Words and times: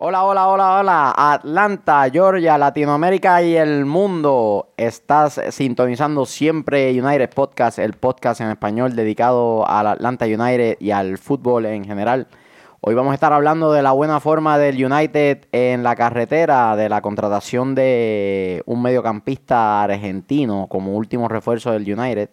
Hola, 0.00 0.22
hola, 0.22 0.46
hola, 0.46 0.78
hola. 0.78 1.14
Atlanta, 1.16 2.08
Georgia, 2.08 2.56
Latinoamérica 2.56 3.42
y 3.42 3.56
el 3.56 3.84
mundo. 3.84 4.72
Estás 4.76 5.40
sintonizando 5.50 6.24
siempre 6.24 6.92
United 6.92 7.30
Podcast, 7.30 7.80
el 7.80 7.94
podcast 7.94 8.40
en 8.40 8.48
español 8.48 8.94
dedicado 8.94 9.68
al 9.68 9.88
Atlanta 9.88 10.26
United 10.26 10.76
y 10.78 10.92
al 10.92 11.18
fútbol 11.18 11.66
en 11.66 11.84
general. 11.84 12.28
Hoy 12.80 12.94
vamos 12.94 13.10
a 13.10 13.14
estar 13.14 13.32
hablando 13.32 13.72
de 13.72 13.82
la 13.82 13.90
buena 13.90 14.20
forma 14.20 14.56
del 14.56 14.76
United 14.84 15.48
en 15.50 15.82
la 15.82 15.96
carretera, 15.96 16.76
de 16.76 16.88
la 16.88 17.02
contratación 17.02 17.74
de 17.74 18.62
un 18.66 18.80
mediocampista 18.80 19.82
argentino 19.82 20.68
como 20.68 20.94
último 20.94 21.26
refuerzo 21.26 21.72
del 21.72 21.92
United. 21.92 22.30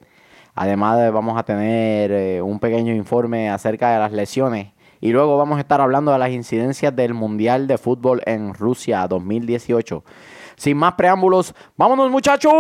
Además, 0.54 1.12
vamos 1.12 1.36
a 1.36 1.42
tener 1.42 2.12
eh, 2.12 2.42
un 2.44 2.60
pequeño 2.60 2.94
informe 2.94 3.50
acerca 3.50 3.92
de 3.92 3.98
las 3.98 4.12
lesiones 4.12 4.75
y 5.02 5.12
luego 5.12 5.38
vamos 5.38 5.58
a 5.58 5.62
estar 5.62 5.82
hablando 5.82 6.12
de 6.12 6.20
las 6.20 6.32
incidencias 6.32 6.96
del 6.96 7.14
Mundial 7.14 7.68
de 7.68 7.78
Fútbol 7.78 8.22
en 8.26 8.54
Rusia 8.54 9.08
2018. 9.08 10.04
Sin 10.56 10.78
más 10.78 10.94
preámbulos, 10.94 11.54
vámonos 11.76 12.10
muchachos. 12.10 12.54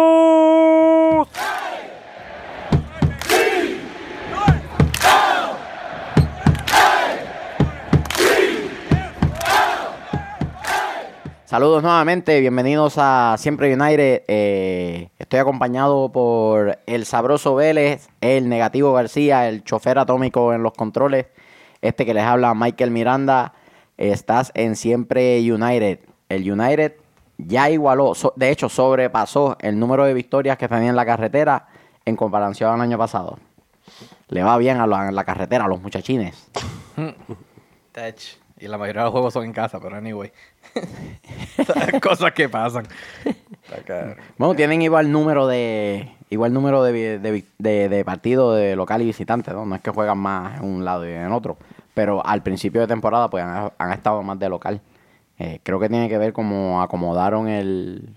Saludos 11.45 11.83
nuevamente, 11.83 12.41
bienvenidos 12.41 12.95
a 12.97 13.35
Siempre 13.37 13.73
United. 13.73 14.23
Eh, 14.27 15.07
estoy 15.17 15.39
acompañado 15.39 16.11
por 16.11 16.79
el 16.85 17.05
sabroso 17.05 17.55
Vélez, 17.55 18.09
el 18.19 18.49
negativo 18.49 18.91
García, 18.91 19.47
el 19.47 19.63
chofer 19.63 19.97
atómico 19.97 20.53
en 20.53 20.63
los 20.63 20.73
controles. 20.73 21.27
Este 21.85 22.03
que 22.03 22.15
les 22.15 22.23
habla 22.23 22.55
Michael 22.55 22.89
Miranda. 22.89 23.53
Estás 23.97 24.51
en 24.55 24.75
Siempre 24.75 25.39
United. 25.39 25.99
El 26.29 26.51
United 26.51 26.95
ya 27.37 27.69
igualó, 27.69 28.13
de 28.35 28.49
hecho 28.49 28.69
sobrepasó 28.69 29.57
el 29.59 29.77
número 29.77 30.05
de 30.05 30.13
victorias 30.15 30.57
que 30.57 30.67
tenía 30.67 30.89
en 30.89 30.95
la 30.95 31.05
carretera 31.05 31.67
en 32.03 32.15
comparación 32.15 32.73
al 32.73 32.81
año 32.81 32.97
pasado. 32.97 33.37
Le 34.29 34.41
va 34.41 34.57
bien 34.57 34.77
a 34.77 34.87
la, 34.87 35.23
carretera 35.23 35.65
a 35.65 35.67
los 35.67 35.79
muchachines. 35.79 36.49
Y 38.57 38.67
la 38.67 38.77
mayoría 38.77 39.01
de 39.01 39.05
los 39.05 39.11
juegos 39.11 39.33
son 39.33 39.45
en 39.45 39.53
casa, 39.53 39.79
pero 39.79 39.97
anyway. 39.97 40.31
Cosas 42.01 42.31
que 42.31 42.49
pasan. 42.49 42.87
bueno, 44.37 44.55
tienen 44.55 44.81
igual 44.81 45.11
número 45.11 45.45
de 45.45 46.15
igual 46.29 46.53
número 46.53 46.83
de, 46.83 47.19
de, 47.19 48.05
partidos 48.05 48.57
de 48.57 48.75
local 48.75 49.01
y 49.01 49.05
visitante, 49.05 49.51
¿no? 49.51 49.65
No 49.65 49.75
es 49.75 49.81
que 49.81 49.91
juegan 49.91 50.17
más 50.17 50.59
en 50.59 50.65
un 50.65 50.85
lado 50.85 51.07
y 51.07 51.11
en 51.11 51.31
otro. 51.31 51.57
Pero 51.95 52.23
al 52.23 52.43
principio 52.43 52.81
de 52.81 52.87
temporada, 52.87 53.27
pues 53.31 53.43
han, 53.43 53.91
estado 53.91 54.21
más 54.21 54.37
de 54.37 54.49
local. 54.49 54.81
Eh, 55.39 55.59
creo 55.63 55.79
que 55.79 55.89
tiene 55.89 56.07
que 56.07 56.19
ver 56.19 56.31
cómo 56.31 56.81
acomodaron 56.81 57.47
el, 57.47 58.15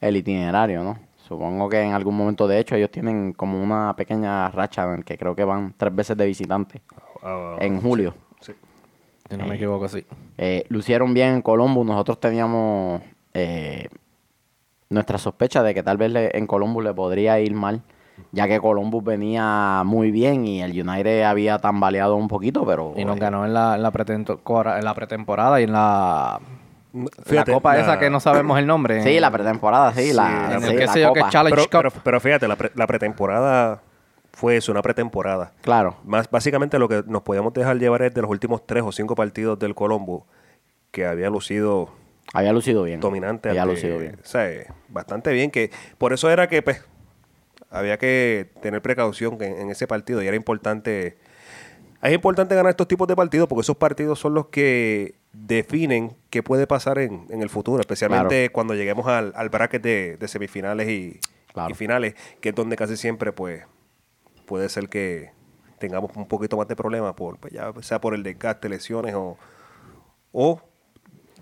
el 0.00 0.16
itinerario, 0.16 0.82
¿no? 0.82 0.98
Supongo 1.30 1.68
que 1.68 1.80
en 1.80 1.92
algún 1.92 2.16
momento, 2.16 2.48
de 2.48 2.58
hecho, 2.58 2.74
ellos 2.74 2.90
tienen 2.90 3.32
como 3.34 3.62
una 3.62 3.94
pequeña 3.94 4.50
racha 4.50 4.82
en 4.82 4.98
el 4.98 5.04
que 5.04 5.16
creo 5.16 5.36
que 5.36 5.44
van 5.44 5.74
tres 5.76 5.94
veces 5.94 6.16
de 6.16 6.26
visitante 6.26 6.82
ah, 7.22 7.54
ah, 7.54 7.56
en 7.60 7.80
julio. 7.80 8.14
Sí, 8.40 8.52
Si 9.28 9.36
no 9.36 9.46
me 9.46 9.54
equivoco, 9.54 9.86
sí. 9.88 10.04
Eh, 10.36 10.64
lucieron 10.70 11.14
bien 11.14 11.34
en 11.34 11.42
Colombo. 11.42 11.84
Nosotros 11.84 12.18
teníamos 12.18 13.00
eh, 13.32 13.88
nuestra 14.88 15.18
sospecha 15.18 15.62
de 15.62 15.72
que 15.72 15.84
tal 15.84 15.98
vez 15.98 16.12
en 16.34 16.48
Columbus 16.48 16.82
le 16.82 16.94
podría 16.94 17.38
ir 17.38 17.54
mal, 17.54 17.82
ya 18.32 18.48
que 18.48 18.60
Columbus 18.60 19.04
venía 19.04 19.82
muy 19.84 20.10
bien 20.10 20.46
y 20.46 20.62
el 20.62 20.72
United 20.72 21.22
había 21.22 21.58
tambaleado 21.58 22.16
un 22.16 22.28
poquito, 22.28 22.64
pero... 22.64 22.94
Y 22.96 23.04
nos 23.04 23.18
ganó 23.18 23.44
en 23.44 23.54
la, 23.54 23.76
en 23.76 23.82
la, 23.82 23.90
pretemporada 24.94 25.60
y 25.60 25.64
en 25.64 25.72
la... 25.72 26.40
la 26.92 27.44
copa 27.44 27.78
esa 27.78 27.98
que 27.98 28.10
no 28.10 28.20
sabemos 28.20 28.58
el 28.58 28.66
nombre. 28.66 29.02
Sí, 29.02 29.20
la 29.20 29.30
pretemporada, 29.30 29.92
sí. 29.92 30.12
La, 30.12 30.56
en 30.56 30.64
el 30.64 30.76
que 30.76 30.88
sé 30.88 31.00
yo 31.00 31.12
que 31.12 31.22
Challenge 31.28 31.68
pero, 31.70 31.90
pero, 32.02 32.20
fíjate, 32.20 32.48
la, 32.48 32.56
la 32.74 32.86
pretemporada 32.86 33.82
fue 34.32 34.56
eso, 34.56 34.72
una 34.72 34.82
pretemporada. 34.82 35.52
Claro. 35.62 35.96
Más, 36.04 36.30
básicamente 36.30 36.78
lo 36.78 36.88
que 36.88 37.02
nos 37.06 37.22
podíamos 37.22 37.52
dejar 37.52 37.78
llevar 37.78 38.02
es 38.02 38.14
de 38.14 38.22
los 38.22 38.30
últimos 38.30 38.66
tres 38.66 38.82
o 38.84 38.92
cinco 38.92 39.14
partidos 39.14 39.58
del 39.58 39.74
Colombo, 39.74 40.26
que 40.90 41.06
había 41.06 41.30
lucido 41.30 41.90
había 42.32 42.52
lucido 42.52 42.84
bien. 42.84 43.00
Dominante. 43.00 43.48
Había 43.48 43.64
lucido 43.64 43.98
bien. 43.98 44.18
O 44.22 44.26
sea, 44.26 44.48
bastante 44.88 45.32
bien. 45.32 45.50
que 45.50 45.70
Por 45.98 46.12
eso 46.12 46.30
era 46.30 46.48
que 46.48 46.62
pues, 46.62 46.84
había 47.70 47.98
que 47.98 48.50
tener 48.60 48.82
precaución 48.82 49.40
en, 49.40 49.70
ese 49.70 49.86
partido 49.86 50.22
y 50.22 50.26
era 50.26 50.36
importante... 50.36 51.18
Es 52.02 52.14
importante 52.14 52.54
ganar 52.54 52.70
estos 52.70 52.88
tipos 52.88 53.06
de 53.08 53.14
partidos 53.14 53.46
porque 53.46 53.60
esos 53.60 53.76
partidos 53.76 54.18
son 54.18 54.32
los 54.32 54.46
que 54.46 55.16
definen 55.32 56.16
qué 56.30 56.42
puede 56.42 56.66
pasar 56.66 56.98
en, 56.98 57.26
el 57.28 57.50
futuro, 57.50 57.80
especialmente 57.80 58.50
cuando 58.50 58.74
lleguemos 58.74 59.06
al, 59.06 59.32
al 59.36 59.50
bracket 59.50 59.82
de, 59.82 60.28
semifinales 60.28 60.88
y, 60.88 61.20
finales, 61.74 62.14
que 62.40 62.50
es 62.50 62.54
donde 62.54 62.76
casi 62.76 62.96
siempre 62.96 63.32
pues 63.32 63.64
puede 64.46 64.68
ser 64.70 64.88
que 64.88 65.32
tengamos 65.78 66.10
un 66.16 66.26
poquito 66.26 66.56
más 66.56 66.68
de 66.68 66.76
problemas, 66.76 67.12
por, 67.14 67.38
pues, 67.38 67.52
ya 67.52 67.72
sea 67.82 68.00
por 68.00 68.14
el 68.14 68.22
desgaste, 68.22 68.68
lesiones 68.68 69.14
o, 69.14 69.36
o 70.32 70.62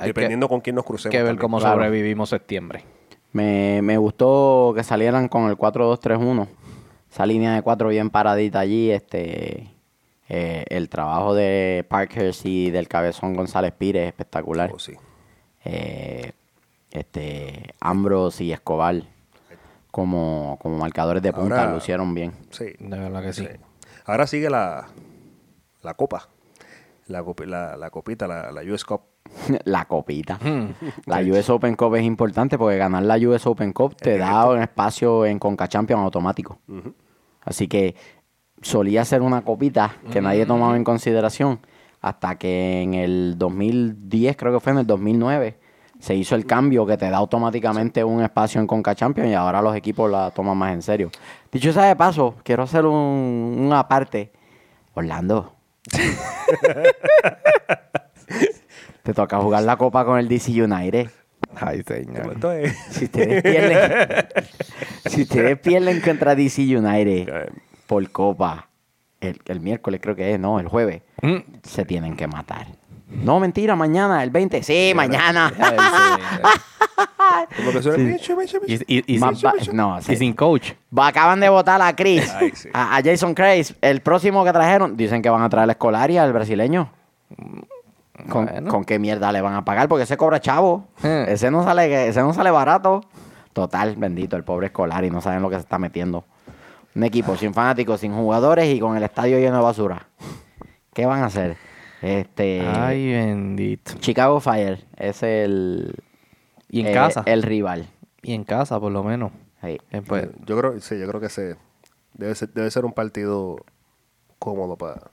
Dependiendo 0.06 0.49
con 0.49 0.61
quién 0.61 0.77
nos 0.77 0.84
crucemos. 0.84 1.12
que 1.12 1.22
ver 1.22 1.37
cómo 1.38 1.61
sobrevivimos 1.61 2.31
septiembre. 2.31 2.84
Me, 3.33 3.81
me 3.83 3.97
gustó 3.99 4.72
que 4.75 4.83
salieran 4.83 5.28
con 5.28 5.49
el 5.49 5.56
4-2-3-1. 5.56 6.49
Esa 7.11 7.27
línea 7.27 7.55
de 7.55 7.62
cuatro 7.62 7.89
bien 7.89 8.11
paradita 8.11 8.61
allí. 8.61 8.91
Este, 8.91 9.71
eh, 10.28 10.65
el 10.69 10.89
trabajo 10.89 11.34
de 11.34 11.87
Parkers 11.88 12.44
y 12.44 12.71
del 12.71 12.88
cabezón 12.88 13.34
González 13.34 13.72
Pires 13.72 14.03
es 14.03 14.09
espectacular. 14.09 14.71
Oh, 14.75 14.78
sí. 14.78 14.93
Eh, 15.65 16.33
este, 16.91 17.75
Ambros 17.81 18.41
y 18.41 18.53
Escobar 18.53 19.03
como, 19.91 20.59
como 20.61 20.78
marcadores 20.78 21.22
de 21.22 21.33
punta 21.33 21.71
lo 21.71 21.78
hicieron 21.78 22.15
bien. 22.15 22.33
Sí. 22.50 22.67
De 22.78 22.99
verdad 22.99 23.22
que 23.22 23.33
sí. 23.33 23.49
Ahora 24.05 24.27
sigue 24.27 24.49
la, 24.50 24.88
la 25.83 25.94
copa. 25.94 26.28
La, 27.08 27.24
la, 27.46 27.76
la 27.76 27.91
copita, 27.91 28.26
la, 28.26 28.52
la 28.52 28.62
US 28.62 28.84
Cup. 28.84 29.02
la 29.64 29.84
copita. 29.86 30.38
Hmm. 30.42 30.72
La 31.06 31.20
US 31.20 31.50
Open 31.50 31.74
Cup 31.76 31.96
es 31.96 32.04
importante 32.04 32.58
porque 32.58 32.76
ganar 32.76 33.02
la 33.02 33.16
US 33.16 33.46
Open 33.46 33.72
Cup 33.72 33.96
te 33.96 34.19
da 34.19 34.48
un 34.48 34.60
espacio 34.60 35.26
en 35.26 35.38
Conca 35.38 35.69
Champions 35.69 36.02
automático. 36.02 36.58
Así 37.42 37.69
que 37.69 37.94
solía 38.60 39.04
ser 39.04 39.22
una 39.22 39.42
copita 39.42 39.96
que 40.10 40.20
nadie 40.20 40.46
tomaba 40.46 40.76
en 40.76 40.84
consideración 40.84 41.60
hasta 42.00 42.36
que 42.36 42.82
en 42.82 42.94
el 42.94 43.34
2010, 43.36 44.36
creo 44.36 44.52
que 44.52 44.60
fue 44.60 44.72
en 44.72 44.78
el 44.78 44.86
2009, 44.86 45.58
se 45.98 46.14
hizo 46.14 46.36
el 46.36 46.46
cambio 46.46 46.86
que 46.86 46.96
te 46.96 47.10
da 47.10 47.16
automáticamente 47.16 48.04
un 48.04 48.22
espacio 48.22 48.60
en 48.60 48.66
Conca 48.66 48.94
Champions 48.94 49.30
y 49.30 49.34
ahora 49.34 49.60
los 49.60 49.75
equipos 49.75 50.10
la 50.10 50.30
toman 50.30 50.56
más 50.56 50.72
en 50.72 50.82
serio. 50.82 51.10
Dicho 51.50 51.72
sea 51.72 51.84
de 51.84 51.96
paso, 51.96 52.36
quiero 52.44 52.62
hacer 52.62 52.86
un, 52.86 53.56
una 53.58 53.88
parte. 53.88 54.32
Orlando. 54.94 55.57
Te 59.03 59.15
toca 59.15 59.38
jugar 59.38 59.62
la 59.62 59.76
copa 59.76 60.04
con 60.04 60.19
el 60.19 60.28
DC 60.28 60.62
United. 60.62 61.09
Ay, 61.56 61.82
señor. 61.82 62.37
Si 62.91 63.06
ustedes 63.06 63.43
pierden, 63.43 64.26
si 65.06 65.22
ustedes 65.22 65.59
pierden 65.59 66.00
contra 66.00 66.34
DC 66.34 66.76
United 66.76 67.50
por 67.87 68.09
copa, 68.10 68.69
el, 69.21 69.60
miércoles 69.60 70.00
creo 70.03 70.15
que 70.15 70.34
es, 70.34 70.41
no, 70.41 70.60
el 70.60 70.69
jueves, 70.69 71.03
mm. 71.22 71.37
se 71.62 71.84
tienen 71.84 72.16
que 72.16 72.26
matar. 72.26 72.66
No, 73.10 73.41
mentira, 73.41 73.74
mañana, 73.74 74.22
el 74.22 74.30
20. 74.30 74.62
Sí, 74.62 74.92
mañana. 74.94 75.52
Y, 79.06 79.19
no, 79.72 80.00
sin 80.02 80.32
coach. 80.32 80.72
Acaban 80.96 81.41
de 81.41 81.48
votar 81.48 81.80
a 81.80 81.94
Chris, 81.94 82.32
a, 82.72 83.00
Jason 83.04 83.34
Chris. 83.34 83.74
El 83.80 84.00
próximo 84.00 84.44
que 84.44 84.52
trajeron, 84.52 84.96
dicen 84.96 85.22
que 85.22 85.30
van 85.30 85.42
a 85.42 85.48
traer 85.48 85.66
la 85.66 85.72
escolaria, 85.72 86.24
el 86.24 86.32
brasileño. 86.32 86.91
¿Con, 88.28 88.84
qué 88.84 88.98
mierda 88.98 89.30
le 89.32 89.40
van 89.40 89.54
a 89.54 89.64
pagar? 89.64 89.88
Porque 89.88 90.04
ese 90.04 90.16
cobra 90.16 90.40
chavo. 90.40 90.88
Eh. 91.02 91.26
Ese 91.28 91.50
no 91.50 91.62
sale, 91.62 92.08
ese 92.08 92.20
no 92.20 92.32
sale 92.32 92.50
barato. 92.50 93.02
Total, 93.52 93.96
bendito, 93.96 94.37
el 94.37 94.44
pobre 94.44 94.66
escolar 94.66 95.04
y 95.04 95.11
no 95.11 95.20
saben 95.20 95.43
lo 95.43 95.49
que 95.49 95.56
se 95.56 95.62
está 95.62 95.78
metiendo. 95.78 96.25
Un 96.94 97.04
equipo 97.04 97.37
sin 97.37 97.54
fanáticos, 97.54 98.00
sin 98.00 98.12
jugadores 98.12 98.75
y 98.75 98.81
con 98.81 98.96
el 98.96 99.02
estadio 99.02 99.38
lleno 99.38 99.58
de 99.58 99.62
basura. 99.62 100.08
¿Qué 100.93 101.06
van 101.06 101.22
a 101.22 101.26
hacer? 101.26 101.56
Este. 102.03 102.61
Ay, 102.67 103.12
bendito. 103.12 103.93
Chicago 103.99 104.41
Fire 104.41 104.85
es 104.97 105.23
el. 105.23 105.95
Y 106.69 106.87
en 106.87 106.93
casa. 106.93 107.23
El 107.27 107.43
rival. 107.43 107.89
Y 108.23 108.35
en 108.35 108.45
casa, 108.45 108.79
por 108.79 108.93
lo 108.93 109.03
menos. 109.03 109.33
Eh, 109.62 109.79
pues, 110.06 110.29
yo 110.47 110.56
creo, 110.59 110.81
sí, 110.81 110.99
yo 110.99 111.09
creo 111.09 111.21
que 111.21 111.29
se, 111.29 111.56
debe, 112.15 112.35
ser, 112.35 112.50
debe 112.50 112.71
ser 112.71 112.85
un 112.85 112.93
partido 112.93 113.56
cómodo 114.39 114.77
para, 114.77 115.11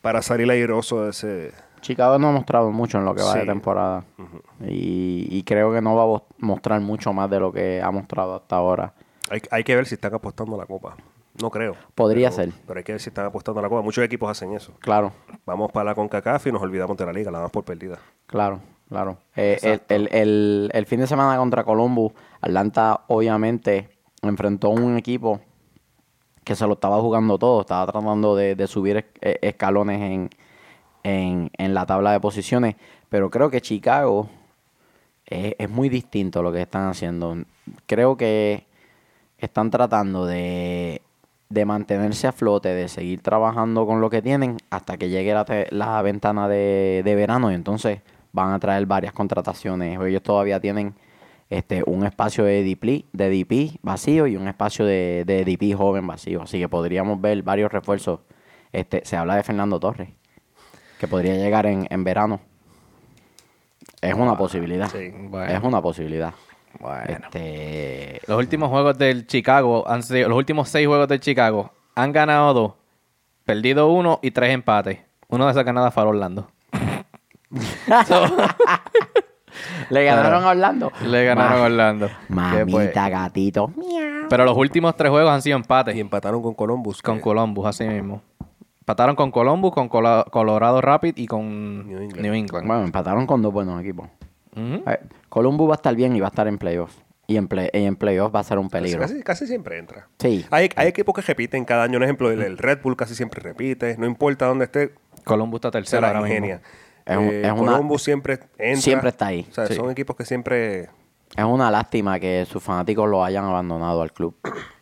para 0.00 0.20
salir 0.20 0.50
airoso 0.50 1.04
de 1.04 1.10
ese, 1.10 1.52
Chicago 1.86 2.18
no 2.18 2.30
ha 2.30 2.32
mostrado 2.32 2.72
mucho 2.72 2.98
en 2.98 3.04
lo 3.04 3.14
que 3.14 3.22
va 3.22 3.34
de 3.34 3.46
temporada. 3.46 4.04
y, 4.66 5.42
creo 5.44 5.72
que 5.72 5.80
no 5.80 5.94
va 5.94 6.16
a 6.16 6.22
mostrar 6.38 6.80
mucho 6.80 7.12
más 7.12 7.30
de 7.30 7.38
lo 7.38 7.52
que 7.52 7.80
ha 7.80 7.90
mostrado 7.92 8.34
hasta 8.34 8.56
ahora. 8.56 8.92
Hay, 9.50 9.62
que 9.64 9.76
ver 9.76 9.86
si 9.86 9.94
están 9.94 10.14
apostando 10.14 10.56
a 10.56 10.58
la 10.58 10.66
Copa. 10.66 10.96
No 11.40 11.50
creo. 11.50 11.74
Podría 11.94 12.30
ser. 12.30 12.50
Pero 12.66 12.78
hay 12.78 12.84
que 12.84 12.92
ver 12.92 13.00
si 13.00 13.10
están 13.10 13.26
apostando 13.26 13.60
a 13.60 13.62
la 13.62 13.68
Copa. 13.68 13.82
Muchos 13.82 14.04
equipos 14.04 14.30
hacen 14.30 14.52
eso. 14.54 14.72
Claro. 14.80 15.12
Vamos 15.44 15.70
para 15.72 15.84
la 15.84 15.94
CONCACAF 15.94 16.46
y 16.46 16.52
nos 16.52 16.62
olvidamos 16.62 16.96
de 16.96 17.06
la 17.06 17.12
liga, 17.12 17.30
la 17.30 17.38
damos 17.38 17.52
por 17.52 17.64
perdida. 17.64 17.98
Claro. 18.26 18.60
claro. 18.88 19.18
Eh, 19.36 19.58
el, 19.62 19.80
el- 19.88 20.08
el- 20.12 20.70
el 20.72 20.86
fin 20.86 21.00
de 21.00 21.06
semana 21.06 21.36
contra 21.38 21.64
Columbus, 21.64 22.12
Atlanta 22.40 23.02
obviamente 23.08 23.90
enfrentó 24.22 24.68
a 24.68 24.70
un 24.70 24.96
equipo 24.96 25.40
que 26.44 26.54
se 26.54 26.66
lo 26.66 26.74
estaba 26.74 27.00
jugando 27.00 27.38
todo, 27.38 27.62
estaba 27.62 27.90
tratando 27.90 28.36
de, 28.36 28.54
de 28.54 28.66
subir 28.66 29.04
eh, 29.20 29.38
escalones 29.42 30.00
en, 30.00 30.30
en, 31.02 31.50
en 31.58 31.74
la 31.74 31.86
tabla 31.86 32.12
de 32.12 32.20
posiciones, 32.20 32.76
pero 33.08 33.30
creo 33.30 33.50
que 33.50 33.60
Chicago 33.60 34.28
es, 35.26 35.54
es 35.58 35.68
muy 35.68 35.88
distinto 35.88 36.42
lo 36.42 36.52
que 36.52 36.62
están 36.62 36.88
haciendo. 36.88 37.36
Creo 37.86 38.16
que 38.16 38.64
están 39.38 39.70
tratando 39.70 40.24
de, 40.24 41.02
de 41.48 41.64
mantenerse 41.64 42.26
a 42.26 42.32
flote, 42.32 42.68
de 42.70 42.88
seguir 42.88 43.20
trabajando 43.22 43.86
con 43.86 44.00
lo 44.00 44.10
que 44.10 44.20
tienen 44.22 44.56
hasta 44.70 44.96
que 44.96 45.08
llegue 45.08 45.32
la, 45.32 45.44
te- 45.44 45.68
la 45.70 46.02
ventana 46.02 46.48
de, 46.48 47.02
de 47.04 47.14
verano 47.14 47.52
y 47.52 47.54
entonces 47.54 48.00
van 48.32 48.52
a 48.52 48.58
traer 48.58 48.84
varias 48.86 49.12
contrataciones. 49.12 49.98
Ellos 50.00 50.22
todavía 50.22 50.60
tienen 50.60 50.94
este 51.48 51.84
un 51.86 52.04
espacio 52.04 52.42
de 52.44 52.64
DP, 52.64 53.04
de 53.12 53.30
DP 53.30 53.78
vacío 53.82 54.26
y 54.26 54.36
un 54.36 54.48
espacio 54.48 54.84
de, 54.84 55.22
de 55.24 55.44
DP 55.44 55.76
joven 55.76 56.06
vacío. 56.06 56.42
Así 56.42 56.58
que 56.58 56.68
podríamos 56.68 57.20
ver 57.20 57.42
varios 57.42 57.70
refuerzos. 57.72 58.20
Este, 58.72 59.02
se 59.04 59.16
habla 59.16 59.36
de 59.36 59.42
Fernando 59.44 59.78
Torres, 59.78 60.08
que 60.98 61.06
podría 61.06 61.34
llegar 61.36 61.66
en, 61.66 61.86
en 61.88 62.02
verano. 62.04 62.40
Es 64.02 64.14
una 64.14 64.36
posibilidad. 64.36 64.88
sí. 64.90 65.10
Bueno. 65.16 65.52
Es 65.52 65.62
una 65.62 65.80
posibilidad. 65.80 66.34
Bueno. 66.80 67.26
Este, 67.26 68.20
Los 68.26 68.38
últimos 68.38 68.68
juegos 68.70 68.98
del 68.98 69.26
Chicago 69.26 69.88
han 69.88 70.02
sido, 70.02 70.28
los 70.28 70.36
últimos 70.38 70.68
seis 70.68 70.86
juegos 70.86 71.08
del 71.08 71.20
Chicago 71.20 71.72
han 71.94 72.12
ganado 72.12 72.52
dos, 72.54 72.72
perdido 73.44 73.88
uno 73.88 74.18
y 74.22 74.30
tres 74.30 74.52
empates. 74.52 74.98
Uno 75.28 75.46
de 75.46 75.52
esas 75.52 75.64
ganadas 75.64 75.92
fue 75.94 76.02
a 76.02 76.06
Orlando. 76.06 76.48
Le 79.90 80.04
ganaron 80.04 80.44
a 80.44 80.48
Orlando. 80.50 80.92
Le 81.04 81.24
ganaron 81.24 81.60
a 81.60 81.64
Orlando. 81.64 82.06
Que, 82.08 82.14
pues, 82.28 82.28
Mamita, 82.72 83.08
gatito. 83.08 83.72
pero 84.28 84.44
los 84.44 84.56
últimos 84.56 84.94
tres 84.96 85.10
juegos 85.10 85.30
han 85.32 85.40
sido 85.42 85.56
empates. 85.56 85.96
Y 85.96 86.00
empataron 86.00 86.42
con 86.42 86.54
Columbus. 86.54 87.00
Con 87.02 87.16
que- 87.16 87.22
Columbus, 87.22 87.66
así 87.66 87.84
mismo. 87.84 88.20
Empataron 88.80 89.16
con 89.16 89.30
Columbus, 89.30 89.72
con 89.72 89.88
Colorado 89.88 90.80
Rapid 90.80 91.14
y 91.16 91.26
con 91.26 91.88
New. 91.88 92.34
England. 92.34 92.66
Bueno, 92.66 92.84
empataron 92.84 93.26
con 93.26 93.42
dos 93.42 93.52
buenos 93.52 93.80
equipos. 93.80 94.08
Ujú. 94.56 94.82
A 94.86 94.90
ver, 94.90 95.00
Columbus 95.28 95.68
va 95.68 95.74
a 95.74 95.76
estar 95.76 95.94
bien 95.94 96.16
y 96.16 96.20
va 96.20 96.26
a 96.28 96.30
estar 96.30 96.48
en 96.48 96.58
playoffs. 96.58 96.96
Y 97.28 97.36
en, 97.36 97.48
play, 97.48 97.68
y 97.72 97.82
en 97.84 97.96
playoffs 97.96 98.34
va 98.34 98.38
a 98.40 98.44
ser 98.44 98.56
un 98.58 98.70
peligro. 98.70 99.00
Casi, 99.00 99.20
casi 99.22 99.46
siempre 99.48 99.78
entra. 99.78 100.06
Sí. 100.18 100.46
Hay, 100.50 100.70
hay 100.76 100.86
equipos 100.88 101.12
que 101.14 101.22
repiten 101.22 101.64
cada 101.64 101.82
año. 101.82 101.96
Un 101.98 102.04
ejemplo, 102.04 102.30
el, 102.30 102.40
el 102.40 102.56
Red 102.56 102.80
Bull 102.82 102.96
casi 102.96 103.16
siempre 103.16 103.40
repite. 103.42 103.96
No 103.98 104.06
importa 104.06 104.46
dónde 104.46 104.66
esté, 104.66 104.92
Columbus 105.24 105.60
está 105.64 106.00
la 106.00 106.08
ahora 106.08 106.20
mismo. 106.22 106.46
Es 107.04 107.16
un- 107.16 107.24
Eh, 107.24 107.42
es 107.46 107.52
una- 107.52 107.72
Columbus 107.72 108.02
siempre 108.02 108.38
entra. 108.58 108.80
Siempre 108.80 109.08
está 109.10 109.26
ahí, 109.26 109.44
O 109.50 109.54
sea, 109.54 109.66
sí. 109.66 109.74
son 109.74 109.90
equipos 109.90 110.14
que 110.16 110.24
siempre... 110.24 110.88
Es 111.36 111.44
una 111.44 111.70
lástima 111.72 112.20
que 112.20 112.46
sus 112.48 112.62
fanáticos 112.62 113.08
lo 113.08 113.24
hayan 113.24 113.44
abandonado 113.44 114.02
al 114.02 114.12
club. 114.12 114.36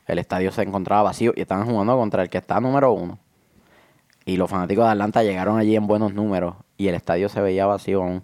El 0.06 0.18
estadio 0.18 0.52
se 0.52 0.60
encontraba 0.62 1.02
vacío 1.02 1.32
y 1.34 1.40
estaban 1.40 1.66
jugando 1.66 1.96
contra 1.96 2.22
el 2.22 2.28
que 2.28 2.36
está 2.38 2.60
número 2.60 2.92
uno. 2.92 3.18
Y 4.26 4.36
los 4.36 4.50
fanáticos 4.50 4.84
de 4.84 4.90
Atlanta 4.92 5.22
llegaron 5.22 5.58
allí 5.58 5.76
en 5.76 5.86
buenos 5.86 6.12
números 6.12 6.56
y 6.76 6.88
el 6.88 6.94
estadio 6.94 7.30
se 7.30 7.40
veía 7.40 7.64
vacío 7.64 8.02
aún. 8.02 8.22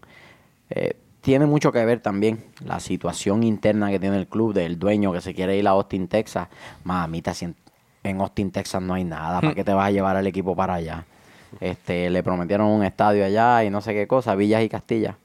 Eh, 0.69 0.95
tiene 1.31 1.47
mucho 1.47 1.71
que 1.71 1.85
ver 1.85 2.01
también 2.01 2.43
la 2.65 2.81
situación 2.81 3.45
interna 3.45 3.89
que 3.89 4.01
tiene 4.01 4.17
el 4.17 4.27
club 4.27 4.53
del 4.53 4.81
dueño 4.81 5.13
que 5.13 5.21
se 5.21 5.33
quiere 5.33 5.57
ir 5.57 5.69
a 5.69 5.71
Austin, 5.71 6.09
Texas. 6.09 6.49
Mamita, 6.83 7.35
si 7.35 7.45
en, 7.45 7.55
en 8.03 8.21
Austin, 8.21 8.51
Texas 8.51 8.83
no 8.83 8.95
hay 8.95 9.05
nada, 9.05 9.41
¿para 9.41 9.55
qué 9.55 9.63
te 9.63 9.73
vas 9.73 9.87
a 9.87 9.91
llevar 9.93 10.17
al 10.17 10.27
equipo 10.27 10.57
para 10.57 10.75
allá? 10.75 11.05
Este, 11.61 12.11
le 12.11 12.25
prometieron 12.25 12.67
un 12.67 12.83
estadio 12.83 13.25
allá 13.25 13.63
y 13.63 13.71
no 13.71 13.81
sé 13.81 13.95
qué 13.95 14.09
cosa, 14.09 14.35
Villas 14.35 14.65
y 14.65 14.69
Castilla. 14.69 15.19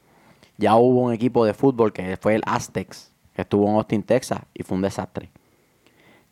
Ya 0.58 0.76
hubo 0.76 1.02
un 1.02 1.12
equipo 1.12 1.44
de 1.44 1.56
fútbol 1.56 1.92
que 1.92 2.18
fue 2.18 2.36
el 2.36 2.44
Aztecs, 2.46 3.12
que 3.36 3.42
estuvo 3.42 3.68
en 3.68 3.74
Austin, 3.74 4.04
Texas, 4.04 4.42
y 4.54 4.62
fue 4.62 4.76
un 4.76 4.84
desastre. 4.84 5.32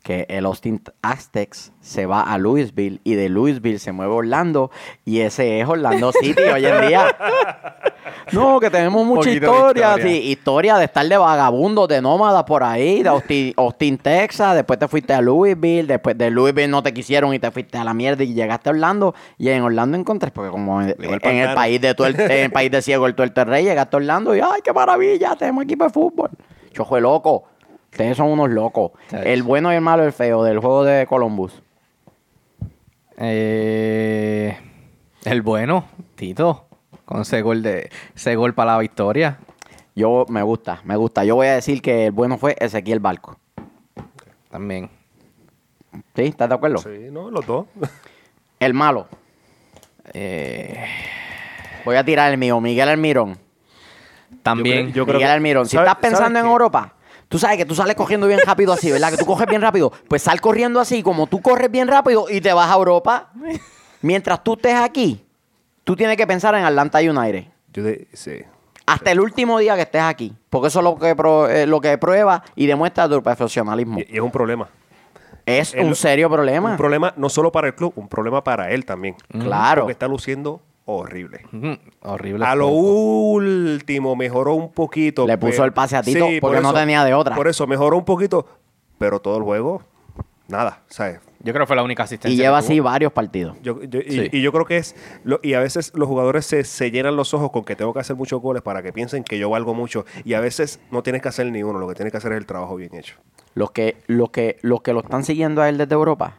Que 0.04 0.24
el 0.28 0.46
Austin 0.46 0.82
Aztecs 1.02 1.72
se 1.80 2.06
va 2.06 2.20
a 2.20 2.38
Louisville 2.38 3.00
y 3.02 3.14
de 3.14 3.28
Louisville 3.28 3.80
se 3.80 3.90
mueve 3.90 4.12
Orlando 4.12 4.70
y 5.04 5.18
ese 5.18 5.58
es 5.58 5.66
Orlando 5.66 6.12
City 6.12 6.42
hoy 6.42 6.64
en 6.64 6.86
día. 6.86 7.16
No, 8.32 8.58
que 8.60 8.70
tenemos 8.70 9.04
mucha 9.04 9.30
historia, 9.30 9.90
historia. 9.96 10.04
sí, 10.06 10.30
historia 10.30 10.76
de 10.78 10.84
estar 10.86 11.06
de 11.06 11.16
vagabundos, 11.16 11.88
de 11.88 12.00
nómadas 12.00 12.44
por 12.44 12.62
ahí, 12.62 13.02
de 13.02 13.08
Austin, 13.10 13.52
Austin, 13.56 13.98
Texas, 13.98 14.54
después 14.54 14.78
te 14.78 14.88
fuiste 14.88 15.12
a 15.12 15.20
Louisville, 15.20 15.86
después 15.86 16.16
de 16.16 16.30
Louisville 16.30 16.68
no 16.68 16.82
te 16.82 16.94
quisieron 16.94 17.34
y 17.34 17.38
te 17.38 17.50
fuiste 17.50 17.76
a 17.78 17.84
la 17.84 17.92
mierda 17.94 18.24
y 18.24 18.32
llegaste 18.34 18.70
a 18.70 18.72
Orlando 18.72 19.14
y 19.38 19.48
en 19.50 19.62
Orlando 19.62 19.96
encontré, 19.98 20.30
porque 20.30 20.50
como 20.50 20.80
en, 20.80 20.88
el 20.90 20.96
en 21.04 21.12
el 21.14 21.20
pantano. 21.20 21.54
país 21.54 21.80
de 21.80 21.94
tuer- 21.96 22.18
en 22.20 22.44
el 22.44 22.50
país 22.50 22.70
de 22.70 22.80
ciego 22.82 23.06
el 23.06 23.14
tuerto 23.14 23.44
rey, 23.44 23.64
llegaste 23.64 23.96
a 23.96 23.98
Orlando 23.98 24.34
y 24.34 24.40
ay, 24.40 24.60
qué 24.64 24.72
maravilla, 24.72 25.36
tenemos 25.36 25.64
equipo 25.64 25.84
de 25.84 25.90
fútbol. 25.90 26.30
Yo 26.72 26.84
fue 26.84 27.00
loco. 27.00 27.44
Ustedes 27.92 28.16
son 28.16 28.26
unos 28.28 28.50
locos. 28.50 28.90
El 29.12 29.42
bueno 29.44 29.72
y 29.72 29.76
el 29.76 29.80
malo 29.80 30.02
el 30.04 30.12
feo 30.12 30.42
del 30.42 30.58
juego 30.58 30.82
de 30.82 31.06
Columbus. 31.06 31.62
Eh, 33.16 34.58
el 35.24 35.42
bueno, 35.42 35.84
Tito, 36.16 36.64
con 37.04 37.20
ese 37.22 37.42
gol 37.42 37.62
de 37.62 37.90
ese 38.14 38.34
gol 38.36 38.54
para 38.54 38.72
la 38.72 38.78
victoria. 38.78 39.38
Yo 39.94 40.26
me 40.28 40.42
gusta, 40.42 40.80
me 40.84 40.96
gusta. 40.96 41.24
Yo 41.24 41.36
voy 41.36 41.46
a 41.46 41.54
decir 41.54 41.80
que 41.80 42.06
el 42.06 42.12
bueno 42.12 42.36
fue 42.38 42.56
Ezequiel 42.58 43.00
Barco. 43.00 43.38
También. 44.50 44.90
¿Sí? 46.16 46.22
¿Estás 46.22 46.48
de 46.48 46.54
acuerdo? 46.54 46.78
Sí, 46.78 47.08
no, 47.10 47.30
los 47.30 47.46
dos. 47.46 47.66
El 48.58 48.74
malo. 48.74 49.06
Eh, 50.12 50.84
Voy 51.84 51.96
a 51.96 52.04
tirar 52.04 52.30
el 52.32 52.38
mío, 52.38 52.60
Miguel 52.60 52.88
Almirón. 52.88 53.38
también. 54.42 54.88
Yo 54.92 55.04
creo 55.04 55.16
Miguel 55.18 55.28
que- 55.28 55.32
Almirón. 55.32 55.66
Si 55.66 55.76
¿sabe- 55.76 55.86
estás 55.88 56.00
pensando 56.00 56.38
en 56.38 56.44
qué? 56.44 56.50
Europa, 56.50 56.94
tú 57.28 57.38
sabes 57.38 57.56
que 57.58 57.64
tú 57.64 57.74
sales 57.74 57.94
corriendo 57.94 58.26
bien 58.26 58.40
rápido 58.44 58.72
así, 58.72 58.90
¿verdad? 58.90 59.10
Que 59.10 59.16
tú 59.16 59.26
coges 59.26 59.46
bien 59.46 59.60
rápido. 59.62 59.92
Pues 60.08 60.22
sal 60.22 60.40
corriendo 60.40 60.80
así, 60.80 61.02
como 61.02 61.26
tú 61.26 61.40
corres 61.40 61.70
bien 61.70 61.88
rápido 61.88 62.26
y 62.30 62.40
te 62.40 62.52
vas 62.52 62.70
a 62.70 62.74
Europa. 62.74 63.30
Mientras 64.02 64.42
tú 64.44 64.54
estés 64.54 64.74
aquí, 64.76 65.23
tú 65.84 65.94
tienes 65.96 66.16
que 66.16 66.26
pensar 66.26 66.54
en 66.54 66.64
Atlanta 66.64 66.98
United. 66.98 67.44
Yo 67.72 67.82
de- 67.82 68.08
sí. 68.12 68.42
Hasta 68.86 69.12
el 69.12 69.20
último 69.20 69.58
día 69.58 69.76
que 69.76 69.82
estés 69.82 70.02
aquí. 70.02 70.34
Porque 70.50 70.68
eso 70.68 70.80
es 70.80 70.84
lo 70.84 70.96
que, 70.96 71.16
pro- 71.16 71.48
eh, 71.48 71.66
lo 71.66 71.80
que 71.80 71.96
prueba 71.96 72.42
y 72.54 72.66
demuestra 72.66 73.08
tu 73.08 73.22
profesionalismo. 73.22 73.98
Y, 73.98 74.02
y 74.10 74.16
es 74.16 74.20
un 74.20 74.30
problema. 74.30 74.68
Es 75.46 75.74
un 75.74 75.94
serio 75.94 76.28
problema. 76.30 76.70
Un 76.72 76.76
problema 76.76 77.12
no 77.16 77.28
solo 77.28 77.50
para 77.52 77.66
el 77.68 77.74
club, 77.74 77.92
un 77.96 78.08
problema 78.08 78.42
para 78.44 78.70
él 78.70 78.84
también. 78.84 79.14
Claro. 79.30 79.82
Porque 79.82 79.92
está 79.92 80.06
luciendo 80.08 80.60
horrible. 80.86 81.46
Horrible. 82.02 82.44
A 82.44 82.54
lo 82.54 82.68
último 82.68 84.16
mejoró 84.16 84.54
un 84.54 84.70
poquito. 84.72 85.26
Le 85.26 85.38
puso 85.38 85.52
pero- 85.52 85.64
el 85.64 85.72
pase 85.72 85.96
a 85.96 86.02
Tito 86.02 86.26
Sí, 86.26 86.38
porque 86.40 86.56
por 86.56 86.62
no 86.62 86.72
tenía 86.74 87.04
de 87.04 87.14
otra. 87.14 87.34
Por 87.34 87.48
eso 87.48 87.66
mejoró 87.66 87.96
un 87.96 88.04
poquito, 88.04 88.46
pero 88.98 89.20
todo 89.20 89.36
el 89.38 89.42
juego, 89.44 89.82
nada, 90.48 90.82
¿sabes? 90.88 91.20
Yo 91.40 91.52
creo 91.52 91.64
que 91.64 91.66
fue 91.68 91.76
la 91.76 91.82
única 91.82 92.02
asistencia. 92.04 92.34
Y 92.34 92.38
lleva 92.38 92.58
así 92.58 92.80
varios 92.80 93.12
partidos. 93.12 93.56
Yo, 93.62 93.82
yo- 93.82 94.00
y, 94.00 94.10
Sí. 94.10 94.28
y 94.32 94.42
yo 94.42 94.50
creo 94.52 94.64
que 94.64 94.76
es. 94.78 94.94
lo- 95.24 95.40
y 95.42 95.54
a 95.54 95.60
veces 95.60 95.92
los 95.94 96.08
jugadores 96.08 96.46
se, 96.46 96.64
se 96.64 96.90
llenan 96.90 97.16
los 97.16 97.34
ojos 97.34 97.50
con 97.50 97.64
que 97.64 97.76
tengo 97.76 97.92
que 97.92 98.00
hacer 98.00 98.16
muchos 98.16 98.40
goles 98.40 98.62
para 98.62 98.82
que 98.82 98.92
piensen 98.92 99.24
que 99.24 99.38
yo 99.38 99.50
valgo 99.50 99.74
mucho. 99.74 100.04
Y 100.24 100.34
a 100.34 100.40
veces 100.40 100.80
no 100.90 101.02
tienes 101.02 101.20
que 101.22 101.28
hacer 101.28 101.50
ni 101.50 101.62
uno, 101.62 101.78
lo 101.78 101.88
que 101.88 101.94
tienes 101.94 102.12
que 102.12 102.18
hacer 102.18 102.32
es 102.32 102.38
el 102.38 102.46
trabajo 102.46 102.76
bien 102.76 102.94
hecho. 102.94 103.16
Los 103.54 103.70
que, 103.72 103.96
los 104.06 104.30
que, 104.30 104.58
los 104.62 104.80
que 104.82 104.92
lo 104.92 105.00
están 105.00 105.24
siguiendo 105.24 105.60
a 105.62 105.68
él 105.68 105.78
desde 105.78 105.94
Europa 105.94 106.36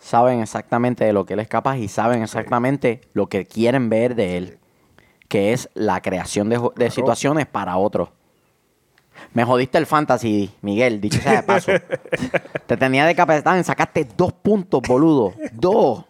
saben 0.00 0.40
exactamente 0.40 1.04
de 1.04 1.12
lo 1.12 1.24
que 1.26 1.34
él 1.34 1.40
es 1.40 1.48
capaz 1.48 1.76
y 1.78 1.88
saben 1.88 2.22
exactamente 2.22 3.02
lo 3.12 3.28
que 3.28 3.46
quieren 3.46 3.88
ver 3.90 4.14
de 4.14 4.36
él, 4.36 4.58
que 5.28 5.52
es 5.52 5.68
la 5.74 6.00
creación 6.02 6.48
de 6.48 6.90
situaciones 6.90 7.46
para 7.46 7.76
otros. 7.76 8.08
Me 9.32 9.44
jodiste 9.44 9.78
el 9.78 9.86
fantasy, 9.86 10.50
Miguel, 10.62 11.00
dicho 11.00 11.20
sea 11.20 11.36
de 11.36 11.42
paso. 11.44 11.70
Te 12.66 12.76
tenía 12.76 13.06
de 13.06 13.14
capitán, 13.14 13.62
sacaste 13.64 14.06
dos 14.16 14.32
puntos, 14.32 14.80
boludo. 14.86 15.34
Dos. 15.52 16.04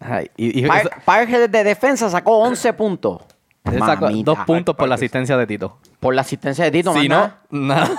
Ay, 0.00 0.30
y, 0.36 0.62
y 0.64 0.66
Par- 0.66 0.80
eso- 0.80 0.90
Parker 1.04 1.50
de 1.50 1.64
defensa 1.64 2.10
sacó 2.10 2.38
11 2.38 2.72
puntos. 2.74 3.22
él 3.64 3.78
sacó 3.78 4.06
Mamita. 4.06 4.30
dos 4.32 4.38
puntos 4.44 4.76
por 4.76 4.88
la 4.88 4.96
asistencia 4.96 5.36
de 5.36 5.46
Tito. 5.46 5.78
Por 5.98 6.14
la 6.14 6.20
asistencia 6.22 6.64
de 6.64 6.70
Tito, 6.70 6.92
Si 6.94 7.08
no, 7.08 7.16
nada. 7.16 7.40
nada. 7.50 7.90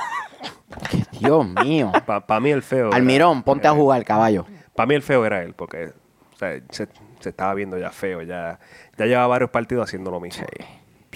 Dios 1.20 1.48
mío. 1.48 1.92
Para 2.06 2.40
mí 2.40 2.50
el 2.52 2.62
feo. 2.64 2.88
era- 2.90 2.96
Almirón, 2.98 3.44
ponte 3.44 3.68
a 3.68 3.72
jugar, 3.72 4.04
caballo. 4.04 4.46
Para 4.76 4.88
mí 4.88 4.96
el 4.96 5.02
feo 5.02 5.26
era 5.26 5.42
él, 5.42 5.54
porque 5.54 5.88
o 6.34 6.38
sea, 6.38 6.60
se, 6.70 6.88
se 7.20 7.30
estaba 7.30 7.54
viendo 7.54 7.78
ya 7.78 7.90
feo. 7.92 8.22
Ya, 8.22 8.60
ya 8.98 9.06
lleva 9.06 9.26
varios 9.28 9.50
partidos 9.50 9.88
haciendo 9.88 10.12
lo 10.12 10.20
mismo. 10.20 10.46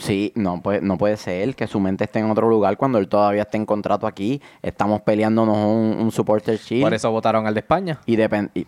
Sí, 0.07 0.31
no 0.35 0.61
puede, 0.61 0.81
no 0.81 0.97
puede 0.97 1.17
ser 1.17 1.55
que 1.55 1.67
su 1.67 1.79
mente 1.79 2.05
esté 2.05 2.19
en 2.19 2.31
otro 2.31 2.49
lugar 2.49 2.77
cuando 2.77 2.97
él 2.97 3.07
todavía 3.07 3.43
esté 3.43 3.57
en 3.57 3.65
contrato 3.65 4.07
aquí. 4.07 4.41
Estamos 4.61 5.01
peleándonos 5.01 5.55
un, 5.57 5.97
un 5.99 6.11
supporter 6.11 6.57
shield. 6.57 6.83
Por 6.83 6.93
eso 6.93 7.11
votaron 7.11 7.45
al 7.45 7.53
de 7.53 7.59
España. 7.59 7.99
Y 8.05 8.19
y- 8.19 8.67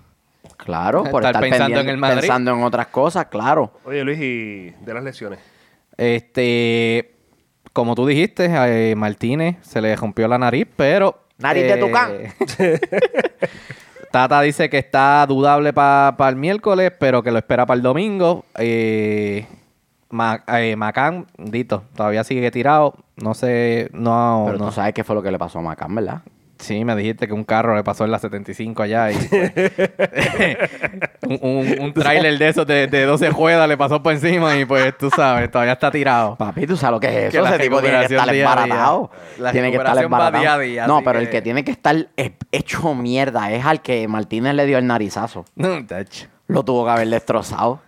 Claro, 0.58 1.04
por 1.04 1.24
Estar 1.24 1.36
estar, 1.36 1.42
pensando 1.42 1.80
en 1.80 1.90
el 1.90 1.98
Madrid. 1.98 2.20
Pensando 2.22 2.52
en 2.52 2.64
otras 2.64 2.88
cosas, 2.88 3.26
claro. 3.26 3.72
Oye, 3.86 4.04
Luis, 4.04 4.20
y 4.20 4.70
de 4.84 4.94
las 4.94 5.04
lesiones. 5.04 5.40
Este, 5.98 7.16
como 7.74 7.96
tú 7.96 8.06
dijiste, 8.06 8.46
a 8.56 8.96
Martínez 8.96 9.58
se 9.62 9.82
le 9.82 9.96
rompió 9.96 10.28
la 10.28 10.38
nariz, 10.38 10.68
pero... 10.76 11.24
Nariz 11.38 11.64
de 11.64 11.78
tucán. 11.78 12.12
Tata 14.12 14.42
dice 14.42 14.70
que 14.70 14.80
está 14.80 15.26
dudable 15.28 15.72
para 15.72 16.30
el 16.30 16.36
miércoles, 16.36 16.92
pero 17.00 17.22
que 17.22 17.32
lo 17.32 17.38
espera 17.38 17.66
para 17.66 17.76
el 17.78 17.84
domingo. 17.84 18.44
Eh, 18.58 19.46
Ma- 20.10 20.44
eh, 20.48 20.76
Macán, 20.76 21.28
dito, 21.38 21.84
todavía 21.96 22.24
sigue 22.24 22.50
tirado. 22.52 22.96
No 23.18 23.34
sé, 23.34 23.90
no, 23.94 24.44
Pero 24.48 24.58
no. 24.58 24.66
tú 24.68 24.72
sabes 24.72 24.94
qué 24.94 25.04
fue 25.04 25.16
lo 25.16 25.22
que 25.22 25.32
le 25.32 25.38
pasó 25.40 25.60
a 25.60 25.62
Macán, 25.62 25.94
¿verdad? 25.94 26.22
Sí, 26.58 26.84
me 26.84 26.94
dijiste 26.96 27.26
que 27.26 27.32
un 27.34 27.46
carro 27.46 27.74
le 27.74 27.86
pasó 27.86 28.04
en 28.04 28.12
la 28.12 28.20
75 28.20 28.84
allá 28.84 29.12
y 29.12 29.16
pues, 29.16 29.54
un, 31.26 31.40
un, 31.42 31.80
un 31.80 31.94
tráiler 31.94 32.38
de 32.38 32.50
esos 32.50 32.68
de, 32.68 32.88
de 32.88 33.06
12 33.06 33.32
juegas 33.32 33.66
le 33.70 33.78
pasó 33.78 34.04
por 34.04 34.12
encima 34.12 34.58
y 34.58 34.66
pues 34.66 34.98
tú 34.98 35.10
sabes, 35.10 35.50
todavía 35.50 35.74
está 35.74 35.90
tirado. 35.90 36.36
Papi, 36.36 36.68
tú 36.68 36.76
sabes 36.76 36.94
lo 36.96 37.00
que 37.00 37.08
es 37.08 37.32
Que 37.32 37.38
eso. 37.38 37.42
la 37.44 37.52
Ese 37.56 37.64
tipo 37.64 37.80
tiene 37.82 38.00
que 38.08 38.14
estar 38.16 38.36
embaratado. 38.36 39.12
Tiene 39.54 39.72
que 39.72 39.78
estar 39.78 40.04
embaratado. 40.04 40.42
día 40.42 40.54
a 40.54 40.60
día, 40.60 40.88
no, 40.88 41.02
pero 41.02 41.20
el 41.20 41.26
que- 41.28 41.32
que 41.32 41.42
tiene 41.44 41.64
que 41.64 41.72
estar 41.72 41.96
he- 42.18 42.34
hecho 42.52 42.94
mierda 42.94 43.52
es 43.52 43.66
al 43.66 43.82
que 43.82 44.06
Martínez 44.10 44.54
le 44.54 44.66
dio 44.66 44.78
el 44.80 44.88
narizazo. 44.88 45.46
Lo 46.48 46.64
tuvo 46.66 46.84
que 46.84 46.92
haber 46.92 47.08
destrozado. 47.10 47.80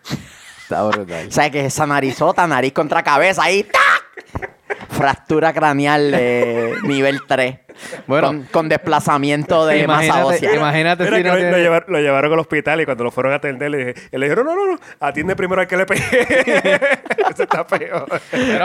Está 0.72 0.84
brutal. 0.84 1.30
Sea, 1.30 1.50
que 1.50 1.66
esa 1.66 1.86
narizota, 1.86 2.48
nariz 2.48 2.72
contra 2.72 3.04
cabeza, 3.04 3.44
ahí 3.44 3.63
¡tac! 3.63 4.48
Fractura 4.90 5.51
craneal 5.51 6.12
de 6.12 6.75
nivel 6.84 7.20
3. 7.28 7.60
Bueno. 8.08 8.28
con, 8.28 8.44
con 8.51 8.70
desplazamiento 8.70 9.66
de 9.66 9.88
masa 9.88 10.06
Imagínate, 10.06 10.36
ósea. 10.36 10.56
imagínate 10.56 11.04
Mira 11.06 11.18
si 11.18 11.24
que 11.24 11.28
no 11.30 11.34
lo, 11.36 11.40
tiene- 11.42 11.51
lo 11.51 11.58
llevar- 11.58 11.86
lo 11.88 12.00
llevaron 12.00 12.34
al 12.34 12.40
hospital 12.40 12.82
y 12.82 12.86
cuando 12.86 13.04
lo 13.04 13.12
fueron 13.12 13.34
a 13.34 13.36
atender 13.38 13.70
le, 13.72 13.78
dije- 13.94 14.10
le 14.12 14.25
dijeron, 14.25 14.46
no, 14.46 14.56
no, 14.56 14.68
no, 14.74 14.80
atiende 15.00 15.36
primero 15.36 15.62
al 15.62 15.68
que 15.68 15.78
le 15.78 15.86
pegué. 15.86 16.01
Eso 17.32 17.44
está 17.44 17.66
peor. 17.66 18.08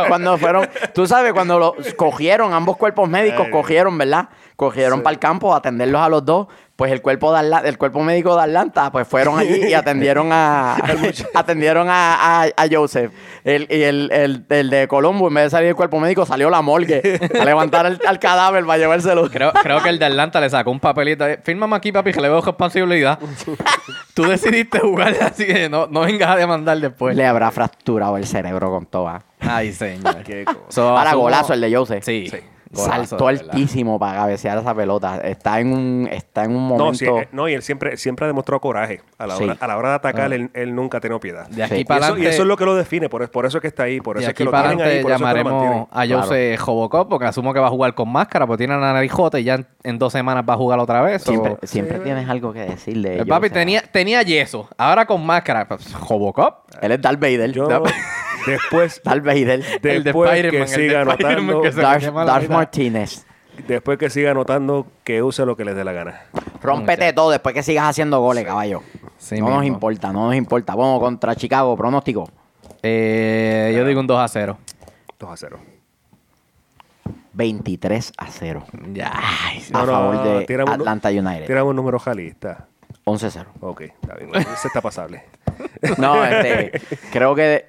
Cuando 0.09 0.37
fueron, 0.39 0.69
tú 0.95 1.07
sabes, 1.07 1.33
cuando 1.33 1.59
los 1.59 1.95
cogieron, 1.95 2.53
ambos 2.53 2.77
cuerpos 2.77 3.09
médicos 3.09 3.47
Ay, 3.47 3.51
cogieron, 3.53 3.97
¿verdad? 3.99 4.29
Cogieron 4.57 5.01
Sí. 5.01 5.05
para 5.05 5.13
el 5.15 5.19
campo 5.21 5.55
a 5.55 5.59
atenderlos 5.59 6.01
a 6.01 6.09
los 6.09 6.25
dos. 6.25 6.47
Pues 6.77 6.93
el 6.93 7.01
cuerpo 7.01 7.33
de 7.33 7.39
Atla- 7.39 7.63
el 7.65 7.79
cuerpo 7.79 8.01
médico 8.03 8.37
de 8.37 8.43
Atlanta, 8.43 8.93
pues 8.93 9.09
fueron 9.09 9.39
allí 9.39 9.65
y 9.67 9.73
atendieron 9.73 10.29
a 10.31 10.77
atendieron 11.35 11.89
a, 11.89 12.43
a- 12.43 12.49
a 12.55 12.67
Joseph. 12.71 13.13
El, 13.45 13.67
y 13.71 13.83
el, 13.83 14.11
el- 14.13 14.45
el 14.51 14.69
de 14.71 14.87
Colombo, 14.87 15.29
en 15.29 15.35
vez 15.35 15.45
de 15.45 15.51
salir 15.51 15.69
el 15.71 15.75
cuerpo 15.75 15.99
médico, 16.01 16.27
salió 16.27 16.51
la 16.51 16.61
morgue 16.61 17.19
a 17.41 17.45
levantar 17.47 17.87
el, 17.87 17.99
al 18.07 18.19
cadáver 18.19 18.67
para 18.67 18.79
llevárselo. 18.99 19.31
Creo, 19.31 19.53
creo 19.53 19.83
que 19.83 19.89
el 19.89 19.99
de 19.99 20.05
Atlanta 20.07 20.41
le 20.41 20.51
sacó 20.51 20.71
un 20.71 20.81
papelito. 20.81 21.25
Fírmame 21.43 21.77
aquí, 21.77 21.93
papi, 21.93 22.13
que 22.13 22.21
le 22.21 22.29
veo 22.29 22.41
responsabilidad. 22.41 23.19
Tú 24.15 24.25
decidiste 24.25 24.79
jugar 24.81 25.15
así 25.21 25.47
que 25.47 25.69
no, 25.69 25.87
no 25.87 26.01
vengas 26.01 26.31
a 26.31 26.37
demandar 26.37 26.79
después. 26.79 27.15
Le 27.17 27.27
habrá 27.27 27.51
fracturado 27.51 28.17
el 28.17 28.27
cerebro 28.27 28.71
con 28.71 28.87
toda. 28.87 29.23
Ay, 29.41 29.73
señor. 29.73 30.23
Qué 30.25 30.45
cosa. 30.45 30.59
So, 30.69 30.89
Ahora 30.97 31.11
asumo- 31.13 31.21
golazo 31.23 31.53
el 31.55 31.61
de 31.61 31.77
Joseph. 31.77 32.05
Sí. 32.05 32.29
Sí. 32.31 32.39
Golazo, 32.77 33.07
Saltó 33.09 33.29
altísimo 33.29 33.99
para 33.99 34.19
cabecear 34.21 34.59
esa 34.59 34.75
pelota. 34.75 35.19
Está 35.19 35.61
en 35.61 35.73
un, 35.73 36.09
está 36.11 36.45
en 36.45 36.55
un 36.55 36.63
momento. 36.69 36.85
No, 36.87 36.95
sí, 36.95 37.05
eh, 37.07 37.29
no, 37.33 37.49
y 37.49 37.55
él 37.55 37.63
siempre, 37.63 37.97
siempre 37.97 38.25
ha 38.25 38.29
demostrado 38.29 38.61
coraje. 38.61 39.01
A 39.19 39.27
la 39.27 39.37
Sí. 39.37 39.45
hora, 39.45 39.57
a 39.59 39.67
la 39.67 39.77
hora 39.77 39.89
de 39.91 39.95
atacar, 39.97 40.33
él, 40.33 40.51
él 40.55 40.75
nunca 40.75 40.99
ha 40.99 41.01
tenido 41.01 41.19
piedad. 41.21 41.49
De 41.49 41.63
aquí 41.65 41.75
Sí. 41.77 41.81
Y 41.81 41.85
para 41.85 42.01
eso, 42.01 42.09
y 42.09 42.13
adelante. 42.13 42.35
eso 42.35 42.43
es 42.43 42.49
lo 42.49 42.57
que 42.57 42.65
lo 42.65 42.75
define, 42.77 43.09
por, 43.09 43.29
por 43.31 43.47
eso 43.47 43.59
es 43.59 43.63
que 43.63 43.69
está 43.69 43.85
ahí, 43.85 44.01
por 44.01 44.17
de 44.17 44.23
eso 44.23 44.31
es 44.31 44.35
que 44.37 44.43
aquí 44.43 44.45
lo 44.45 44.51
para 44.51 44.69
tienen 44.69 44.85
ahí, 44.87 44.93
adelante 44.99 45.03
por 45.03 45.13
eso 45.13 45.25
es 45.25 45.33
que 45.35 45.43
lo 45.43 45.51
llamaremos 45.51 45.89
a 45.91 46.23
Jose 46.23 46.57
Jobocop 46.59 47.09
porque 47.09 47.27
asumo 47.27 47.53
que 47.55 47.61
va 47.61 47.67
a 47.67 47.71
jugar 47.71 47.95
con 47.95 48.09
máscara, 48.11 48.47
porque 48.47 48.59
tiene 48.67 48.79
la 48.81 48.93
nariz 48.93 49.13
jota 49.13 49.39
y 49.41 49.45
ya 49.45 49.55
en, 49.55 49.67
en 49.83 49.99
dos 49.99 50.13
semanas 50.13 50.45
va 50.49 50.55
a 50.55 50.57
jugar 50.57 50.79
otra 50.79 51.01
vez. 51.03 51.23
Siempre, 51.23 51.57
siempre 51.65 51.99
tienes 52.01 52.29
algo 52.29 52.53
que 52.53 52.61
decir 52.61 53.01
de 53.01 53.09
El 53.09 53.15
ellos. 53.17 53.29
papi 53.29 53.51
tenía, 53.51 53.83
tenía 53.83 54.23
yeso, 54.23 54.69
ahora 54.77 55.07
con 55.07 55.25
máscara. 55.25 55.67
Pues, 55.67 55.95
Jobocop. 55.95 56.65
Él 56.83 56.93
es 56.93 57.01
Darth 57.01 57.19
Vader. 57.21 57.53
Yo, 57.53 57.69
después, 58.47 59.01
Darth 59.05 59.25
Vader. 59.25 59.63
El 59.63 59.81
de 59.83 60.01
después 60.01 60.31
Spider-Man, 60.31 60.51
que 60.51 60.63
el 60.63 60.69
de 60.69 60.89
siga 60.89 61.01
anotando, 61.03 61.63
que 61.63 61.71
Darth, 61.71 62.05
Darth. 62.05 62.49
Martínez. 62.49 63.27
después 63.67 63.99
que 63.99 64.11
siga 64.11 64.31
anotando, 64.31 64.87
que 65.05 65.23
use 65.23 65.45
lo 65.45 65.57
que 65.57 65.65
les 65.65 65.75
dé 65.75 65.85
la 65.85 65.93
gana. 65.93 66.23
Rómpete 66.63 67.13
todo 67.13 67.31
después 67.31 67.55
que 67.55 67.63
sigas 67.63 67.89
haciendo 67.89 68.21
goles, 68.21 68.45
caballo. 68.45 68.83
Sí 69.19 69.41
no 69.41 69.51
nos 69.51 69.61
mismo. 69.61 69.77
importa, 69.77 70.13
no 70.13 70.27
nos 70.27 70.37
importa. 70.37 70.75
Vamos 70.75 71.01
contra 71.01 71.35
Chicago, 71.35 71.77
pronóstico. 71.77 72.31
Eh, 72.83 73.73
yo 73.77 73.85
digo 73.85 74.01
un 74.01 74.07
2 74.07 74.19
a 74.19 74.29
0. 74.29 74.59
2 75.19 75.31
a 75.31 75.37
0. 75.37 75.59
23 77.33 78.13
a 78.17 78.27
0. 78.29 78.65
Ya. 78.93 79.13
A 79.73 79.85
favor 79.85 80.23
de 80.23 80.45
tiramos 80.47 80.75
Atlanta 80.75 81.11
United. 81.11 81.47
Tiramos 81.47 81.71
un 81.71 81.77
número 81.77 81.99
jalista. 81.99 82.67
11 83.05 83.27
a 83.27 83.31
0. 83.31 83.51
Ok, 83.61 83.81
está 83.83 84.15
bien. 84.15 84.35
Ese 84.35 84.69
está 84.69 84.81
pasable. 84.81 85.23
No, 85.99 86.25
este, 86.25 86.81
creo 87.13 87.35
que, 87.35 87.67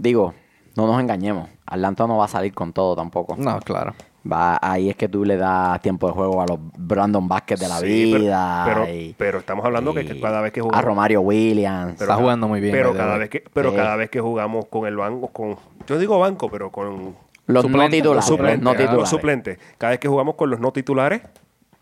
digo, 0.00 0.34
no 0.76 0.86
nos 0.86 1.00
engañemos. 1.00 1.48
Atlanta 1.66 2.06
no 2.06 2.16
va 2.18 2.24
a 2.24 2.28
salir 2.28 2.52
con 2.54 2.72
todo 2.72 2.96
tampoco. 2.96 3.36
No, 3.38 3.58
claro. 3.60 3.94
Va, 4.30 4.58
ahí 4.60 4.90
es 4.90 4.96
que 4.96 5.08
tú 5.08 5.24
le 5.24 5.36
das 5.38 5.80
tiempo 5.80 6.06
de 6.08 6.12
juego 6.12 6.42
a 6.42 6.46
los 6.46 6.58
Brandon 6.76 7.26
Vázquez 7.26 7.58
de 7.58 7.68
la 7.68 7.78
Sí, 7.78 8.10
pero- 8.12 8.22
vida. 8.24 8.62
Pero, 8.66 8.88
y- 8.88 9.14
pero 9.16 9.38
estamos 9.38 9.64
hablando 9.64 9.94
que, 9.94 10.02
y 10.02 10.06
que 10.06 10.20
cada 10.20 10.40
vez 10.42 10.52
que 10.52 10.60
A 10.60 10.62
jugamos. 10.64 10.84
Romario 10.84 11.20
Williams. 11.22 11.94
pero 11.98 12.10
Está 12.10 12.16
jugando 12.22 12.46
muy 12.48 12.60
bien, 12.60 12.72
Pero 12.72 12.92
the 12.92 12.98
cada 12.98 13.16
vez 13.16 13.30
que, 13.30 13.44
pero 13.54 13.70
Sí. 13.70 13.76
cada 13.76 13.96
vez 13.96 14.10
que 14.10 14.20
jugamos 14.20 14.66
con 14.66 14.86
el 14.86 14.96
banco, 14.96 15.28
con. 15.28 15.56
Yo 15.86 15.98
digo 15.98 16.18
banco, 16.18 16.50
pero 16.50 16.70
con 16.70 17.14
los 17.46 17.62
no 17.64 17.70
suplentes, 17.70 17.98
titulares. 18.00 18.16
los 18.16 18.26
suplentes. 18.26 18.62
no 18.62 18.70
titulares. 18.72 18.98
Los 19.00 19.08
suplentes. 19.08 19.58
Cada 19.78 19.90
vez 19.92 20.00
que 20.00 20.08
jugamos 20.08 20.34
con 20.34 20.50
los 20.50 20.60
no 20.60 20.70
titulares, 20.70 21.22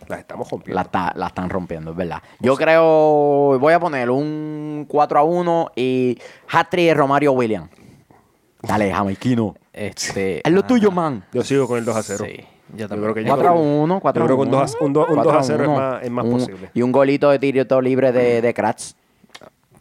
las 0.07 0.21
estamos 0.21 0.49
rompiendo. 0.49 0.77
La, 0.77 0.83
está- 0.83 1.13
la 1.17 1.27
están 1.27 1.51
rompiendo, 1.51 1.91
es 1.91 1.97
verdad. 1.97 2.23
Yo 2.39 2.55
creo, 2.57 3.59
voy 3.59 3.73
a 3.73 3.81
poner 3.81 4.11
un 4.11 4.87
4 4.89 5.19
a 5.19 5.23
1 5.25 5.73
y 5.75 6.17
hat-trick 6.53 6.87
de 6.87 6.95
Romario 6.95 7.33
Williams. 7.33 7.69
Dale, 8.63 8.91
jamaiquino. 8.93 9.55
Este. 9.73 10.41
Es 10.47 10.53
lo 10.53 10.61
ah, 10.61 10.67
tuyo, 10.67 10.91
man. 10.91 11.25
Yo 11.33 11.43
sigo 11.45 11.67
con 11.69 11.79
el 11.79 11.85
2 11.85 11.97
a 11.97 12.03
0. 12.03 12.25
Sí. 12.27 12.37
Yo 12.73 12.77
Yo 12.77 12.89
también. 12.89 13.13
creo 13.13 13.15
que 13.15 13.23
yo 13.25 13.35
4 13.35 13.49
a 13.49 13.53
creo- 13.53 13.63
1, 13.63 14.01
4 14.01 14.25
a 14.25 14.27
yo 14.29 14.35
1. 14.35 14.37
creo 14.37 14.37
que 14.37 14.43
un 14.43 14.51
dos 14.51 14.75
a- 14.81 14.85
un 14.85 14.93
dos- 14.93 15.09
un 15.09 15.15
4 15.15 15.33
dos 15.33 15.41
a 15.41 15.43
cero 15.45 15.63
es 15.63 15.69
uno. 15.69 15.79
más- 15.79 16.03
es 16.03 16.11
más 16.11 16.25
Un- 16.27 16.33
posible. 16.33 16.71
Y 16.75 16.83
un 16.83 16.93
golito 16.93 17.31
de 17.31 17.39
tiro 17.39 17.81
libre 17.81 18.13
de, 18.13 18.43
de 18.43 18.55
Kratz. 18.55 18.95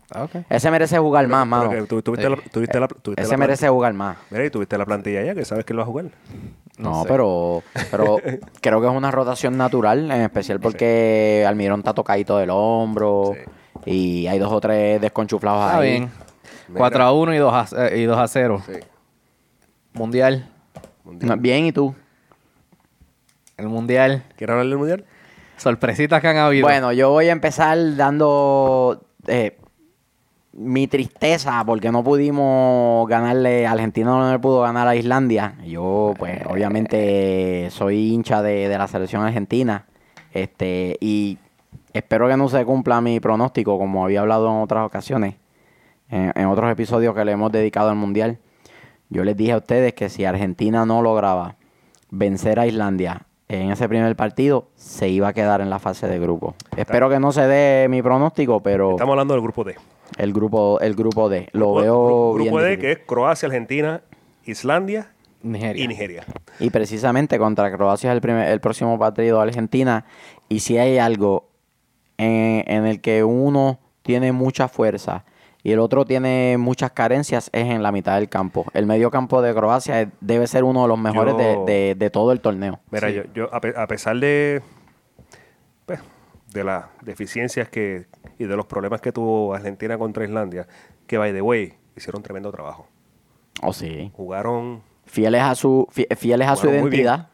Ah, 0.09 0.23
ok. 0.23 0.35
Ese 0.49 0.71
merece 0.71 0.97
jugar 0.97 1.27
más, 1.27 1.45
Pero 1.45 1.49
mano. 1.65 1.69
que 1.69 1.81
tú- 1.87 2.01
tuviste 2.01 2.29
la- 2.29 2.37
tuviste 2.37 2.79
la- 2.79 2.87
tuviste 2.87 3.21
Ese 3.23 3.31
la 3.31 3.37
merece 3.37 3.67
jugar 3.67 3.93
más. 3.93 4.15
Mira, 4.29 4.45
y 4.45 4.49
tuviste 4.49 4.77
la 4.77 4.85
plantilla 4.85 5.21
ya, 5.21 5.35
que 5.35 5.43
sabes 5.43 5.65
que 5.65 5.73
él 5.73 5.79
va 5.79 5.83
a 5.83 5.85
jugar. 5.85 6.05
No 6.77 6.91
No, 6.91 7.01
sé. 7.03 7.09
pero, 7.09 7.63
pero 7.91 8.17
creo 8.61 8.79
que 8.79 8.87
es 8.87 8.93
una 8.93 9.11
rotación 9.11 9.57
natural, 9.57 10.09
en 10.09 10.21
especial 10.21 10.61
porque 10.61 11.43
Almirón 11.45 11.79
está 11.81 11.93
tocadito 11.93 12.37
del 12.37 12.51
hombro 12.51 13.33
y 13.85 14.27
hay 14.27 14.39
dos 14.39 14.53
o 14.53 14.61
tres 14.61 15.01
desconchuflados 15.01 15.65
Está 15.65 15.77
ahí. 15.79 15.89
bien. 15.89 16.09
4 16.75 17.03
a 17.03 17.11
1 17.13 17.33
y 17.33 17.37
2 17.37 17.73
a, 17.73 17.87
eh, 17.87 17.99
y 17.99 18.03
2 18.03 18.17
a 18.17 18.27
0. 18.27 18.63
Sí. 18.65 18.73
Mundial. 19.93 20.49
Bien, 21.39 21.65
¿y 21.65 21.71
tú? 21.71 21.95
El 23.57 23.67
mundial. 23.67 24.23
¿Quieres 24.35 24.53
hablar 24.53 24.67
del 24.67 24.77
mundial? 24.77 25.05
Sorpresitas 25.57 26.21
que 26.21 26.27
han 26.27 26.37
habido. 26.37 26.67
Bueno, 26.67 26.91
yo 26.91 27.09
voy 27.09 27.29
a 27.29 27.31
empezar 27.31 27.95
dando 27.95 29.05
eh, 29.25 29.57
mi 30.53 30.87
tristeza 30.87 31.63
porque 31.65 31.91
no 31.91 32.03
pudimos 32.03 33.07
ganarle, 33.07 33.65
Argentina 33.65 34.11
no 34.11 34.31
le 34.31 34.39
pudo 34.39 34.61
ganar 34.61 34.87
a 34.87 34.95
Islandia. 34.95 35.55
Yo, 35.65 36.13
pues, 36.19 36.41
obviamente 36.47 37.69
soy 37.71 38.13
hincha 38.13 38.41
de, 38.41 38.67
de 38.67 38.77
la 38.77 38.87
selección 38.87 39.23
argentina 39.23 39.85
este 40.33 40.97
y 40.99 41.37
espero 41.93 42.27
que 42.27 42.37
no 42.37 42.49
se 42.49 42.63
cumpla 42.65 43.01
mi 43.01 43.19
pronóstico, 43.19 43.77
como 43.77 44.05
había 44.05 44.21
hablado 44.21 44.47
en 44.49 44.61
otras 44.61 44.85
ocasiones, 44.85 45.35
en, 46.09 46.31
en 46.35 46.45
otros 46.47 46.71
episodios 46.71 47.13
que 47.15 47.25
le 47.25 47.31
hemos 47.33 47.51
dedicado 47.51 47.89
al 47.89 47.95
Mundial. 47.95 48.37
Yo 49.09 49.23
les 49.23 49.37
dije 49.37 49.53
a 49.53 49.57
ustedes 49.57 49.93
que 49.93 50.09
si 50.09 50.25
Argentina 50.25 50.85
no 50.85 51.01
lograba 51.01 51.55
vencer 52.09 52.59
a 52.59 52.67
Islandia 52.67 53.23
en 53.49 53.71
ese 53.71 53.87
primer 53.87 54.13
partido, 54.17 54.67
se 54.75 55.07
iba 55.09 55.29
a 55.29 55.33
quedar 55.33 55.61
en 55.61 55.69
la 55.69 55.79
fase 55.79 56.07
de 56.07 56.19
grupo. 56.19 56.55
Espero 56.75 57.09
que 57.09 57.19
no 57.19 57.31
se 57.31 57.47
dé 57.47 57.87
mi 57.89 58.01
pronóstico, 58.01 58.61
pero 58.61 58.91
Estamos 58.91 59.13
hablando 59.13 59.33
del 59.33 59.41
grupo 59.43 59.63
D. 59.63 59.75
el 60.17 60.33
grupo 60.33 60.79
el 60.81 60.95
grupo 60.95 61.29
D 61.29 61.47
lo 61.53 61.67
Grupo- 61.73 61.81
veo 61.81 62.33
gru- 62.33 62.37
bien 62.39 62.47
Grupo 62.53 62.59
D, 62.61 62.69
difícil. 62.71 62.81
que 62.81 62.91
es 63.01 63.07
Croacia, 63.07 63.47
Argentina, 63.47 64.01
Islandia 64.45 65.11
Nigeria. 65.43 65.83
y 65.83 65.87
Nigeria. 65.87 66.23
Y 66.59 66.69
precisamente 66.71 67.37
contra 67.39 67.71
Croacia 67.71 68.09
es 68.11 68.15
el, 68.15 68.21
primer, 68.21 68.49
el 68.49 68.59
próximo 68.59 68.97
partido 68.99 69.37
de 69.37 69.43
Argentina. 69.43 70.03
Y 70.49 70.59
si 70.59 70.77
hay 70.77 70.97
algo 70.97 71.47
en, 72.17 72.63
en 72.67 72.85
el 72.85 72.99
que 72.99 73.23
uno 73.23 73.79
tiene 74.01 74.31
mucha 74.33 74.67
fuerza 74.67 75.23
y 75.63 75.71
el 75.71 75.79
otro 75.79 76.05
tiene 76.05 76.55
muchas 76.57 76.91
carencias, 76.91 77.49
es 77.53 77.65
en 77.67 77.83
la 77.83 77.91
mitad 77.91 78.15
del 78.15 78.29
campo. 78.29 78.65
El 78.73 78.85
medio 78.85 79.11
campo 79.11 79.41
de 79.41 79.53
Croacia 79.53 80.01
es- 80.01 80.07
debe 80.21 80.47
ser 80.47 80.63
uno 80.63 80.83
de 80.83 80.87
los 80.87 80.99
mejores 80.99 81.35
de, 81.37 81.53
Yo- 81.53 81.65
de- 81.65 81.95
de 81.95 82.09
todo 82.09 82.31
el 82.31 82.39
torneo. 82.41 82.79
Mira, 82.91 83.09
Sí. 83.09 83.15
yo, 83.15 83.23
yo 83.33 83.53
a, 83.53 83.59
pe- 83.59 83.73
a 83.75 83.87
pesar 83.87 84.17
de, 84.17 84.61
pues, 85.85 85.99
de 86.53 86.63
las 86.63 86.85
deficiencias 87.01 87.69
que 87.69 88.05
y 88.39 88.45
de 88.45 88.55
los 88.55 88.65
problemas 88.65 89.01
que 89.01 89.11
tuvo 89.11 89.53
Argentina 89.53 89.97
contra 89.97 90.23
Islandia, 90.23 90.67
que 91.07 91.17
by 91.17 91.33
the 91.33 91.41
way, 91.41 91.73
hicieron 91.95 92.21
tremendo 92.21 92.51
trabajo. 92.51 92.87
Oh, 93.63 93.73
sí. 93.73 94.11
Jugaron 94.15 94.81
Fieles 95.05 95.41
a 95.41 95.55
su, 95.55 95.87
fie- 95.91 96.13
fieles 96.15 96.47
a 96.47 96.55
su 96.55 96.67
identidad. 96.69 97.29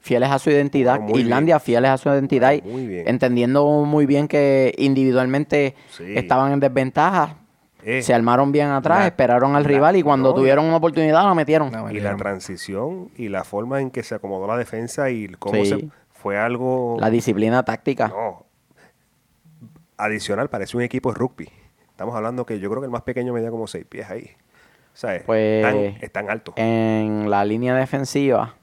Fieles 0.00 0.30
a 0.30 0.38
su 0.38 0.50
identidad. 0.50 0.98
Muy 1.00 1.20
Islandia, 1.20 1.56
bien. 1.56 1.60
fieles 1.64 1.90
a 1.90 1.98
su 1.98 2.08
identidad. 2.08 2.52
y 2.52 2.60
Jugaron 2.60 2.80
muy 2.80 2.86
bien. 2.88 3.08
Entendiendo 3.08 3.66
muy 3.84 4.06
bien 4.06 4.26
que 4.28 4.74
individualmente 4.78 5.74
Sí. 5.90 6.04
estaban 6.16 6.52
en 6.52 6.60
desventaja. 6.60 7.36
Eh, 7.84 8.02
se 8.02 8.12
armaron 8.12 8.50
bien 8.52 8.68
atrás, 8.68 9.00
la- 9.00 9.06
esperaron 9.06 9.54
al 9.54 9.62
la- 9.62 9.68
rival 9.68 9.96
y 9.96 10.02
cuando 10.02 10.30
no, 10.30 10.34
tuvieron 10.34 10.64
una 10.64 10.76
oportunidad 10.76 11.22
la 11.24 11.34
metieron. 11.34 11.70
Y 11.90 12.00
la 12.00 12.16
transición 12.16 13.10
y 13.16 13.28
la 13.28 13.44
forma 13.44 13.80
en 13.80 13.90
que 13.90 14.02
se 14.02 14.14
acomodó 14.14 14.46
la 14.46 14.56
defensa 14.56 15.10
y 15.10 15.28
cómo 15.38 15.64
Sí. 15.64 15.66
se 15.66 15.88
fue 16.12 16.36
algo 16.38 16.96
La 17.00 17.08
disciplina 17.10 17.62
táctica. 17.64 18.08
no, 18.08 18.44
adicional, 19.96 20.48
parece 20.48 20.76
un 20.76 20.82
equipo 20.82 21.12
de 21.12 21.18
rugby. 21.18 21.48
Estamos 21.90 22.14
hablando 22.14 22.46
que 22.46 22.58
yo 22.60 22.68
creo 22.70 22.80
que 22.80 22.86
el 22.86 22.92
más 22.92 23.02
pequeño 23.02 23.32
medía 23.32 23.50
como 23.50 23.66
seis 23.66 23.84
pies 23.88 24.08
ahí. 24.10 24.30
¿Sabes? 24.94 25.22
Pues, 25.26 25.64
están, 25.64 25.76
están 26.02 26.30
altos. 26.30 26.54
En 26.56 27.30
la 27.30 27.44
línea 27.44 27.74
defensiva, 27.74 28.54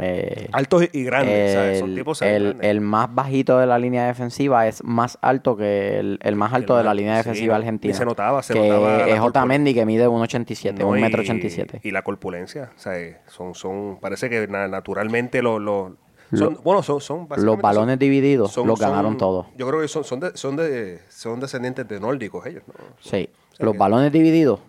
eh, 0.00 0.48
altos 0.52 0.84
y 0.92 1.04
grandes, 1.04 1.52
¿sabes? 1.52 1.78
Son 1.80 1.90
el, 1.90 1.96
tipos 1.96 2.18
¿sabes? 2.18 2.34
el- 2.36 2.42
grandes. 2.44 2.70
el 2.70 2.80
más 2.80 3.14
bajito 3.14 3.58
de 3.58 3.66
la 3.66 3.78
línea 3.78 4.06
defensiva 4.06 4.66
es 4.66 4.82
más 4.84 5.18
alto 5.20 5.56
que 5.56 5.98
el, 5.98 6.18
el 6.22 6.34
más 6.36 6.52
alto 6.54 6.74
El 6.74 6.78
de 6.78 6.84
la 6.84 6.94
línea 6.94 7.16
defensiva 7.16 7.56
argentina. 7.56 7.92
y 7.92 7.96
se 7.96 8.04
notaba, 8.04 8.42
se 8.42 8.54
que 8.54 8.68
notaba 8.68 9.06
es 9.08 9.20
Otamendi 9.20 9.74
que 9.74 9.84
mide 9.84 10.08
1.87, 10.08 10.78
No, 10.78 10.88
un 10.88 10.98
y- 10.98 11.02
metro 11.02 11.20
87. 11.22 11.80
Y 11.82 11.90
la 11.90 12.02
corpulencia, 12.02 12.70
¿sabes? 12.76 13.16
Son, 13.26 13.54
son, 13.54 13.98
parece 14.00 14.30
que 14.30 14.46
na- 14.48 14.68
naturalmente 14.68 15.42
los, 15.42 15.60
los- 15.60 15.92
son, 16.34 16.58
bueno, 16.64 16.82
son, 16.82 17.02
son 17.02 17.28
Los 17.36 17.60
balones 17.60 17.92
son- 17.94 17.98
divididos 17.98 18.50
son- 18.50 18.66
los 18.66 18.80
ganaron 18.80 19.18
todos. 19.18 19.46
Yo 19.58 19.68
creo 19.68 19.82
que 19.82 19.88
son, 19.88 20.04
son, 20.04 20.20
de- 20.20 20.34
son, 20.34 20.56
de, 20.56 21.00
son 21.10 21.38
descendientes 21.40 21.86
de 21.86 22.00
nórdicos 22.00 22.46
ellos, 22.46 22.62
¿no? 22.66 22.72
Sí, 23.00 23.28
O 23.52 23.56
sea 23.56 23.66
los 23.66 23.72
que- 23.74 23.78
balones 23.78 24.10
divididos, 24.10 24.60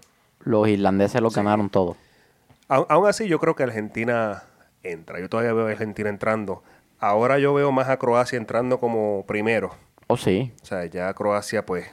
los 0.42 0.68
irlandeses 0.68 1.22
los 1.22 1.34
ganaron 1.34 1.70
todos. 1.70 1.96
Aún 2.68 3.08
así, 3.08 3.28
yo 3.28 3.40
creo 3.40 3.56
que 3.56 3.64
Argentina 3.64 4.44
entra. 4.84 5.20
Yo 5.20 5.30
todavía 5.30 5.54
veo 5.54 5.68
a 5.68 5.72
Argentina 5.72 6.10
entrando. 6.10 6.64
Ahora 7.00 7.40
yo 7.40 7.54
veo 7.54 7.72
más 7.72 7.90
a 7.90 7.98
Croacia 7.98 8.38
entrando 8.38 8.80
como 8.80 9.26
primero. 9.28 9.72
Oh, 10.08 10.18
sí. 10.18 10.52
O 10.62 10.66
sea, 10.66 10.86
ya 10.86 11.14
Croacia, 11.14 11.66
pues. 11.66 11.88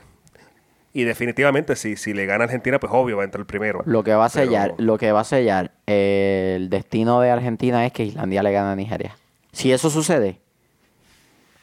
Y 0.93 1.03
definitivamente, 1.05 1.75
si, 1.77 1.95
si 1.95 2.13
le 2.13 2.25
gana 2.25 2.43
Argentina, 2.43 2.77
pues 2.79 2.91
obvio 2.93 3.15
va 3.17 3.23
a 3.23 3.25
entrar 3.25 3.45
primero. 3.45 3.81
Lo 3.85 4.03
que 4.03 4.13
va 4.13 4.25
a 4.25 4.29
Pero- 4.29 4.45
sellar, 4.45 4.73
lo 4.77 4.97
que 4.97 5.11
va 5.13 5.21
a 5.21 5.23
sellar 5.23 5.71
eh, 5.87 6.53
el 6.57 6.69
destino 6.69 7.21
de 7.21 7.29
Argentina 7.31 7.85
es 7.85 7.93
que 7.93 8.03
Islandia 8.03 8.43
le 8.43 8.51
gane 8.51 8.71
a 8.71 8.75
Nigeria. 8.75 9.15
Si 9.53 9.71
eso 9.71 9.89
sucede 9.89 10.39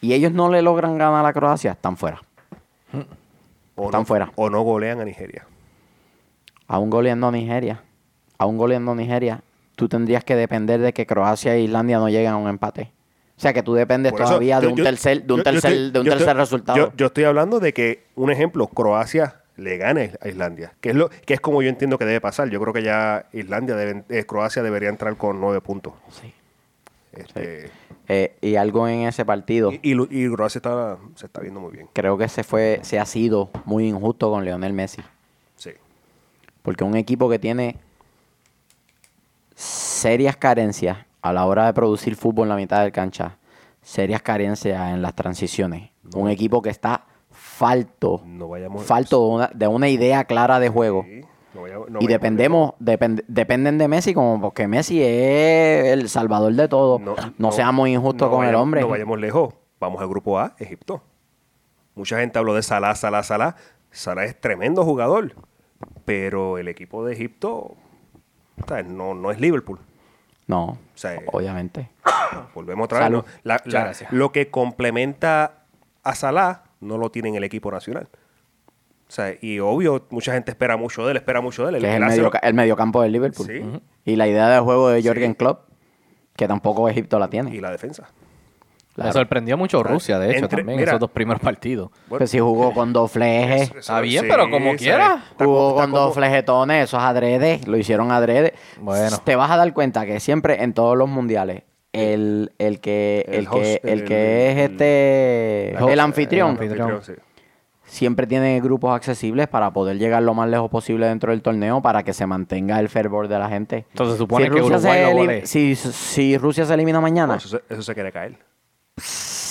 y 0.01 0.15
ellos 0.15 0.33
no 0.33 0.51
le 0.51 0.63
logran 0.63 0.97
ganar 0.97 1.25
a 1.27 1.33
Croacia, 1.33 1.73
están 1.73 1.97
fuera. 1.99 2.23
o 3.77 3.85
están 3.87 4.01
no, 4.03 4.07
fuera. 4.07 4.33
O 4.37 4.49
no 4.51 4.63
golean 4.63 5.01
a 5.01 5.05
Nigeria. 5.05 5.47
Aún 6.67 6.91
goleando 6.91 7.29
a 7.29 7.33
Nigeria, 7.33 7.83
aún 8.39 8.57
goleando 8.59 8.93
a 8.93 8.95
Nigeria, 8.95 9.43
tú 9.79 9.89
tendrías 9.89 10.25
que 10.25 10.35
depender 10.35 10.81
de 10.81 10.93
que 10.93 11.07
Croacia 11.07 11.55
e 11.55 11.61
Islandia 11.61 11.99
no 11.99 12.09
lleguen 12.09 12.33
a 12.33 12.37
un 12.37 12.49
empate. 12.49 12.91
O 13.37 13.41
sea 13.41 13.53
que 13.53 13.63
tú 13.63 13.75
dependes 13.75 14.13
eso, 14.13 14.25
todavía 14.25 14.59
de 14.59 14.65
yo- 14.67 14.71
un 14.73 14.77
yo- 14.77 14.83
tercer, 14.85 15.23
de 15.23 15.33
un 15.33 15.39
yo- 15.39 15.45
yo 15.45 15.53
tercer, 15.53 15.73
estoy- 15.73 15.91
de 15.93 15.99
un 16.01 16.05
tercer 16.07 16.21
estoy- 16.29 16.35
resultado. 16.41 16.93
Yo, 16.97 17.07
estoy 17.07 17.23
hablando 17.23 17.61
de 17.61 17.73
que, 17.73 18.03
un 18.17 18.33
ejemplo, 18.33 18.67
Croacia 18.67 19.37
le 19.57 19.77
gane 19.77 20.13
a 20.21 20.27
Islandia, 20.29 20.73
que 20.81 20.91
es 20.91 20.97
lo 20.97 21.09
que 21.09 21.35
es 21.35 21.41
como 21.41 21.63
yo 21.63 21.69
entiendo 21.69 21.97
que 21.99 22.05
debe 22.05 22.21
pasar. 22.21 22.51
Yo 22.51 22.61
creo 22.61 22.73
que 22.73 22.83
ya 22.83 23.27
Islandia 23.33 23.77
eh, 24.09 24.25
Croacia 24.27 24.65
debería 24.65 24.89
entrar 24.89 25.17
con 25.17 25.41
nueve 25.41 25.61
puntos. 25.61 25.93
Sí. 26.21 26.33
Este, 27.13 27.71
Eh, 28.09 28.37
y 28.41 28.57
algo 28.57 28.89
en 28.89 29.01
ese 29.07 29.25
partido, 29.25 29.71
y, 29.71 29.81
y 29.83 29.95
Lu- 29.95 30.09
y 30.11 30.29
Croacia 30.33 30.59
está, 30.59 30.97
se 31.15 31.27
está 31.27 31.41
viendo 31.41 31.61
muy 31.61 31.71
bien. 31.73 31.89
creo 31.93 32.17
que 32.19 32.29
se 32.29 32.43
fue, 32.43 32.81
se 32.83 32.99
ha 32.99 33.05
sido 33.07 33.51
muy 33.67 33.87
injusto 33.87 34.31
con 34.31 34.45
Lionel 34.45 34.73
Messi. 34.73 35.03
Sí. 35.57 35.71
Porque 36.63 36.85
un 36.85 36.97
equipo 36.97 37.29
que 37.29 37.39
tiene 37.39 37.77
serias 39.99 40.37
carencias 40.37 40.99
a 41.23 41.33
la 41.33 41.45
hora 41.47 41.67
de 41.67 41.73
producir 41.75 42.17
fútbol 42.17 42.45
en 42.45 42.49
la 42.51 42.57
mitad 42.57 42.83
del 42.83 42.93
cancha, 42.93 43.39
serias 43.83 44.23
carencias 44.23 44.93
en 44.93 45.03
las 45.03 45.15
transiciones, 45.15 45.91
un 46.15 46.29
equipo 46.31 46.63
que 46.63 46.71
está 46.71 47.05
falto, 47.31 48.23
No 48.25 48.49
vayamos. 48.49 48.85
falto 48.85 49.21
de 49.21 49.35
una, 49.35 49.51
de 49.55 49.67
una 49.67 49.89
idea 49.89 50.25
clara 50.25 50.59
de 50.61 50.69
juego. 50.69 51.05
Sí, 51.05 51.23
no 51.55 51.99
y 52.01 52.07
dependemos, 52.07 52.73
depend- 52.79 53.25
dependen 53.27 53.79
de 53.79 53.89
Messi 53.89 54.15
como 54.15 54.41
porque 54.41 54.69
Messi 54.69 55.03
es 55.03 55.87
el 55.89 56.09
salvador 56.09 56.53
de 56.53 56.69
todo. 56.69 57.01
No, 57.39 57.53
seamos 57.53 57.89
injustos 57.89 58.29
con 58.31 58.45
el 58.47 58.55
hombre. 58.55 58.83
No 58.83 58.89
vayamos 58.89 59.19
lejos. 59.19 59.55
Vamos 59.81 60.01
al 60.01 60.09
grupo 60.09 60.39
A, 60.39 60.55
Egipto. 60.59 61.03
Mucha 61.95 62.19
gente 62.21 62.39
habló 62.39 62.55
de 62.55 62.63
Salah, 62.63 62.95
Salah, 62.95 63.23
Salah. 63.25 63.57
Salah 63.91 64.25
es 64.25 64.41
tremendo 64.41 64.85
jugador. 64.85 65.33
Pero 66.05 66.59
el 66.59 66.69
equipo 66.69 67.05
de 67.05 67.15
Egipto 67.15 67.75
no, 68.87 69.15
no 69.15 69.31
es 69.31 69.41
Liverpool. 69.41 69.79
No, 70.49 70.65
O 70.65 70.79
sea, 70.95 71.21
obviamente. 71.33 71.91
Volvemos 72.55 72.87
otra 72.87 73.01
vez. 73.01 73.11
¿no? 73.11 73.25
La- 73.45 73.63
lo 74.11 74.33
que 74.33 74.51
complementa 74.51 75.65
a 76.03 76.15
Salah 76.17 76.65
no 76.81 76.99
lo 76.99 77.11
tiene 77.11 77.29
en 77.29 77.35
el 77.37 77.45
equipo 77.45 77.71
nacional. 77.71 78.09
O 79.09 79.11
sea, 79.11 79.35
y 79.41 79.59
obvio, 79.61 80.07
mucha 80.11 80.33
gente 80.33 80.51
espera 80.51 80.77
mucho 80.77 81.05
de 81.05 81.13
él, 81.13 81.17
espera 81.19 81.41
mucho 81.41 81.67
de 81.67 81.77
él. 81.77 81.83
Que 81.83 81.89
es 81.89 81.95
el, 81.97 82.05
medio, 82.05 82.31
el 82.43 82.55
mediocampo 82.55 83.01
del 83.03 83.13
Liverpool. 83.13 83.47
Sí. 83.47 83.81
Y 84.05 84.17
la 84.17 84.27
idea 84.27 84.49
de 84.49 84.59
juego 84.61 84.89
de 84.91 85.03
Jorgen 85.03 85.35
Klopp, 85.35 85.69
que 86.37 86.47
tampoco 86.49 86.89
Egipto 86.89 87.19
la 87.19 87.29
tiene. 87.29 87.55
y 87.55 87.61
la 87.61 87.71
defensa. 87.71 88.09
Claro. 88.99 89.11
Me 89.11 89.13
sorprendió 89.13 89.57
mucho 89.57 89.83
Rusia, 89.85 90.19
de 90.19 90.31
hecho, 90.33 90.39
Entre- 90.47 90.57
también, 90.59 90.79
mira. 90.79 90.91
esos 90.91 91.01
dos 91.01 91.11
primeros 91.13 91.41
partidos. 91.41 91.91
Bueno, 92.09 92.19
Pues 92.19 92.31
si 92.31 92.41
jugó 92.41 92.73
con 92.75 92.93
dos 92.93 93.13
flejes, 93.13 93.63
eso- 93.71 93.79
Está 93.79 94.01
bien, 94.01 94.25
sí, 94.25 94.29
pero 94.29 94.51
como 94.51 94.73
sí, 94.73 94.79
quiera. 94.79 95.23
está 95.31 95.45
jugó 95.45 95.57
como- 95.69 95.75
con 95.77 95.85
está 95.85 95.99
dos 95.99 96.09
como- 96.09 96.15
flejetones, 96.15 96.85
esos 96.85 97.01
adrede, 97.01 97.61
lo 97.67 97.77
hicieron 97.77 98.11
adrede. 98.11 98.55
Bueno. 98.81 99.17
Te 99.25 99.37
vas 99.37 99.51
a 99.53 99.57
dar 99.57 99.73
cuenta 99.73 100.05
que 100.05 100.19
siempre 100.19 100.65
en 100.65 100.73
todos 100.73 100.97
los 100.99 101.09
mundiales, 101.09 101.63
el, 101.93 102.53
el 102.59 102.81
que, 102.81 103.25
El 103.29 103.35
el, 103.35 103.49
que, 103.49 103.57
host, 103.57 103.85
el 103.85 103.91
el- 104.01 104.05
que 104.05 104.51
es 104.51 104.57
el- 104.59 104.73
este, 104.73 105.77
host, 105.81 105.93
el 105.93 106.01
anfitrión, 106.01 106.49
el 106.49 106.63
anfitrión. 106.63 107.03
sí. 107.03 107.13
siempre 107.85 108.27
tiene 108.27 108.61
grupos 108.61 108.95
accesibles 108.95 109.49
para 109.49 109.73
poder 109.73 109.97
llegar 109.99 110.23
lo 110.23 110.35
más 110.35 110.47
lejos 110.51 110.69
posible 110.71 111.07
dentro 111.07 111.31
del 111.33 111.41
torneo 111.41 111.81
para 111.81 112.03
que 112.03 112.13
se 112.13 112.27
mantenga 112.27 112.79
el 112.81 112.91
fervor 112.91 113.29
de 113.29 113.39
la 113.39 113.49
gente. 113.49 113.87
Entonces 113.91 114.15
se 114.17 114.19
supone 114.19 114.45
si 114.45 114.51
que 114.51 114.59
Rusia 114.59 114.77
Uruguay 114.77 114.99
se 115.07 115.13
golee. 115.15 115.47
si, 115.47 115.75
si 115.75 116.37
Rusia 116.37 116.67
se 116.67 116.75
elimina 116.75 117.01
mañana, 117.01 117.29
No, 117.29 117.35
eso, 117.37 117.49
se, 117.49 117.63
eso 117.71 117.83
se 117.83 117.95
quiere 117.95 118.13
caer. 118.13 118.37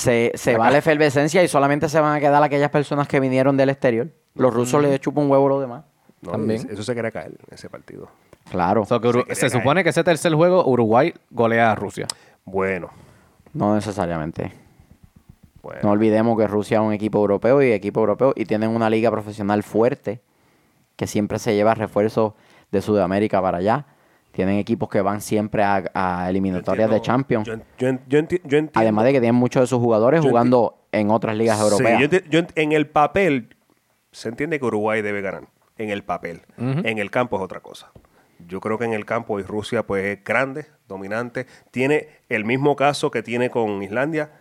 Se, 0.07 0.31
se 0.35 0.57
va 0.57 0.69
la 0.71 0.77
efervescencia 0.77 1.43
y 1.43 1.47
solamente 1.49 1.89
se 1.89 1.99
van 1.99 2.15
a 2.15 2.19
quedar 2.21 2.41
aquellas 2.41 2.69
personas 2.69 3.07
que 3.09 3.19
vinieron 3.19 3.57
del 3.57 3.69
exterior. 3.69 4.07
Los 4.35 4.53
rusos 4.53 4.81
les 4.81 4.99
chupan 5.01 5.25
un 5.25 5.31
huevo 5.31 5.47
a 5.47 5.49
los 5.49 5.61
demás. 5.61 5.83
No, 6.21 6.31
También. 6.31 6.65
Eso, 6.71 6.81
se 6.83 6.93
quiere 6.93 7.11
caer, 7.11 7.33
ese 7.51 7.69
partido. 7.69 8.07
Claro. 8.49 8.83
O 8.83 8.85
sea, 8.85 8.99
que 8.99 9.07
Uru- 9.09 9.25
Se 9.27 9.33
quería 9.35 9.49
supone 9.49 9.83
que 9.83 9.89
ese 9.89 10.03
tercer 10.03 10.33
juego 10.33 10.65
Uruguay 10.65 11.13
golea 11.29 11.71
a 11.71 11.75
Rusia. 11.75 12.07
Bueno, 12.45 12.89
No 13.53 13.75
necesariamente. 13.75 14.53
bueno. 15.61 15.81
No 15.83 15.91
olvidemos 15.91 16.37
que 16.37 16.47
Rusia 16.47 16.77
es 16.77 16.83
un 16.83 16.93
equipo 16.93 17.19
europeo 17.19 17.61
y 17.61 17.71
equipo 17.73 17.99
europeo 17.99 18.33
y 18.35 18.45
tienen 18.45 18.69
una 18.69 18.89
liga 18.89 19.11
profesional 19.11 19.63
fuerte 19.63 20.21
que 20.95 21.05
siempre 21.07 21.37
se 21.39 21.53
lleva 21.55 21.75
refuerzos 21.75 22.33
de 22.71 22.81
Sudamérica 22.81 23.41
para 23.41 23.57
allá. 23.57 23.85
Tienen 24.31 24.57
equipos 24.59 24.87
que 24.89 25.01
van 25.01 25.21
siempre 25.21 25.63
a, 25.63 25.83
a 25.93 26.29
eliminatorias 26.29 26.89
de 26.91 27.01
Champions. 27.01 27.47
Yo, 27.47 27.55
yo 27.77 27.89
yo 28.07 28.19
entiendo. 28.19 28.71
Además 28.75 29.05
de 29.05 29.13
que 29.13 29.19
tienen 29.19 29.35
muchos 29.39 29.61
de 29.61 29.67
sus 29.67 29.79
jugadores 29.79 30.21
jugando 30.21 30.77
en 30.91 31.09
otras 31.09 31.35
ligas 31.35 31.57
Sí, 31.57 31.63
europeas. 31.63 31.99
yo 32.29 32.39
ent- 32.41 32.51
en 32.55 32.71
el 32.71 32.87
papel 32.87 33.55
se 34.11 34.29
entiende 34.29 34.59
que 34.59 34.65
Uruguay 34.65 35.01
debe 35.01 35.21
ganar. 35.21 35.47
En 35.77 35.89
el 35.89 36.03
papel. 36.03 36.41
En 36.57 36.97
el 36.97 37.09
campo 37.11 37.37
es 37.37 37.43
otra 37.43 37.59
cosa. 37.61 37.91
Yo 38.47 38.59
creo 38.61 38.77
que 38.77 38.85
en 38.85 38.93
el 38.93 39.05
campo 39.05 39.39
y 39.39 39.43
Rusia 39.43 39.81
pues 39.83 40.05
es 40.05 40.23
grande, 40.23 40.67
dominante. 40.87 41.47
Tiene 41.71 42.07
el 42.29 42.45
mismo 42.45 42.75
caso 42.75 43.09
que 43.11 43.23
tiene 43.23 43.49
con 43.49 43.81
Islandia. 43.81 44.31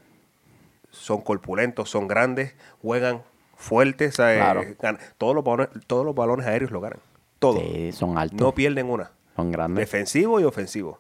Son 0.91 1.21
corpulentos, 1.23 1.91
son 1.91 2.07
grandes, 2.07 2.55
juegan 2.83 3.23
fuertes. 3.55 4.19
eh, 4.19 4.37
Claro. 4.79 4.99
todos, 5.19 5.35
los 5.35 5.45
balones, 5.45 5.69
todos 5.87 6.05
los 6.05 6.15
balones 6.15 6.47
aéreos 6.47 6.71
lo 6.71 6.81
ganan. 6.81 6.99
Todos. 7.39 7.61
Sí, 7.63 7.93
son 7.93 8.17
altos. 8.19 8.39
No 8.41 8.53
pierden 8.53 8.89
una. 8.91 9.11
Son 9.37 9.53
grandes. 9.53 9.83
Defensivo 9.83 10.41
y 10.41 10.45
ofensivo. 10.45 10.99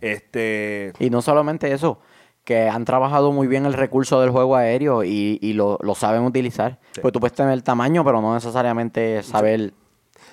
Este. 0.00 0.92
Y 0.98 1.10
no 1.10 1.22
solamente 1.22 1.70
eso, 1.72 2.00
que 2.44 2.68
han 2.68 2.84
trabajado 2.84 3.32
muy 3.32 3.46
bien 3.46 3.66
el 3.66 3.74
recurso 3.74 4.20
del 4.20 4.30
juego 4.30 4.56
aéreo 4.56 5.04
y, 5.04 5.38
y 5.42 5.52
lo, 5.52 5.78
lo 5.82 5.94
saben 5.94 6.22
utilizar. 6.22 6.78
Sí. 6.92 7.00
Pues 7.02 7.12
tú 7.12 7.20
puedes 7.20 7.36
tener 7.36 7.52
el 7.52 7.62
tamaño, 7.62 8.04
pero 8.04 8.20
no 8.20 8.34
necesariamente 8.34 9.22
saber, 9.22 9.74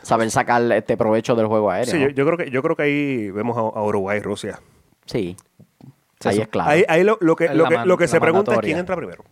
saber 0.01 0.32
sacar 0.32 0.71
este 0.71 0.95
provecho 0.95 1.36
del 1.36 1.47
juego 1.47 1.69
aéreo. 1.69 1.91
Sí, 1.91 1.99
¿no? 1.99 2.08
yo, 2.08 2.15
yo 2.15 2.25
creo 2.25 2.38
que, 2.38 2.49
yo 2.49 2.63
creo 2.63 2.75
que 2.75 2.84
ahí 2.84 3.32
vemos 3.32 3.58
a, 3.58 3.62
a 3.62 3.84
Uruguay 3.84 4.19
y 4.19 4.21
Rusia. 4.21 4.60
Sí. 5.06 5.36
Ahí 6.23 6.39
es 6.39 6.47
claro. 6.47 6.69
Ahí, 6.69 6.86
ahí 6.88 7.03
lo, 7.03 7.17
lo 7.19 7.36
que, 7.36 7.53
lo 7.53 7.67
que, 7.67 7.77
lo 7.84 7.97
que 7.97 8.08
se 8.08 8.19
pregunta 8.19 8.53
es 8.53 8.60
quién 8.62 8.77
entra 8.77 8.95
primero. 8.95 9.25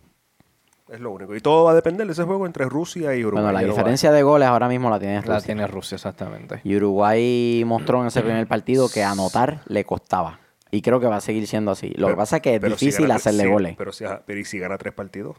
Es 0.92 1.00
lo 1.00 1.10
único. 1.10 1.34
Y 1.34 1.40
todo 1.40 1.64
va 1.64 1.72
a 1.72 1.74
depender 1.74 2.06
de 2.06 2.12
ese 2.12 2.24
juego 2.24 2.44
entre 2.46 2.66
Rusia 2.66 3.14
y 3.16 3.24
Uruguay. 3.24 3.44
bueno, 3.44 3.58
la 3.58 3.64
diferencia 3.66 4.12
de 4.12 4.22
goles 4.22 4.46
ahora 4.48 4.68
mismo 4.68 4.90
la 4.90 4.98
tiene 4.98 5.14
La 5.16 5.20
Rusia. 5.22 5.40
tiene 5.40 5.66
Rusia, 5.66 5.96
exactamente. 5.96 6.60
Y 6.64 6.76
Uruguay 6.76 7.62
mostró 7.66 8.02
en 8.02 8.08
ese 8.08 8.20
primer 8.20 8.46
partido 8.46 8.88
que 8.92 9.02
anotar 9.02 9.60
le 9.66 9.84
costaba. 9.84 10.38
Y 10.70 10.82
creo 10.82 11.00
que 11.00 11.06
va 11.06 11.16
a 11.16 11.20
seguir 11.20 11.46
siendo 11.46 11.70
así. 11.70 11.90
Lo 11.96 12.08
que 12.08 12.14
pasa 12.14 12.36
es 12.36 12.42
que 12.42 12.54
es 12.56 12.60
si 12.62 12.68
difícil 12.86 13.02
gana- 13.06 13.14
hacerle 13.16 13.46
goles. 13.46 13.74
Pero 13.76 13.92
si, 13.92 14.04
pero 14.26 14.38
¿y 14.40 14.44
si 14.44 14.58
gana 14.58 14.76
tres 14.78 14.92
partidos? 14.94 15.36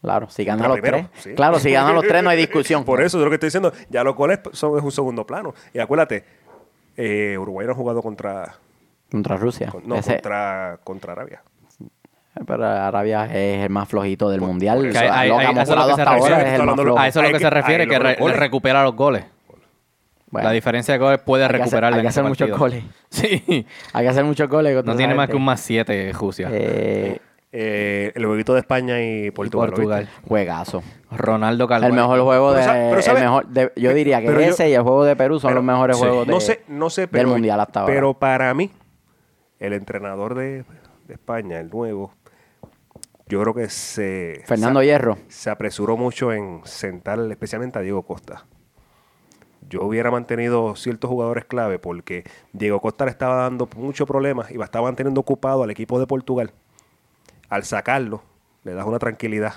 Claro, 0.00 0.30
si 0.30 0.44
gana 0.44 0.68
los 0.68 0.78
primero, 0.80 1.08
tres. 1.12 1.22
sí. 1.24 1.34
Claro, 1.34 1.58
si 1.58 1.70
gana 1.72 1.92
los 1.92 2.06
tres 2.06 2.22
no 2.22 2.30
hay 2.30 2.36
discusión. 2.46 2.84
Por 2.84 3.02
eso 3.02 3.18
es 3.18 3.24
lo 3.24 3.30
que 3.30 3.34
estoy 3.34 3.48
diciendo. 3.48 3.72
Ya 3.90 4.04
los 4.04 4.14
goles 4.14 4.38
son 4.52 4.78
es 4.78 4.84
un 4.84 4.92
segundo 4.92 5.26
plano. 5.26 5.54
Y 5.74 5.78
acuérdate, 5.78 6.24
eh, 6.96 7.36
Uruguay 7.38 7.66
no 7.66 7.72
ha 7.72 7.76
jugado 7.76 8.00
contra, 8.02 8.54
Contra 9.10 9.36
Rusia. 9.36 9.68
con- 9.70 9.86
no, 9.88 9.96
Ese- 9.96 10.14
contra, 10.14 10.78
contra 10.84 11.12
Arabia. 11.12 11.42
Pero 12.46 12.64
Arabia 12.66 13.24
es 13.26 13.64
el 13.64 13.70
más 13.70 13.88
flojito 13.88 14.28
del 14.30 14.40
mundial. 14.40 14.84
eso. 14.86 15.00
lo 15.04 15.38
que 15.38 15.46
ha 15.46 15.52
mostrado 15.52 15.90
hasta 15.90 16.02
ahora 16.10 16.42
es 16.42 16.60
el 16.60 16.66
más 16.66 16.80
flojo. 16.80 16.98
A 16.98 17.08
eso 17.08 17.20
es 17.22 17.26
lo 17.32 17.38
que 17.38 17.44
se 17.44 17.50
refiere, 17.50 17.86
que 17.86 17.98
recupera 17.98 18.82
los 18.84 18.94
goles. 18.94 19.24
Bueno, 20.30 20.48
La 20.48 20.52
diferencia 20.52 20.92
de 20.92 20.98
goles 20.98 21.20
puede 21.22 21.44
hay 21.44 21.48
que 21.48 21.54
hacer- 21.54 21.62
recuperarla 21.62 21.96
hay 21.96 22.02
que 22.02 22.08
hacer 22.08 22.24
muchos 22.24 22.48
partido. 22.50 22.58
goles. 22.58 22.84
Sí. 23.08 23.66
Hay 23.94 24.04
que 24.04 24.08
hacer 24.10 24.24
muchos 24.24 24.46
goles. 24.48 24.84
No 24.84 24.94
tiene 24.94 25.14
más 25.14 25.28
que 25.30 25.36
un 25.36 25.44
más 25.44 25.60
7 25.60 26.12
Rusia. 26.12 26.48
Eh, 26.52 27.18
Eh, 27.50 28.12
el 28.14 28.26
jueguito 28.26 28.52
de 28.52 28.60
España 28.60 29.00
y 29.02 29.30
Portugal. 29.30 29.70
¿lo 29.70 29.74
Portugal. 29.76 30.08
juegazo. 30.28 30.82
Ronaldo 31.10 31.64
El 31.64 31.70
Calvo. 31.70 31.94
mejor 31.94 32.20
juego 32.20 32.52
de, 32.52 32.62
sa- 32.62 32.72
pero 32.74 32.96
el 32.98 33.02
sabe- 33.02 33.20
mejor 33.20 33.46
de- 33.46 33.72
yo 33.74 33.94
diría 33.94 34.20
que 34.20 34.26
pero 34.26 34.40
yo- 34.42 34.46
ese 34.48 34.68
y 34.68 34.74
el 34.74 34.82
juego 34.82 35.06
de 35.06 35.16
Perú 35.16 35.40
son 35.40 35.48
Pero- 35.48 35.54
los 35.60 35.64
mejores 35.64 35.96
sí. 35.96 36.02
juegos 36.02 36.26
de- 36.26 36.32
no 36.34 36.40
sé, 36.40 36.60
no 36.68 36.90
sé, 36.90 37.08
pero, 37.08 37.22
del 37.24 37.32
mundial 37.32 37.58
hasta 37.58 37.80
ahora. 37.80 37.94
Pero 37.94 38.12
para 38.12 38.52
mí, 38.52 38.70
el 39.60 39.72
entrenador 39.72 40.34
de, 40.34 40.64
de 41.06 41.14
España, 41.14 41.58
el 41.58 41.70
nuevo, 41.70 42.12
yo 43.28 43.40
creo 43.42 43.54
que 43.54 43.68
se, 43.68 44.42
Fernando 44.46 44.80
se, 44.80 44.86
Hierro. 44.86 45.18
se 45.28 45.50
apresuró 45.50 45.96
mucho 45.96 46.32
en 46.32 46.60
sentar 46.64 47.18
especialmente 47.30 47.78
a 47.78 47.82
Diego 47.82 48.02
Costa. 48.02 48.46
Yo 49.68 49.82
hubiera 49.84 50.10
mantenido 50.10 50.74
ciertos 50.76 51.10
jugadores 51.10 51.44
clave 51.44 51.78
porque 51.78 52.24
Diego 52.52 52.80
Costa 52.80 53.04
le 53.04 53.10
estaba 53.10 53.36
dando 53.42 53.68
muchos 53.76 54.06
problemas 54.06 54.50
y 54.50 54.60
estaba 54.60 54.86
manteniendo 54.86 55.20
ocupado 55.20 55.62
al 55.62 55.70
equipo 55.70 56.00
de 56.00 56.06
Portugal. 56.06 56.52
Al 57.50 57.64
sacarlo, 57.64 58.22
le 58.64 58.72
das 58.72 58.86
una 58.86 58.98
tranquilidad. 58.98 59.54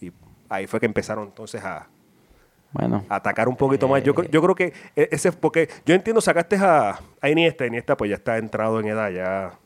Y 0.00 0.12
ahí 0.48 0.66
fue 0.66 0.80
que 0.80 0.86
empezaron 0.86 1.28
entonces 1.28 1.64
a, 1.64 1.86
Bueno, 2.72 3.04
atacar 3.08 3.48
un 3.48 3.56
poquito 3.56 3.88
más. 3.88 4.02
Yo, 4.02 4.14
creo- 4.14 4.28
yo 4.30 4.42
creo 4.42 4.54
que 4.54 4.72
e- 4.96 5.08
ese 5.12 5.32
porque 5.32 5.70
yo 5.86 5.94
entiendo 5.94 6.20
sacaste 6.20 6.56
a, 6.56 6.98
a 7.20 7.28
Iniesta, 7.30 7.64
Iniesta 7.64 7.96
pues 7.96 8.10
ya 8.10 8.16
está 8.16 8.36
entrado 8.36 8.80
en 8.80 8.88
edad, 8.88 9.10
ya 9.10 9.58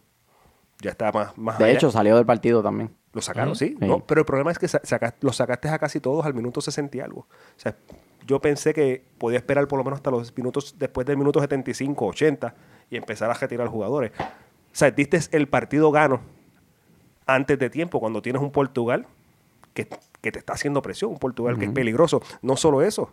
ya 0.82 0.90
está 0.90 1.10
más 1.12 1.36
más 1.38 1.56
de 1.58 1.64
allá. 1.64 1.74
hecho 1.74 1.90
salió 1.90 2.16
del 2.16 2.26
partido 2.26 2.62
también. 2.62 2.90
lo 3.14 3.20
sacaron, 3.22 3.54
sí, 3.56 3.76
Sí. 3.78 3.86
¿no? 3.86 4.00
pero 4.00 4.20
el 4.20 4.24
problema 4.26 4.50
es 4.50 4.58
que 4.58 4.68
sa- 4.68 4.80
saca- 4.84 5.14
lo 5.20 5.32
sacaste 5.32 5.68
a 5.68 5.78
casi 5.78 6.00
todos 6.00 6.24
al 6.26 6.34
minuto 6.34 6.60
60 6.60 6.96
y 6.96 7.00
algo. 7.00 7.20
O 7.20 7.26
sea, 7.56 7.76
yo 8.26 8.40
pensé 8.40 8.72
que 8.74 9.04
podía 9.18 9.38
esperar 9.38 9.66
por 9.68 9.78
lo 9.78 9.84
menos 9.84 9.98
hasta 9.98 10.10
los 10.10 10.36
minutos 10.36 10.76
después 10.78 11.06
del 11.06 11.16
minuto 11.16 11.40
75, 11.40 12.06
80 12.06 12.54
y 12.90 12.96
empezar 12.96 13.30
a 13.30 13.34
retirar 13.34 13.68
jugadores. 13.68 14.12
O 14.18 14.24
sea, 14.74 14.90
diste 14.90 15.18
el 15.32 15.48
partido 15.48 15.90
gano 15.90 16.20
antes 17.26 17.58
de 17.58 17.70
tiempo 17.70 18.00
cuando 18.00 18.22
tienes 18.22 18.42
un 18.42 18.50
Portugal 18.50 19.06
que, 19.74 19.88
que 20.20 20.32
te 20.32 20.38
está 20.38 20.54
haciendo 20.54 20.82
presión, 20.82 21.10
un 21.12 21.18
Portugal 21.18 21.58
que 21.58 21.66
es 21.66 21.70
peligroso. 21.70 22.20
No 22.42 22.56
solo 22.56 22.82
eso, 22.82 23.10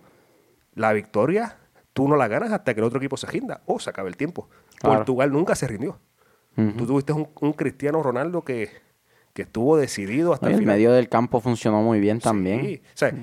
la 0.76 0.94
victoria 0.94 1.58
tú 1.94 2.08
no 2.08 2.16
la 2.16 2.28
ganas 2.28 2.52
hasta 2.52 2.74
que 2.74 2.80
el 2.80 2.86
otro 2.86 3.00
equipo 3.00 3.18
se 3.18 3.28
rinda 3.28 3.62
o 3.66 3.80
se 3.80 3.90
acabe 3.90 4.10
el 4.10 4.16
tiempo. 4.18 4.48
Claro. 4.78 4.98
Portugal 4.98 5.32
nunca 5.32 5.56
se 5.56 5.68
rindió. 5.68 6.00
Ujú. 6.58 6.72
Tú 6.78 6.86
tuviste 6.88 7.14
un, 7.14 7.30
un 7.42 7.54
Cristiano 7.54 8.02
Ronaldo 8.04 8.44
que, 8.44 8.70
que 9.34 9.44
estuvo 9.44 9.78
decidido 9.78 10.34
hasta 10.34 10.48
Oye, 10.48 10.56
el 10.56 10.60
el 10.60 10.64
final. 10.64 10.76
medio 10.76 10.92
del 10.92 11.08
campo 11.10 11.40
funcionó 11.40 11.82
muy 11.82 12.00
bien 12.00 12.20
también. 12.20 12.62
Sí, 12.66 12.82
o 12.84 12.98
sea, 12.98 13.14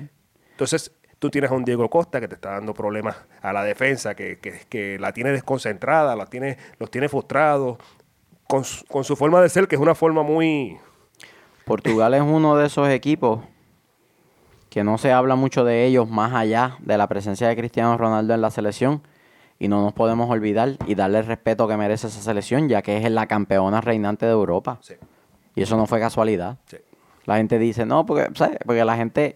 Entonces, 0.51 0.91
tú 1.19 1.29
tienes 1.29 1.51
a 1.51 1.53
un 1.53 1.63
Diego 1.65 1.89
Costa 1.89 2.19
que 2.19 2.27
te 2.27 2.35
está 2.35 2.51
dando 2.51 2.73
problemas 2.73 3.15
a 3.41 3.53
la 3.53 3.63
defensa, 3.63 4.15
que, 4.15 4.39
que- 4.39 4.61
que 4.69 4.97
la 4.99 5.11
tiene 5.13 5.31
desconcentrada, 5.31 6.15
la 6.15 6.25
tiene, 6.25 6.57
los 6.79 6.89
tiene 6.89 7.09
frustrados, 7.09 7.77
con, 8.47 8.63
con 8.87 9.03
su 9.03 9.15
forma 9.15 9.41
de 9.41 9.49
ser, 9.49 9.67
que 9.67 9.75
es 9.75 9.81
una 9.81 9.93
forma 9.95 10.23
muy... 10.23 10.77
Portugal 11.65 12.13
es 12.13 12.21
uno 12.21 12.55
de 12.55 12.67
esos 12.67 12.87
equipos 12.89 13.41
que 14.69 14.83
no 14.83 14.97
se 14.97 15.11
habla 15.11 15.35
mucho 15.35 15.63
de 15.65 15.85
ellos 15.85 16.09
más 16.09 16.33
allá 16.33 16.77
de 16.79 16.97
la 16.97 17.07
presencia 17.07 17.47
de 17.47 17.55
Cristiano 17.57 17.97
Ronaldo 17.97 18.33
en 18.33 18.41
la 18.41 18.51
selección 18.51 19.01
y 19.59 19.67
no 19.67 19.81
nos 19.81 19.93
podemos 19.93 20.29
olvidar 20.29 20.77
y 20.85 20.95
darle 20.95 21.19
el 21.19 21.25
respeto 21.25 21.67
que 21.67 21.77
merece 21.77 22.07
esa 22.07 22.21
selección 22.21 22.69
ya 22.69 22.81
que 22.81 22.97
es 22.97 23.09
la 23.11 23.25
campeona 23.27 23.81
reinante 23.81 24.25
de 24.25 24.31
Europa 24.31 24.77
Sí, 24.81 24.93
y 25.55 25.61
eso 25.63 25.75
no 25.77 25.85
fue 25.87 25.99
casualidad. 25.99 26.57
sí. 26.65 26.77
La 27.25 27.37
gente 27.37 27.59
dice, 27.59 27.85
no, 27.85 28.05
porque, 28.05 28.29
¿sabes? 28.35 28.57
porque 28.65 28.85
la 28.85 28.95
gente 28.95 29.35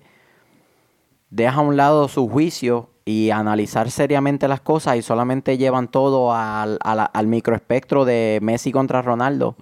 deja 1.29 1.57
a 1.57 1.62
un 1.62 1.75
lado 1.77 2.07
su 2.07 2.27
juicio 2.29 2.89
y 3.03 3.31
analizar 3.31 3.89
seriamente 3.91 4.47
las 4.47 4.62
cosas 4.62 4.95
y 4.97 5.01
solamente 5.01 5.57
llevan 5.57 5.88
todo 5.88 6.34
al, 6.34 6.77
a 6.84 6.95
la- 6.95 7.05
al 7.05 7.27
microespectro 7.27 8.05
de 8.05 8.39
Messi 8.41 8.71
contra 8.71 9.01
Ronaldo. 9.01 9.55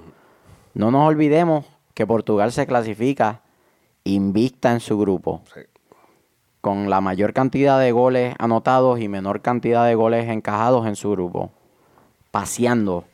No 0.73 0.91
nos 0.91 1.07
olvidemos 1.07 1.65
que 1.93 2.05
Portugal 2.05 2.51
se 2.51 2.67
clasifica 2.67 3.41
invicta 4.03 4.71
en 4.73 4.79
su 4.79 4.97
grupo, 4.97 5.41
sí. 5.53 5.61
Con 6.61 6.89
la 6.89 7.01
mayor 7.01 7.33
cantidad 7.33 7.79
de 7.79 7.91
goles 7.91 8.35
anotados 8.39 8.99
y 8.99 9.07
menor 9.07 9.41
cantidad 9.41 9.85
de 9.85 9.95
goles 9.95 10.27
encajados 10.29 10.87
en 10.87 10.95
su 10.95 11.11
grupo, 11.11 11.51
paseando. 12.31 13.05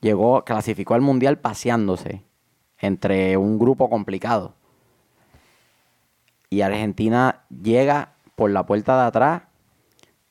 Llegó, 0.00 0.44
clasificó 0.44 0.94
al 0.94 1.00
Mundial 1.00 1.38
paseándose 1.38 2.22
entre 2.78 3.36
un 3.36 3.58
grupo 3.58 3.88
complicado. 3.88 4.54
Y 6.50 6.60
Argentina 6.60 7.44
llega 7.48 8.12
por 8.36 8.50
la 8.50 8.66
puerta 8.66 9.00
de 9.00 9.08
atrás 9.08 9.42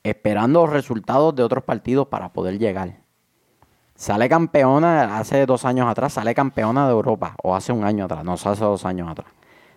esperando 0.02 0.66
resultados 0.66 1.34
de 1.34 1.42
otros 1.42 1.64
partidos 1.64 2.08
para 2.08 2.32
poder 2.32 2.58
llegar. 2.58 3.00
Sale 3.96 4.28
campeona 4.28 5.18
hace 5.18 5.46
dos 5.46 5.64
años 5.64 5.88
atrás, 5.88 6.14
sale 6.14 6.34
campeona 6.34 6.86
de 6.86 6.92
Europa, 6.92 7.36
o 7.42 7.54
hace 7.54 7.72
un 7.72 7.84
año 7.84 8.04
atrás, 8.04 8.24
no 8.24 8.34
hace 8.34 8.64
dos 8.64 8.84
años 8.84 9.08
atrás. 9.08 9.28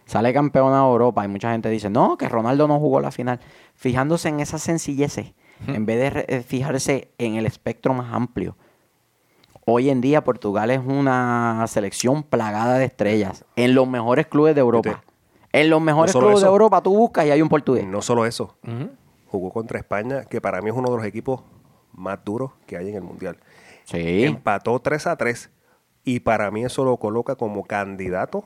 Sale 0.07 0.33
campeona 0.33 0.77
de 0.77 0.87
Europa 0.87 1.23
y 1.23 1.27
mucha 1.27 1.51
gente 1.51 1.69
dice, 1.69 1.89
no, 1.89 2.17
que 2.17 2.29
Ronaldo 2.29 2.67
no 2.67 2.79
jugó 2.79 3.01
la 3.01 3.11
final. 3.11 3.39
Fijándose 3.75 4.29
en 4.29 4.39
esas 4.39 4.61
sencilleces, 4.63 5.33
en 5.67 5.85
vez 5.85 6.13
de 6.13 6.25
eh, 6.27 6.41
fijarse 6.41 7.11
en 7.17 7.35
el 7.35 7.45
espectro 7.45 7.93
más 7.93 8.13
amplio. 8.13 8.55
Hoy 9.65 9.89
en 9.89 9.99
día 9.99 10.23
Portugal 10.23 10.71
es 10.71 10.79
una 10.79 11.65
selección 11.67 12.23
plagada 12.23 12.77
de 12.77 12.85
estrellas 12.85 13.43
en 13.57 13.75
los 13.75 13.85
mejores 13.85 14.27
clubes 14.27 14.55
de 14.55 14.61
Europa. 14.61 15.03
En 15.51 15.69
los 15.69 15.81
mejores 15.81 16.15
clubes 16.15 16.39
de. 16.39 16.47
Europa 16.47 16.81
tú 16.81 16.95
buscas 16.95 17.25
y 17.25 17.31
hay 17.31 17.41
un 17.41 17.49
portugués. 17.49 17.85
No 17.85 18.01
solo 18.01 18.25
eso, 18.25 18.55
jugó 19.27 19.51
contra 19.51 19.77
España, 19.77 20.23
que 20.23 20.39
para 20.39 20.61
mí 20.61 20.69
es 20.69 20.75
uno 20.75 20.89
de 20.89 20.97
los 20.97 21.05
equipos 21.05 21.41
más 21.91 22.23
duros 22.23 22.51
que 22.65 22.77
hay 22.77 22.87
en 22.87 22.95
el 22.95 23.01
Mundial. 23.01 23.37
Sí. 23.83 24.23
Empató 24.23 24.79
3 24.79 25.07
a 25.07 25.17
3 25.17 25.49
y 26.05 26.21
para 26.21 26.49
mí 26.49 26.63
eso 26.63 26.85
lo 26.85 26.95
coloca 26.95 27.35
como 27.35 27.65
candidato 27.65 28.45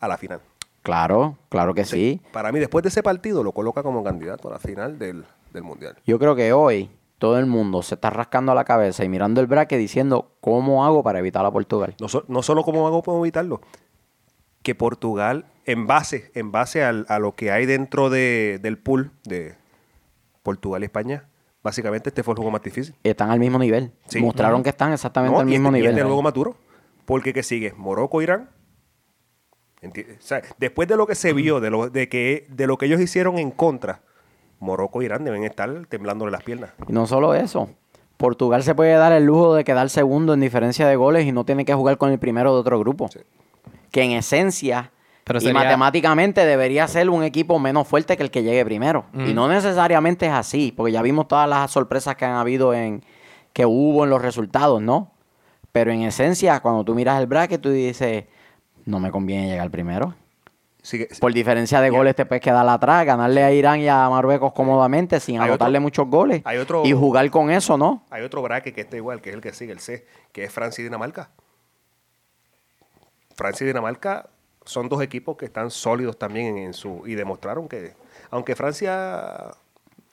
a 0.00 0.08
la 0.08 0.16
final. 0.16 0.40
Claro, 0.82 1.38
claro 1.48 1.74
que 1.74 1.84
sí. 1.84 2.20
Para 2.32 2.50
mí, 2.50 2.58
después 2.58 2.82
de 2.82 2.88
ese 2.88 3.02
partido, 3.02 3.42
lo 3.44 3.52
coloca 3.52 3.82
como 3.82 4.02
candidato 4.02 4.48
a 4.48 4.52
la 4.52 4.58
final 4.58 4.98
del, 4.98 5.24
del 5.52 5.62
Mundial. 5.62 5.96
Yo 6.06 6.18
creo 6.18 6.34
que 6.34 6.52
hoy 6.52 6.90
todo 7.18 7.38
el 7.38 7.46
mundo 7.46 7.82
se 7.82 7.94
está 7.94 8.10
rascando 8.10 8.52
la 8.54 8.64
cabeza 8.64 9.04
y 9.04 9.08
mirando 9.08 9.40
el 9.40 9.46
braque 9.46 9.78
diciendo 9.78 10.32
cómo 10.40 10.84
hago 10.84 11.04
para 11.04 11.20
evitar 11.20 11.46
a 11.46 11.50
Portugal. 11.52 11.94
No, 12.00 12.08
so- 12.08 12.24
no 12.26 12.42
solo 12.42 12.64
cómo 12.64 12.84
hago 12.86 13.02
para 13.02 13.16
evitarlo, 13.18 13.60
que 14.62 14.74
Portugal, 14.74 15.44
en 15.66 15.86
base, 15.86 16.32
en 16.34 16.50
base 16.50 16.82
al- 16.82 17.06
a 17.08 17.20
lo 17.20 17.36
que 17.36 17.52
hay 17.52 17.64
dentro 17.66 18.10
de- 18.10 18.58
del 18.60 18.76
pool 18.78 19.12
de 19.24 19.54
Portugal 20.42 20.82
y 20.82 20.86
España, 20.86 21.28
básicamente 21.62 22.08
este 22.08 22.24
fue 22.24 22.32
el 22.32 22.36
juego 22.38 22.50
más 22.50 22.62
difícil. 22.62 22.96
Están 23.04 23.30
al 23.30 23.38
mismo 23.38 23.58
nivel. 23.60 23.92
Sí. 24.08 24.20
Mostraron 24.20 24.64
que 24.64 24.70
están 24.70 24.92
exactamente 24.92 25.34
No, 25.34 25.40
al 25.42 25.46
y 25.48 25.50
mismo 25.52 25.68
este- 25.68 25.78
y 25.78 25.80
nivel. 25.82 25.90
este 25.90 26.00
es 26.00 26.02
el 26.02 26.08
juego 26.08 26.22
más 26.22 26.34
duro. 26.34 26.56
Porque 27.04 27.32
que 27.32 27.44
sigue 27.44 27.72
Morocco, 27.76 28.20
Irán. 28.22 28.50
Enti- 29.82 30.06
o 30.16 30.20
sea, 30.22 30.42
después 30.58 30.88
de 30.88 30.96
lo 30.96 31.06
que 31.06 31.14
se 31.14 31.32
vio, 31.32 31.60
de 31.60 31.70
lo, 31.70 31.90
de 31.90 32.08
que, 32.08 32.46
de 32.48 32.66
lo 32.66 32.78
que 32.78 32.86
ellos 32.86 33.00
hicieron 33.00 33.38
en 33.38 33.50
contra, 33.50 34.00
Morocco 34.60 35.02
e 35.02 35.06
Irán 35.06 35.24
deben 35.24 35.42
estar 35.44 35.86
temblándole 35.88 36.30
las 36.30 36.42
piernas. 36.44 36.70
Y 36.88 36.92
no 36.92 37.06
solo 37.06 37.34
eso. 37.34 37.68
Portugal 38.16 38.62
se 38.62 38.74
puede 38.76 38.92
dar 38.92 39.12
el 39.12 39.24
lujo 39.24 39.54
de 39.54 39.64
quedar 39.64 39.90
segundo 39.90 40.34
en 40.34 40.40
diferencia 40.40 40.86
de 40.86 40.94
goles 40.94 41.26
y 41.26 41.32
no 41.32 41.44
tiene 41.44 41.64
que 41.64 41.74
jugar 41.74 41.98
con 41.98 42.12
el 42.12 42.20
primero 42.20 42.54
de 42.54 42.60
otro 42.60 42.78
grupo. 42.78 43.08
Sí. 43.08 43.18
Que 43.90 44.02
en 44.02 44.12
esencia 44.12 44.92
Pero 45.24 45.40
y 45.42 45.52
matemáticamente 45.52 46.46
debería 46.46 46.86
ser 46.86 47.10
un 47.10 47.24
equipo 47.24 47.58
menos 47.58 47.88
fuerte 47.88 48.16
que 48.16 48.22
el 48.22 48.30
que 48.30 48.44
llegue 48.44 48.64
primero. 48.64 49.06
Y 49.12 49.34
no 49.34 49.48
necesariamente 49.48 50.26
es 50.26 50.32
así, 50.32 50.72
porque 50.76 50.92
ya 50.92 51.02
vimos 51.02 51.26
todas 51.26 51.48
las 51.48 51.70
sorpresas 51.72 52.14
que 52.14 52.24
han 52.24 52.34
habido 52.36 52.72
en 52.72 53.02
que 53.52 53.66
hubo 53.66 54.04
en 54.04 54.10
los 54.10 54.22
resultados, 54.22 54.80
¿no? 54.80 55.10
Pero 55.72 55.90
en 55.90 56.02
esencia, 56.02 56.60
cuando 56.60 56.84
tú 56.84 56.94
miras 56.94 57.20
el 57.20 57.26
bracket, 57.26 57.60
tú 57.60 57.70
dices, 57.70 58.24
no 58.84 59.00
me 59.00 59.10
conviene 59.10 59.48
llegar 59.48 59.70
primero. 59.70 60.14
Por 61.20 61.32
diferencia 61.32 61.80
de 61.80 61.90
goles 61.90 62.16
te 62.16 62.26
puedes 62.26 62.42
quedar 62.42 62.68
atrás, 62.68 63.06
ganarle 63.06 63.44
a 63.44 63.52
Irán 63.52 63.78
y 63.80 63.88
a 63.88 64.08
Marruecos 64.08 64.52
cómodamente 64.52 65.20
sin 65.20 65.40
Hay 65.40 65.48
anotarle 65.48 65.78
otro- 65.78 65.82
muchos 65.82 66.08
goles. 66.08 66.42
hay 66.44 66.58
otro- 66.58 66.82
Y 66.84 66.92
jugar 66.92 67.30
con 67.30 67.50
eso, 67.52 67.78
¿no? 67.78 68.04
Hay 68.10 68.22
otro 68.24 68.42
bracket 68.42 68.74
que 68.74 68.80
está 68.80 68.96
igual, 68.96 69.20
que 69.20 69.30
es 69.30 69.36
el 69.36 69.40
que 69.40 69.52
sigue, 69.52 69.70
el 69.72 69.78
C, 69.78 70.04
que 70.32 70.42
es 70.42 70.52
Francia 70.52 70.82
y 70.82 70.84
Dinamarca. 70.84 71.30
Francia 73.36 73.64
y 73.64 73.68
Dinamarca 73.68 74.28
son 74.64 74.88
dos 74.88 75.02
equipos 75.02 75.36
que 75.36 75.44
están 75.44 75.70
sólidos 75.70 76.18
también 76.18 76.46
en, 76.56 76.58
en 76.58 76.74
su... 76.74 77.02
Y 77.06 77.14
demostraron 77.14 77.68
que, 77.68 77.94
aunque 78.30 78.54
Francia 78.56 79.50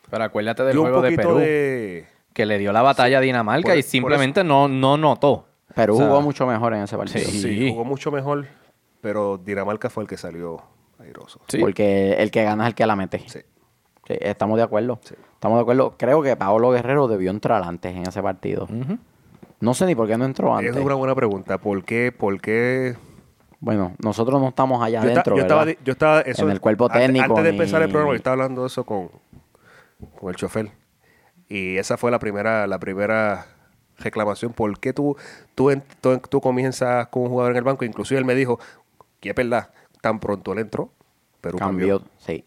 Pero 0.09 0.23
acuérdate 0.23 0.63
del 0.63 0.77
juego 0.77 1.01
de 1.01 1.15
Perú, 1.15 1.37
de... 1.37 2.07
que 2.33 2.45
le 2.45 2.57
dio 2.59 2.71
la 2.71 2.81
batalla 2.81 3.17
a 3.17 3.21
Dinamarca 3.21 3.69
Por- 3.69 3.77
y 3.77 3.81
por 3.81 3.89
simplemente 3.89 4.43
no, 4.43 4.67
no 4.67 4.97
notó. 4.97 5.45
O 5.71 5.73
sea, 5.75 5.87
jugó 5.87 6.21
mucho 6.21 6.47
mejor 6.47 6.73
en 6.73 6.83
ese 6.83 6.97
partido. 6.97 7.25
Sí. 7.25 7.41
Sí, 7.41 7.69
jugó 7.71 7.85
mucho 7.85 8.11
mejor, 8.11 8.47
pero 9.01 9.37
Dinamarca 9.37 9.89
fue 9.89 10.03
el 10.03 10.09
que 10.09 10.17
salió 10.17 10.61
airoso. 10.99 11.39
Sí. 11.47 11.59
Porque 11.59 12.13
el 12.13 12.31
que 12.31 12.43
gana 12.43 12.63
es 12.65 12.69
el 12.69 12.75
que 12.75 12.85
la 12.85 12.95
mete. 12.95 13.19
Sí. 13.27 13.39
Sí, 14.07 14.15
estamos 14.21 14.57
de 14.57 14.63
acuerdo. 14.63 14.99
Sí. 15.03 15.15
Estamos 15.33 15.57
de 15.57 15.61
acuerdo. 15.61 15.95
Creo 15.97 16.21
que 16.21 16.35
Paolo 16.35 16.71
Guerrero 16.71 17.07
debió 17.07 17.29
entrar 17.31 17.61
antes 17.63 17.95
en 17.95 18.07
ese 18.07 18.21
partido. 18.21 18.67
No 19.59 19.73
sé 19.73 19.85
ni 19.85 19.95
por 19.95 20.07
qué 20.07 20.17
no 20.17 20.25
entró 20.25 20.55
antes. 20.55 20.75
Es 20.75 20.83
una 20.83 20.95
buena 20.95 21.13
pregunta. 21.15 21.57
¿Por 21.57 21.83
qué? 21.83 22.11
¿Por 22.11 22.41
qué? 22.41 22.95
Bueno, 23.59 23.93
nosotros 24.01 24.39
no 24.41 24.47
estamos 24.49 24.81
allá 24.81 25.01
Yo, 25.03 25.11
adentro, 25.11 25.35
yo 25.35 25.41
estaba, 25.41 25.65
yo 25.65 25.91
estaba 25.91 26.21
eso, 26.21 26.43
En 26.43 26.51
el 26.51 26.61
cuerpo 26.61 26.87
técnico, 26.87 27.25
Antes, 27.25 27.43
de 27.43 27.49
empezar 27.49 27.81
el 27.81 27.89
programa, 27.89 28.13
yo 28.13 28.17
estaba 28.17 28.35
hablando 28.35 28.61
de 28.61 28.67
eso 28.67 28.85
con, 28.85 29.09
con 30.17 30.29
el 30.29 30.35
chofer. 30.37 30.71
Y 31.49 31.75
esa 31.77 31.97
fue 31.97 32.09
la 32.09 32.19
primera, 32.19 32.67
la 32.67 32.79
primera 32.79 33.47
reclamación. 33.97 34.53
¿Por 34.53 34.79
qué 34.79 34.93
tú, 34.93 35.17
tú, 35.55 35.71
en- 35.71 35.83
tú, 35.99 36.17
tú 36.19 36.39
comienzas 36.39 37.07
con 37.07 37.23
un 37.23 37.29
jugador 37.29 37.51
en 37.51 37.57
el 37.57 37.63
banco? 37.63 37.83
Inclusive 37.83 38.17
él 38.17 38.25
me 38.25 38.33
dijo, 38.35 38.59
que 39.19 39.29
es 39.29 39.35
verdad, 39.35 39.69
tan 40.01 40.19
pronto 40.19 40.53
él 40.53 40.59
entró, 40.59 40.91
pero 41.41 41.57
cambió. 41.57 41.99
cambió, 41.99 42.11
sí. 42.17 42.45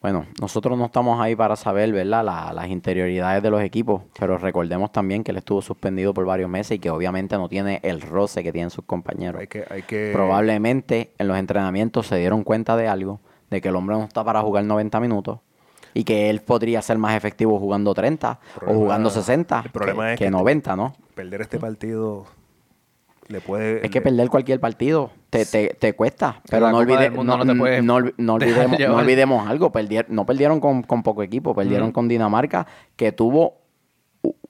Bueno, 0.00 0.24
nosotros 0.40 0.78
no 0.78 0.86
estamos 0.86 1.20
ahí 1.20 1.36
para 1.36 1.56
saber, 1.56 1.92
¿verdad? 1.92 2.24
La- 2.24 2.52
las 2.54 2.68
interioridades 2.68 3.42
de 3.42 3.50
los 3.50 3.60
equipos, 3.60 4.02
pero 4.18 4.38
recordemos 4.38 4.90
también 4.92 5.22
que 5.22 5.30
él 5.30 5.36
estuvo 5.36 5.60
suspendido 5.60 6.14
por 6.14 6.24
varios 6.24 6.48
meses 6.48 6.76
y 6.76 6.78
que 6.78 6.88
obviamente 6.88 7.36
no 7.36 7.50
tiene 7.50 7.80
el 7.82 8.00
roce 8.00 8.42
que 8.42 8.50
tienen 8.50 8.70
sus 8.70 8.84
compañeros. 8.86 9.38
Hay 9.42 9.46
que, 9.48 9.64
hay 9.68 9.82
que 9.82 10.10
Probablemente 10.14 11.10
en 11.18 11.28
los 11.28 11.36
entrenamientos 11.36 12.06
se 12.06 12.16
dieron 12.16 12.44
cuenta 12.44 12.76
de 12.78 12.88
algo, 12.88 13.20
de 13.50 13.60
que 13.60 13.68
el 13.68 13.76
hombre 13.76 13.96
no 13.96 14.04
está 14.04 14.24
para 14.24 14.40
jugar 14.40 14.64
90 14.64 15.00
minutos 15.00 15.40
y 15.92 16.04
que 16.04 16.30
él 16.30 16.40
podría 16.40 16.80
ser 16.80 16.96
más 16.96 17.14
efectivo 17.14 17.58
jugando 17.58 17.92
30 17.92 18.38
o 18.66 18.72
jugando 18.72 19.10
60 19.10 19.62
el 19.66 19.70
problema 19.70 20.06
que, 20.06 20.12
es 20.14 20.18
que 20.18 20.24
que- 20.26 20.30
90, 20.30 20.76
¿no? 20.76 20.94
perder 21.14 21.42
este 21.42 21.58
partido 21.58 22.24
le 23.30 23.40
puede. 23.40 23.84
Es 23.84 23.90
que 23.90 24.00
perder 24.00 24.28
cualquier 24.28 24.60
partido 24.60 25.10
te, 25.30 25.46
te, 25.46 25.68
te 25.78 25.92
cuesta. 25.94 26.40
Pero 26.50 26.70
no, 26.70 26.78
olvide- 26.78 27.10
te 27.10 27.18
olvidemos, 28.34 28.78
no 28.86 28.96
olvidemos 28.96 29.48
algo. 29.48 29.70
perdier- 29.72 30.06
no 30.08 30.26
perdieron 30.26 30.60
con, 30.60 30.82
con 30.82 31.02
poco 31.02 31.22
equipo, 31.22 31.54
perdieron 31.54 31.92
con 31.92 32.08
Dinamarca, 32.08 32.66
que 32.96 33.12
tuvo 33.12 33.60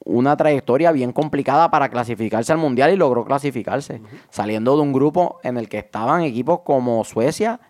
una 0.04 0.36
trayectoria 0.36 0.90
bien 0.92 1.12
complicada 1.12 1.70
para 1.70 1.88
clasificarse 1.88 2.50
al 2.52 2.58
Mundial 2.58 2.92
y 2.92 2.96
logró 2.96 3.24
clasificarse. 3.24 4.00
Saliendo 4.30 4.74
de 4.76 4.82
un 4.82 4.92
grupo 4.92 5.38
en 5.44 5.56
el 5.56 5.68
que 5.68 5.78
estaban 5.78 6.22
equipos 6.22 6.60
como 6.64 7.04
Suecia 7.04 7.60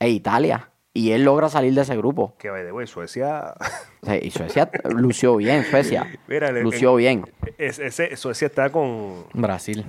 e 0.00 0.08
Italia. 0.08 0.70
Y 0.96 1.10
él 1.10 1.24
logra 1.24 1.48
salir 1.48 1.74
de 1.74 1.80
ese 1.82 1.96
grupo. 1.96 2.34
Que, 2.38 2.48
the 2.50 2.72
way, 2.72 2.86
Suecia. 2.86 3.54
Y 4.22 4.30
Suecia 4.30 4.70
lució 4.90 5.34
bien, 5.36 5.64
Suecia. 5.64 6.06
Mira, 6.28 6.50
lució 6.52 6.92
el- 6.92 6.98
bien. 6.98 7.24
es- 7.58 7.78
ese- 7.78 8.16
Suecia 8.16 8.46
está 8.46 8.70
con. 8.70 9.24
Brasil. 9.32 9.84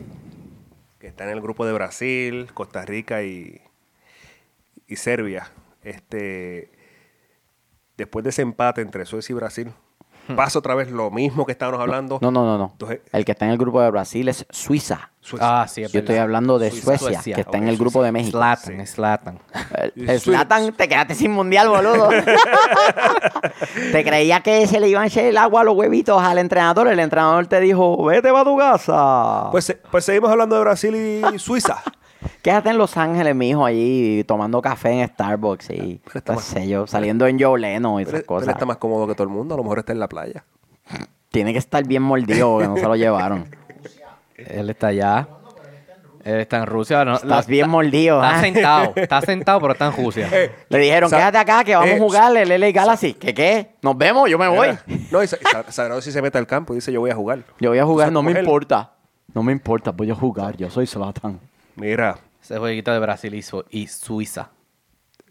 Que 1.05 1.09
está 1.09 1.23
en 1.25 1.29
el 1.29 1.39
grupo 1.39 1.67
de 1.67 1.71
Brasil, 1.71 2.47
Costa 2.55 2.83
Rica 2.83 3.21
y, 3.21 3.61
y 4.87 4.95
Serbia. 4.95 5.51
Este, 5.83 6.71
después 7.95 8.23
de 8.23 8.31
ese 8.31 8.41
empate 8.41 8.81
entre 8.81 9.05
Suecia 9.05 9.33
y 9.33 9.35
Brasil, 9.35 9.71
pasa 10.35 10.59
otra 10.59 10.75
vez 10.75 10.91
lo 10.91 11.11
mismo 11.11 11.45
que 11.45 11.51
estábamos 11.51 11.81
hablando. 11.81 12.15
Hmm. 12.17 12.23
No, 12.25 12.31
no, 12.31 12.45
no, 12.45 12.57
no. 12.57 12.69
Entonces- 12.73 13.01
El 13.11 13.25
que 13.25 13.31
está 13.33 13.45
en 13.45 13.51
el 13.51 13.57
grupo 13.57 13.81
de 13.81 13.89
Brasil 13.91 14.27
es 14.29 14.45
Suiza. 14.49 15.11
Suecia. 15.21 15.61
Ah, 15.63 15.67
sí, 15.67 15.81
es 15.81 15.91
Yo 15.91 16.01
estoy 16.01 16.17
hablando 16.17 16.59
de 16.59 16.69
Suiza, 16.69 16.85
Suecia, 16.85 17.07
Suecia. 17.13 17.33
que 17.35 17.41
está 17.41 17.57
en 17.57 17.67
el 17.67 17.77
grupo 17.77 18.03
de 18.03 18.11
México. 18.11 18.37
Slatan, 18.37 18.85
Slatan. 18.85 19.39
El 19.95 20.19
Zlatan, 20.21 20.71
te 20.73 20.87
quedaste 20.87 21.15
sin 21.15 21.31
mundial, 21.31 21.67
boludo. 21.67 22.09
te 23.91 24.03
creía 24.03 24.41
que 24.41 24.67
se 24.67 24.79
le 24.79 24.87
iban 24.89 25.03
a 25.03 25.07
echar 25.07 25.23
el 25.25 25.37
agua 25.37 25.61
a 25.61 25.63
los 25.63 25.75
huevitos 25.75 26.21
al 26.21 26.37
entrenador. 26.37 26.87
El 26.87 26.99
entrenador 26.99 27.47
te 27.47 27.59
dijo, 27.59 28.03
vete 28.05 28.31
para 28.31 28.43
tu 28.43 28.57
casa. 28.57 29.47
Pues, 29.51 29.65
se- 29.65 29.75
pues 29.75 30.05
seguimos 30.05 30.29
hablando 30.29 30.55
de 30.55 30.61
Brasil 30.61 30.95
y 31.33 31.39
Suiza. 31.39 31.81
Quédate 32.41 32.69
en 32.69 32.77
Los 32.77 32.95
Ángeles, 32.97 33.35
mijo, 33.35 33.65
allí 33.65 34.23
tomando 34.25 34.61
café 34.61 34.91
en 35.01 35.07
Starbucks 35.07 35.69
y 35.71 36.01
qué 36.11 36.37
sé 36.39 36.67
yo, 36.67 36.87
saliendo 36.87 37.25
en 37.27 37.39
Joe 37.39 37.59
Leno 37.59 37.99
y 37.99 38.05
Pero, 38.05 38.17
esas 38.17 38.25
pero 38.27 38.37
cosas. 38.39 38.49
está 38.53 38.65
más 38.65 38.77
cómodo 38.77 39.07
que 39.07 39.13
todo 39.15 39.23
el 39.23 39.29
mundo, 39.33 39.55
a 39.55 39.57
lo 39.57 39.63
mejor 39.63 39.79
está 39.79 39.91
en 39.93 39.99
la 39.99 40.07
playa. 40.09 40.43
Tiene 41.29 41.51
que 41.53 41.59
estar 41.59 41.85
bien 41.85 42.01
mordido 42.03 42.59
que 42.59 42.67
no 42.67 42.77
se 42.77 42.83
lo 42.83 42.95
llevaron. 42.95 43.45
Él 44.37 44.69
está 44.69 44.87
allá. 44.87 45.27
Él 46.23 46.39
está 46.39 46.57
en 46.57 46.65
Rusia. 46.65 47.05
No, 47.05 47.15
Estás 47.17 47.45
lo- 47.45 47.51
bien 47.51 47.69
mordido. 47.69 48.23
Está 48.23 48.35
¿ah? 48.37 48.41
sentado. 48.41 48.93
Está 48.95 49.21
sentado, 49.21 49.59
pero 49.61 49.73
está 49.73 49.85
en 49.87 49.93
Rusia. 50.03 50.27
Le 50.69 50.79
dijeron, 50.79 51.09
quédate 51.09 51.37
acá 51.37 51.63
que 51.63 51.75
vamos 51.75 51.89
eh, 51.91 51.95
a 51.95 51.99
jugar 51.99 52.35
el 52.35 52.49
LA 52.59 52.71
Galaxy. 52.71 53.13
¿Qué 53.13 53.31
qué? 53.33 53.75
Nos 53.83 53.95
vemos, 53.95 54.27
yo 54.29 54.39
me 54.39 54.47
voy. 54.47 54.69
No, 55.11 55.21
y 55.21 55.27
Sa- 55.27 55.37
Sa- 55.51 55.71
Sagrado 55.71 56.01
si 56.01 56.11
se 56.11 56.21
mete 56.23 56.37
al 56.39 56.47
campo 56.47 56.73
y 56.73 56.77
dice 56.77 56.91
yo 56.91 56.99
voy 57.01 57.11
a 57.11 57.15
jugar. 57.15 57.43
Yo 57.59 57.69
voy 57.69 57.77
a 57.77 57.85
jugar, 57.85 58.07
¿Tú 58.09 58.13
sabes 58.13 58.13
no 58.13 58.23
me 58.23 58.31
él? 58.31 58.39
importa. 58.39 58.91
No 59.35 59.43
me 59.43 59.51
importa, 59.51 59.91
voy 59.91 60.09
a 60.09 60.15
jugar. 60.15 60.57
Yo 60.57 60.69
soy 60.71 60.87
Zlatan. 60.87 61.39
Mira, 61.75 62.17
Ese 62.41 62.57
jueguito 62.57 62.91
de 62.91 62.99
Brasil 62.99 63.33
y, 63.33 63.41
Su- 63.41 63.65
y 63.69 63.87
Suiza. 63.87 64.51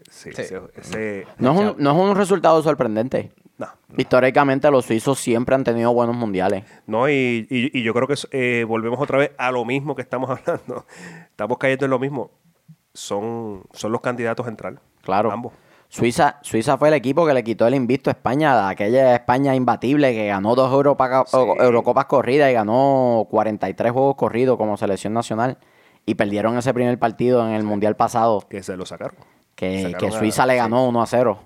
sí, 0.09 0.31
Sí. 0.33 0.41
Ese, 0.41 0.61
ese- 0.75 1.27
No 1.37 1.53
es, 1.53 1.59
un, 1.59 1.75
no 1.77 1.91
es 1.91 1.97
un 2.09 2.15
resultado 2.15 2.61
sorprendente. 2.61 3.31
no, 3.57 3.67
Históricamente 3.97 4.69
los 4.69 4.85
suizos 4.85 5.17
siempre 5.19 5.55
han 5.55 5.63
tenido 5.63 5.93
buenos 5.93 6.15
mundiales. 6.15 6.65
No, 6.87 7.07
y, 7.09 7.47
y- 7.49 7.77
y 7.79 7.83
yo 7.83 7.93
creo 7.93 8.07
que 8.07 8.15
eh, 8.31 8.65
volvemos 8.65 8.99
otra 8.99 9.17
vez 9.17 9.31
a 9.37 9.51
lo 9.51 9.63
mismo 9.65 9.95
que 9.95 10.01
estamos 10.01 10.29
hablando. 10.39 10.85
Estamos 11.29 11.57
cayendo 11.57 11.85
en 11.85 11.91
lo 11.91 11.99
mismo. 11.99 12.31
Son, 12.93 13.63
son 13.73 13.91
los 13.91 14.01
candidatos 14.01 14.45
a 14.45 14.49
entrar. 14.49 14.79
Claro. 15.01 15.31
Ambos. 15.31 15.53
Suiza, 15.87 16.39
Suiza 16.41 16.77
fue 16.77 16.87
el 16.89 16.95
equipo 16.95 17.25
que 17.25 17.33
le 17.33 17.43
quitó 17.43 17.67
el 17.67 17.75
invicto 17.75 18.09
a 18.09 18.13
España, 18.13 18.67
aquella 18.67 19.15
España 19.15 19.55
imbatible 19.55 20.11
que 20.13 20.27
ganó 20.27 20.55
dos 20.55 20.71
Europa- 20.73 21.23
Sí. 21.27 21.37
Eurocopas 21.37 22.05
corridas 22.05 22.49
y 22.49 22.53
ganó 22.53 23.25
43 23.29 23.91
juegos 23.93 24.15
corridos 24.15 24.57
como 24.57 24.75
selección 24.77 25.13
nacional. 25.13 25.57
Y 26.05 26.15
perdieron 26.15 26.57
ese 26.57 26.73
primer 26.73 26.97
partido 26.99 27.45
en 27.47 27.53
el 27.53 27.63
Mundial 27.63 27.95
pasado, 27.95 28.41
Que 28.49 28.61
se 28.63 28.77
lo 28.77 28.85
sacaron. 28.85 29.15
que, 29.55 29.83
Sacaron 29.83 29.99
que 30.09 30.15
a- 30.15 30.19
Suiza 30.19 30.45
le 30.45 30.53
sí. 30.53 30.57
ganó 30.57 30.87
1 30.87 31.01
a 31.01 31.05
0. 31.07 31.39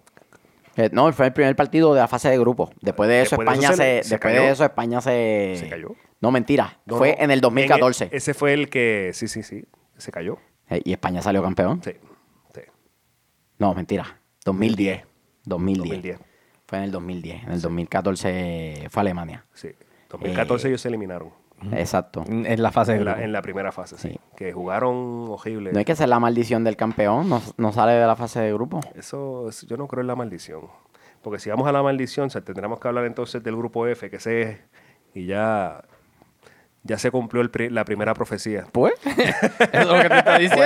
Eh, 0.76 0.90
no, 0.94 1.12
fue 1.14 1.28
el 1.28 1.34
primer 1.34 1.56
partido 1.56 1.94
de 1.94 2.00
la 2.02 2.08
fase 2.08 2.30
de 2.30 2.38
grupo. 2.40 2.70
Después 2.82 3.10
de 3.10 3.22
eso, 3.22 3.36
Después 3.38 3.60
de 3.60 3.66
eso 3.66 3.74
España 3.74 3.76
se 3.76 3.76
se, 3.76 3.84
le- 3.98 4.04
se 4.04 4.10
después 4.16 4.34
cayó. 4.34 4.46
de 4.46 4.52
eso 4.52 4.64
España 4.66 5.02
se, 5.02 5.56
Se 5.58 5.70
cayó. 5.70 5.96
No, 6.22 6.32
mentira. 6.32 6.78
No, 6.86 6.98
fue 6.98 7.16
no. 7.18 7.24
en 7.24 7.32
el 7.32 7.42
2014. 7.42 8.06
En 8.06 8.10
el- 8.12 8.18
ese 8.18 8.34
fue 8.34 8.54
el 8.54 8.70
que, 8.70 9.12
sí, 9.14 9.28
sí, 9.28 9.44
sí, 9.44 9.66
se 9.98 10.12
cayó. 10.12 10.38
Eh, 10.70 10.82
y 10.84 10.92
España 10.94 11.22
salió 11.22 11.42
campeón. 11.42 11.82
Sí, 11.84 11.92
sí. 12.54 12.62
No, 13.58 13.74
mentira. 13.74 14.20
2010. 14.46 15.04
2010. 15.46 15.84
2010. 15.90 16.20
Fue 16.68 16.78
en 16.78 16.84
el 16.86 16.92
2010. 16.92 17.44
En 17.44 17.52
el 17.52 17.62
2014 17.62 18.88
fue 18.90 19.02
Alemania. 19.02 19.46
Sí. 19.54 19.70
2014 20.10 20.68
Eh, 20.68 20.70
ellos 20.70 20.82
se 20.82 20.88
eliminaron. 20.88 21.30
Exacto. 21.74 22.24
En 22.28 22.62
la 22.62 22.72
fase 22.72 22.94
de 22.94 22.98
En 23.00 23.06
la, 23.06 23.12
grupo. 23.12 23.26
en 23.26 23.32
la 23.34 23.42
primera 23.42 23.72
fase, 23.72 23.98
sí. 23.98 24.10
Sí. 24.10 24.20
Que 24.38 24.54
jugaron 24.54 25.28
horrible. 25.30 25.72
No 25.74 25.80
hay 25.80 25.86
que 25.86 25.96
ser 25.96 26.10
la 26.10 26.20
maldición 26.20 26.64
del 26.64 26.76
campeón. 26.78 27.30
No, 27.30 27.42
no 27.58 27.72
sale 27.74 27.94
de 27.94 28.06
la 28.08 28.16
fase 28.16 28.40
de 28.42 28.54
grupo. 28.54 28.80
Eso, 28.96 29.50
es- 29.50 29.66
yo 29.68 29.76
no 29.78 29.88
creo 29.88 30.02
en 30.02 30.08
la 30.08 30.16
maldición. 30.16 30.62
Porque 31.22 31.40
si 31.40 31.50
vamos 31.50 31.68
a 31.68 31.72
la 31.72 31.84
maldición, 31.84 32.30
se- 32.30 32.42
tendremos 32.42 32.80
que 32.80 32.88
hablar 32.88 33.06
entonces 33.06 33.44
del 33.44 33.56
grupo 33.58 33.86
F, 33.88 34.10
que 34.10 34.16
ese 34.16 34.42
es, 34.42 34.58
y 35.14 35.26
ya, 35.26 35.84
ya 36.84 36.98
se 36.98 37.12
cumplió 37.12 37.42
el 37.42 37.52
pri- 37.52 37.70
la 37.70 37.84
primera 37.84 38.14
profecía. 38.14 38.66
Pues, 38.72 38.94
es 39.74 39.86
lo 39.86 40.02
que 40.02 40.08
te 40.10 40.18
está 40.18 40.38
diciendo. 40.38 40.66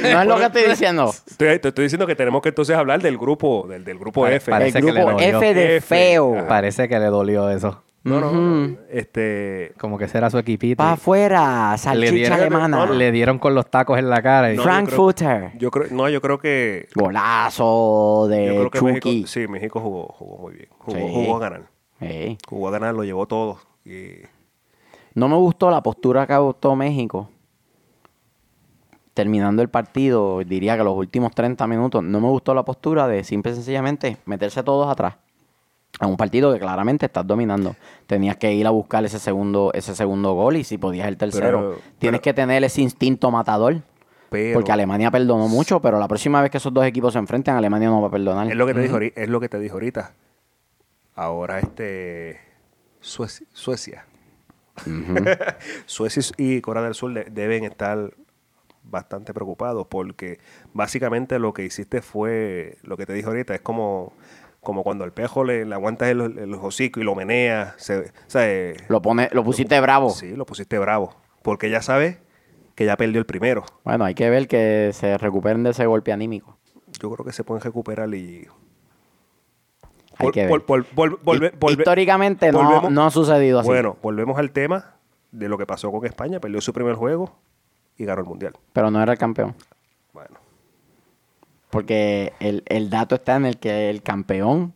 pues, 0.00 0.12
no 0.12 0.20
es 0.20 0.26
lo 0.26 0.36
que 0.36 0.44
estoy 0.44 0.62
diciendo. 0.68 1.10
Estoy- 1.26 1.58
te 1.58 1.68
estoy 1.68 1.84
diciendo 1.84 2.06
que 2.06 2.14
tenemos 2.16 2.42
que 2.42 2.50
entonces 2.50 2.76
hablar 2.76 3.00
del 3.00 3.16
grupo, 3.16 3.66
del, 3.66 3.82
del 3.82 3.98
grupo 3.98 4.20
Pare- 4.22 4.36
F. 4.36 4.50
pare- 4.50 4.66
El 4.66 4.72
Parece 4.74 4.86
que 4.86 4.92
le 4.92 5.00
grupo 5.04 5.12
dolió. 5.22 5.38
F 5.38 5.54
de 5.54 5.76
F. 5.76 5.86
feo. 5.86 6.36
Ajá. 6.36 6.48
Parece 6.48 6.86
que 6.88 6.98
le 6.98 7.06
dolió 7.06 7.48
eso. 7.48 7.82
No, 8.04 8.20
no, 8.20 8.30
Ujú. 8.30 8.78
este, 8.90 9.72
Como 9.78 9.96
que 9.96 10.04
ese 10.04 10.18
era 10.18 10.28
su 10.28 10.36
equipito. 10.38 10.76
Pa' 10.76 10.92
afuera, 10.92 11.72
le, 11.72 11.78
salchicha 11.78 12.12
dieron, 12.36 12.40
alemana. 12.62 12.86
le 12.92 13.10
dieron 13.12 13.38
con 13.38 13.54
los 13.54 13.70
tacos 13.70 13.98
en 13.98 14.10
la 14.10 14.20
cara. 14.22 14.52
y- 14.52 14.56
No, 14.56 14.62
yo 14.62 14.68
creo- 14.68 14.74
yo 15.58 15.70
no, 15.90 16.08
yo 16.10 16.20
creo 16.20 16.38
que, 16.38 16.88
Golazo 16.94 18.24
yo 18.24 18.28
de 18.28 18.46
creo 18.46 18.70
que 18.70 18.78
Chucky. 18.78 18.92
México, 18.92 19.26
sí, 19.26 19.48
México 19.48 19.80
jugó, 19.80 20.06
jugó 20.18 20.36
muy 20.36 20.54
bien, 20.54 20.68
jugó, 20.78 20.98
Sí. 20.98 21.04
jugó 21.14 21.36
a 21.36 21.38
ganar, 21.40 21.62
Sí. 21.98 22.38
jugó 22.46 22.68
a 22.68 22.70
ganar, 22.72 22.94
lo 22.94 23.04
llevó 23.04 23.26
todo. 23.26 23.58
Y, 23.86 24.18
No 25.14 25.28
me 25.28 25.36
gustó 25.36 25.70
la 25.70 25.82
postura 25.82 26.26
que 26.26 26.32
adoptó 26.34 26.74
México. 26.76 27.30
Terminando 29.14 29.62
el 29.62 29.68
partido, 29.68 30.40
diría 30.44 30.76
que 30.76 30.82
los 30.82 30.96
últimos 30.96 31.32
30 31.34 31.66
minutos, 31.68 32.02
no 32.02 32.20
me 32.20 32.26
gustó 32.28 32.52
la 32.52 32.64
postura 32.64 33.06
de 33.06 33.22
simple 33.22 33.52
y 33.52 33.54
sencillamente 33.54 34.16
meterse 34.26 34.62
todos 34.64 34.90
atrás. 34.90 35.14
A 36.00 36.06
un 36.06 36.16
partido 36.16 36.52
que 36.52 36.58
claramente 36.58 37.06
estás 37.06 37.26
dominando. 37.26 37.76
Tenías 38.06 38.36
que 38.36 38.52
ir 38.52 38.66
a 38.66 38.70
buscar 38.70 39.04
ese 39.04 39.18
segundo, 39.20 39.70
ese 39.74 39.94
segundo 39.94 40.32
gol 40.34 40.56
y 40.56 40.64
si 40.64 40.76
podías 40.76 41.06
el 41.06 41.16
tercero. 41.16 41.46
Pero- 41.46 41.70
Tienes 41.98 42.20
pero- 42.20 42.22
que 42.22 42.34
tener 42.34 42.64
ese 42.64 42.82
instinto 42.82 43.30
matador. 43.30 43.80
pero 44.28 44.54
porque 44.54 44.72
Alemania 44.72 45.10
perdonó 45.12 45.46
mucho, 45.48 45.80
pero 45.80 46.00
la 46.00 46.08
próxima 46.08 46.42
vez 46.42 46.50
que 46.50 46.56
esos 46.58 46.74
dos 46.74 46.84
equipos 46.84 47.12
se 47.12 47.20
enfrenten, 47.20 47.54
Alemania 47.54 47.88
no 47.88 48.00
va 48.02 48.08
a 48.08 48.10
perdonar. 48.10 48.48
es 48.48 48.56
lo 48.56 48.66
que 48.66 48.74
te 48.74 48.80
dijo, 48.80 48.98
es 48.98 49.28
lo 49.28 49.38
que 49.40 49.48
te 49.48 49.60
dijo 49.60 49.74
ahorita. 49.74 50.12
Ahora 51.14 51.60
este 51.60 52.40
Suecia, 52.98 53.46
Suecia, 53.52 54.06
Suecia 55.86 56.22
y 56.36 56.60
Corea 56.60 56.82
del 56.82 56.94
Sur 56.94 57.12
de- 57.14 57.24
deben 57.30 57.64
estar 57.64 58.12
bastante 58.82 59.32
preocupados 59.32 59.86
porque 59.88 60.38
básicamente 60.72 61.38
lo 61.38 61.54
que 61.54 61.64
hiciste 61.64 62.02
fue 62.02 62.76
lo 62.82 62.96
que 62.96 63.06
te 63.06 63.12
dije 63.14 63.26
ahorita 63.28 63.54
es 63.54 63.60
como 63.60 64.12
como 64.64 64.82
cuando 64.82 65.04
al 65.04 65.12
pejo 65.12 65.44
le, 65.44 65.64
le 65.64 65.74
aguantas 65.74 66.08
el, 66.08 66.20
el 66.38 66.54
hocico 66.54 66.98
y 67.00 67.04
lo 67.04 67.14
meneas 67.14 67.74
se, 67.76 68.10
eh, 68.34 68.76
Lo, 68.88 69.00
pone, 69.00 69.28
lo 69.32 69.44
pusiste 69.44 69.78
bravo. 69.80 70.10
sí 70.10 70.34
lo 70.34 70.44
pusiste 70.46 70.78
bravo 70.78 71.14
porque 71.42 71.70
ya 71.70 71.80
sabes 71.82 72.18
que 72.74 72.84
ya 72.86 72.96
perdió 72.96 73.20
el 73.20 73.26
primero 73.26 73.64
Bueno, 73.84 74.04
hay 74.04 74.14
que 74.14 74.28
ver 74.30 74.48
que 74.48 74.90
se 74.92 75.16
recuperen 75.18 75.62
de 75.62 75.70
ese 75.70 75.86
golpe 75.86 76.12
anímico. 76.12 76.56
yo 77.00 77.10
creo 77.12 77.24
que 77.24 77.32
se 77.32 77.44
pueden 77.44 77.62
recuperar 77.62 78.12
y 78.14 78.48
Hay 80.18 80.28
Vol- 80.28 80.32
que 80.32 80.40
ver. 80.46 80.50
vol- 80.50 80.64
vol- 80.66 80.86
vol- 80.94 81.18
volve- 81.22 81.52
Hi- 81.52 81.58
volve- 81.58 81.78
Históricamente 81.80 82.52
no, 82.52 82.88
no 82.90 83.04
ha 83.06 83.10
sucedido 83.10 83.58
así. 83.60 83.68
Bueno, 83.68 83.96
volvemos 84.02 84.38
al 84.38 84.50
tema 84.52 84.94
de 85.32 85.48
lo 85.48 85.58
que 85.58 85.66
pasó 85.66 85.90
con 85.90 86.06
España. 86.06 86.38
Perdió 86.40 86.60
su 86.60 86.72
primer 86.72 86.94
juego 86.94 87.36
y 87.98 88.04
ganó 88.04 88.20
el 88.20 88.26
Mundial. 88.28 88.54
Pero 88.72 88.90
no 88.92 89.02
era 89.02 89.12
el 89.12 89.18
campeón. 89.18 89.54
Bueno, 90.12 90.36
Porque 91.74 92.32
el, 92.38 92.62
el 92.66 92.88
dato 92.88 93.16
está 93.16 93.34
en 93.34 93.46
el 93.46 93.58
que 93.58 93.90
el 93.90 94.02
campeón 94.02 94.72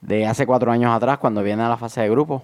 de 0.00 0.26
hace 0.26 0.44
cuatro 0.44 0.72
años 0.72 0.92
atrás, 0.92 1.18
cuando 1.18 1.42
viene 1.42 1.62
a 1.62 1.68
la 1.68 1.76
fase 1.76 2.00
de 2.00 2.10
grupo, 2.10 2.42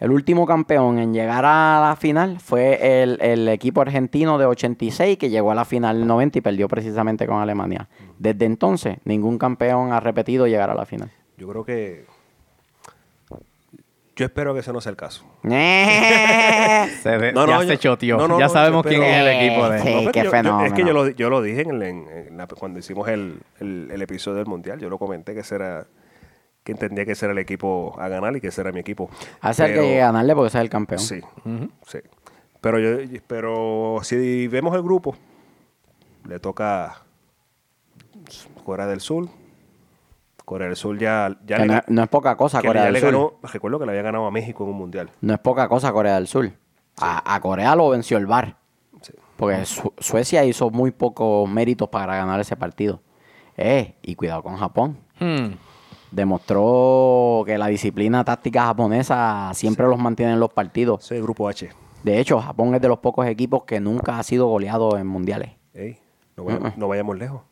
El 0.00 0.12
último 0.12 0.46
campeón 0.46 1.00
en 1.00 1.12
llegar 1.12 1.44
a 1.44 1.88
la 1.88 1.96
final 1.96 2.38
fue 2.38 3.02
el, 3.02 3.20
el 3.20 3.48
equipo 3.48 3.80
argentino 3.80 4.38
de 4.38 4.46
86 4.46 5.18
que 5.18 5.28
llegó 5.28 5.50
a 5.50 5.56
la 5.56 5.64
final 5.64 5.98
del 5.98 6.06
90 6.06 6.38
y 6.38 6.40
perdió 6.40 6.68
precisamente 6.68 7.26
con 7.26 7.40
Alemania. 7.40 7.88
Desde 8.16 8.44
entonces, 8.44 8.98
ningún 9.04 9.38
campeón 9.38 9.92
ha 9.92 9.98
repetido 9.98 10.46
llegar 10.46 10.70
a 10.70 10.74
la 10.74 10.86
final. 10.86 11.10
Yo 11.36 11.48
creo 11.48 11.64
que. 11.64 12.06
Yo 14.18 14.24
espero 14.26 14.52
que 14.52 14.60
ese 14.60 14.72
no 14.72 14.80
sea 14.80 14.90
el 14.90 14.96
caso. 14.96 15.24
Se 15.42 17.16
ve- 17.16 17.32
No, 17.32 17.46
ya 17.46 17.56
no, 17.58 17.62
se 17.62 17.78
choteó. 17.78 18.16
no, 18.18 18.26
no, 18.28 18.38
ya 18.38 18.46
no, 18.46 18.52
sabemos 18.52 18.84
quién 18.84 19.02
es 19.02 19.16
el 19.16 19.28
equipo 19.28 19.68
de 19.68 19.78
Sí, 19.80 20.08
qué 20.12 20.18
yo- 20.18 20.24
yo- 20.24 20.30
fenómeno. 20.30 20.66
es 20.66 20.72
que 20.72 20.84
yo 20.84 20.92
lo, 20.92 21.08
yo 21.08 21.30
lo 21.30 21.40
dije 21.40 21.60
en, 21.62 21.70
el- 21.70 21.82
en- 21.82 22.08
en 22.08 22.36
la- 22.36 22.46
cuando 22.48 22.78
hicimos 22.80 23.06
el, 23.08 23.38
el- 23.60 23.88
el 23.92 24.02
episodio 24.02 24.38
del 24.38 24.46
Mundial. 24.46 24.80
Yo 24.80 24.90
lo 24.90 24.98
comenté 24.98 25.34
que 25.34 25.40
ese 25.40 25.54
era. 25.54 25.86
Que 26.64 26.72
entendía 26.72 27.06
que 27.06 27.12
ese 27.12 27.24
era 27.26 27.32
el 27.32 27.38
equipo 27.38 27.94
a 27.98 28.08
ganar 28.08 28.36
y 28.36 28.40
que 28.42 28.48
ese 28.48 28.60
era 28.60 28.72
mi 28.72 28.80
equipo. 28.80 29.08
Hace 29.40 29.72
que 29.72 29.96
ganarle 29.98 30.34
porque 30.34 30.48
es 30.48 30.54
el 30.56 30.68
campeón. 30.68 30.98
Sí, 31.00 31.20
sí. 31.86 31.98
Pero, 32.60 32.78
yo, 32.80 32.98
pero 33.28 34.00
si 34.02 34.48
vemos 34.48 34.74
el 34.74 34.82
grupo, 34.82 35.16
le 36.26 36.40
toca 36.40 37.02
Corea 38.64 38.86
del 38.86 39.00
Sur. 39.00 39.28
Corea 40.48 40.66
del 40.68 40.76
Sur 40.76 40.98
ya, 40.98 41.36
ya 41.46 41.58
le, 41.58 41.66
no, 41.66 41.80
no 41.86 42.02
es 42.02 42.08
poca 42.08 42.36
cosa 42.36 42.60
que 42.60 42.66
Corea 42.68 42.84
del 42.84 42.94
le 42.94 43.00
Sur. 43.00 43.12
ganó. 43.12 43.32
Recuerdo 43.42 43.78
que 43.78 43.84
le 43.86 43.92
había 43.92 44.02
ganado 44.02 44.26
a 44.26 44.30
México 44.30 44.64
en 44.64 44.70
un 44.70 44.76
mundial. 44.78 45.10
No 45.20 45.34
es 45.34 45.38
poca 45.40 45.68
cosa 45.68 45.92
Corea 45.92 46.14
del 46.14 46.26
Sur. 46.26 46.50
A, 47.00 47.34
a 47.34 47.40
Corea 47.40 47.76
lo 47.76 47.90
venció 47.90 48.16
el 48.18 48.26
VAR. 48.26 48.56
Sí. 49.02 49.12
Porque 49.36 49.64
Su- 49.66 49.92
Suecia 49.98 50.44
hizo 50.44 50.70
muy 50.70 50.90
pocos 50.90 51.48
méritos 51.48 51.88
para 51.88 52.16
ganar 52.16 52.40
ese 52.40 52.56
partido. 52.56 53.00
Eh, 53.56 53.94
y 54.02 54.14
cuidado 54.14 54.42
con 54.42 54.56
Japón. 54.56 54.98
Hmm. 55.20 55.52
Demostró 56.10 57.42
que 57.46 57.58
la 57.58 57.66
disciplina 57.66 58.24
táctica 58.24 58.64
japonesa 58.66 59.50
siempre 59.54 59.86
los 59.86 59.98
mantiene 59.98 60.32
en 60.32 60.40
los 60.40 60.50
partidos. 60.52 61.10
El 61.12 61.22
grupo 61.22 61.48
H. 61.48 61.68
De 62.02 62.18
hecho, 62.20 62.40
Japón 62.40 62.74
es 62.74 62.80
de 62.80 62.88
los 62.88 62.98
pocos 62.98 63.26
equipos 63.26 63.64
que 63.64 63.80
nunca 63.80 64.18
ha 64.18 64.22
sido 64.22 64.46
goleado 64.46 64.96
en 64.96 65.06
mundiales. 65.06 65.50
Ey, 65.74 65.98
no, 66.36 66.44
vayamos, 66.44 66.76
no 66.76 66.88
vayamos 66.88 67.18
lejos. 67.18 67.42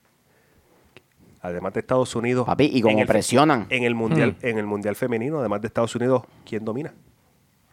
Además 1.46 1.72
de 1.74 1.80
Estados 1.80 2.14
Unidos. 2.16 2.46
Papi, 2.46 2.70
y 2.72 2.80
como 2.80 2.92
en 2.94 2.98
el- 3.00 3.06
presionan 3.06 3.66
En 3.70 3.85
el 3.85 3.94
mundial, 3.94 4.37
en 4.42 4.59
el 4.59 4.66
mundial 4.66 4.96
femenino, 4.96 5.38
además 5.40 5.61
de 5.62 5.68
Estados 5.68 5.94
Unidos, 5.96 6.22
¿quién 6.44 6.64
domina? 6.64 6.92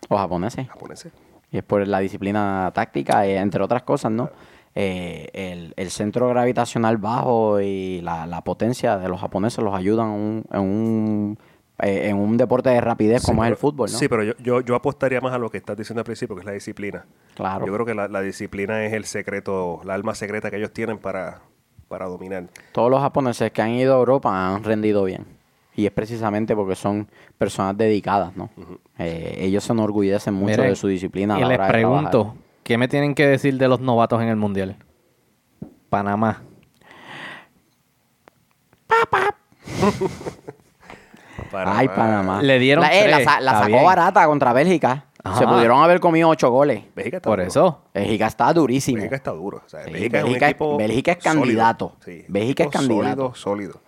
los 0.09 0.19
japoneses. 0.19 0.67
Japoneses. 0.67 1.11
Y 1.51 1.57
es 1.57 1.63
por 1.63 1.87
la 1.87 1.99
disciplina 1.99 2.71
táctica, 2.73 3.25
eh, 3.25 3.37
entre 3.37 3.63
otras 3.63 3.83
cosas, 3.83 4.11
¿no? 4.11 4.29
Eh, 4.75 5.29
el, 5.33 5.73
el 5.77 5.91
centro 5.91 6.27
gravitacional 6.29 6.97
bajo 6.97 7.61
y 7.61 8.01
la, 8.01 8.25
la 8.25 8.43
potencia 8.43 8.97
de 8.97 9.07
los 9.07 9.21
japoneses 9.21 9.63
los 9.63 9.73
ayudan 9.75 10.07
en 10.09 10.13
un, 10.19 10.45
en 10.51 10.59
un, 10.61 11.37
eh, 11.79 12.09
en 12.09 12.17
un 12.17 12.37
deporte 12.37 12.69
de 12.71 12.81
rapidez 12.81 13.21
Sí, 13.21 13.27
como 13.27 13.45
es 13.45 13.51
el 13.51 13.55
fútbol, 13.55 13.89
¿no? 13.91 13.97
Sí, 13.97 14.07
pero 14.07 14.23
yo, 14.23 14.33
yo, 14.39 14.61
yo 14.61 14.75
apostaría 14.75 15.21
más 15.21 15.31
a 15.33 15.37
lo 15.37 15.49
que 15.51 15.57
estás 15.57 15.77
diciendo 15.77 16.01
al 16.01 16.05
principio, 16.05 16.35
que 16.35 16.39
es 16.41 16.45
la 16.45 16.53
disciplina. 16.53 17.05
Claro. 17.35 17.65
Yo 17.67 17.73
creo 17.73 17.85
que 17.85 17.93
la, 17.93 18.07
la 18.07 18.21
disciplina 18.21 18.83
es 18.85 18.93
el 18.93 19.05
secreto, 19.05 19.79
la 19.85 19.93
alma 19.93 20.15
secreta 20.15 20.49
que 20.49 20.57
ellos 20.57 20.71
tienen 20.73 20.97
para, 20.97 21.41
para 21.93 22.07
dominar. 22.07 22.45
Todos 22.71 22.89
los 22.89 22.99
japoneses 23.01 23.51
que 23.51 23.61
han 23.61 23.69
ido 23.69 23.93
a 23.93 23.99
Europa 23.99 24.55
han 24.55 24.63
rendido 24.63 25.03
bien. 25.03 25.27
Y 25.75 25.85
es 25.85 25.91
precisamente 25.91 26.55
porque 26.55 26.75
son 26.75 27.07
personas 27.37 27.77
dedicadas, 27.77 28.35
¿no? 28.35 28.49
Eh, 28.97 29.35
ellos 29.41 29.63
se 29.63 29.73
enorgullecen 29.73 30.33
mucho 30.33 30.47
Miren, 30.53 30.69
de 30.69 30.75
su 30.75 30.87
disciplina. 30.87 31.35
a 31.35 31.37
Y 31.37 31.41
la 31.41 31.47
les 31.49 31.59
hora 31.59 31.67
pregunto, 31.67 32.09
trabajar. 32.09 32.37
¿qué 32.63 32.77
me 32.79 32.87
tienen 32.87 33.13
que 33.13 33.27
decir 33.27 33.59
de 33.59 33.67
los 33.67 33.79
novatos 33.79 34.19
en 34.23 34.29
el 34.29 34.37
mundial? 34.37 34.75
Panamá. 35.89 36.41
Ay, 41.53 41.87
Panamá. 41.89 42.41
Le 42.41 42.57
dieron 42.57 42.83
la, 42.83 42.91
eh, 42.91 43.07
la 43.07 43.17
tres, 43.17 43.27
sacó 43.51 43.67
bien. 43.67 43.85
barata 43.85 44.25
contra 44.25 44.51
Bélgica. 44.53 45.05
Ajá. 45.25 45.39
Se 45.39 45.47
pudieron 45.47 45.81
haber 45.81 45.99
comido 46.01 46.27
ocho 46.29 46.49
goles. 46.49 46.83
Bélgica 46.95 47.17
está 47.17 47.29
Por 47.29 47.39
duro. 47.39 47.47
eso. 47.47 47.81
Bélgica 47.93 48.27
está 48.27 48.51
durísimo. 48.53 48.97
Bélgica 48.97 49.15
está 49.15 49.31
duro. 49.31 49.61
O 49.65 49.69
sea, 49.69 49.83
Sí, 49.85 49.91
Bélgica, 49.91 50.17
es 50.17 50.23
un 50.23 50.29
Bélgica 50.31 50.45
es- 50.47 50.51
equipo 50.51 50.77
Bélgica 50.77 51.11
es 51.13 51.17
sólido. 51.23 51.39
candidato. 51.41 51.95
Sí, 52.03 52.25
Bélgica 52.27 52.63
es 52.65 52.69
candidato. 52.69 53.33
Sólido, 53.33 53.35
sólido. 53.35 53.81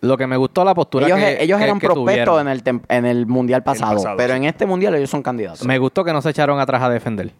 Lo 0.00 0.16
que 0.16 0.26
me 0.26 0.36
gustó 0.36 0.64
la 0.64 0.74
postura 0.74 1.06
Ellos, 1.06 1.18
que 1.18 1.42
ellos 1.42 1.58
que- 1.58 1.64
eran 1.64 1.78
que 1.80 1.86
prospectos 1.88 2.40
en 2.40 2.48
el, 2.48 2.62
tem- 2.64 2.82
en 2.88 3.04
el 3.04 3.26
mundial 3.26 3.62
pasado, 3.64 3.96
pasado, 3.96 4.16
pero 4.16 4.32
sí. 4.32 4.36
en 4.38 4.44
este 4.44 4.64
mundial 4.64 4.94
ellos 4.94 5.10
son 5.10 5.22
candidatos. 5.22 5.66
Me 5.66 5.76
gustó 5.78 6.04
que 6.04 6.12
no 6.12 6.22
se 6.22 6.30
echaron 6.30 6.58
atrás 6.60 6.82
a 6.82 6.88
defender. 6.88 7.32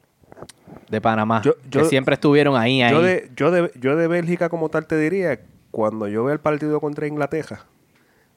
De 0.91 1.01
Panamá. 1.01 1.41
Yo- 1.45 1.55
que 1.71 1.85
siempre 1.85 2.15
estuvieron 2.15 2.57
ahí, 2.57 2.83
ahí. 2.83 2.91
Yo 2.93 3.01
de, 3.03 3.31
yo, 3.37 3.51
de, 3.51 3.71
yo 3.81 3.95
de 3.97 4.09
Bélgica 4.09 4.49
como 4.49 4.69
tal 4.71 4.87
te 4.87 4.97
diría, 4.99 5.39
cuando 5.71 6.09
yo 6.09 6.25
vea 6.25 6.33
el 6.33 6.41
partido 6.41 6.81
contra 6.81 7.07
Inglaterra, 7.07 7.65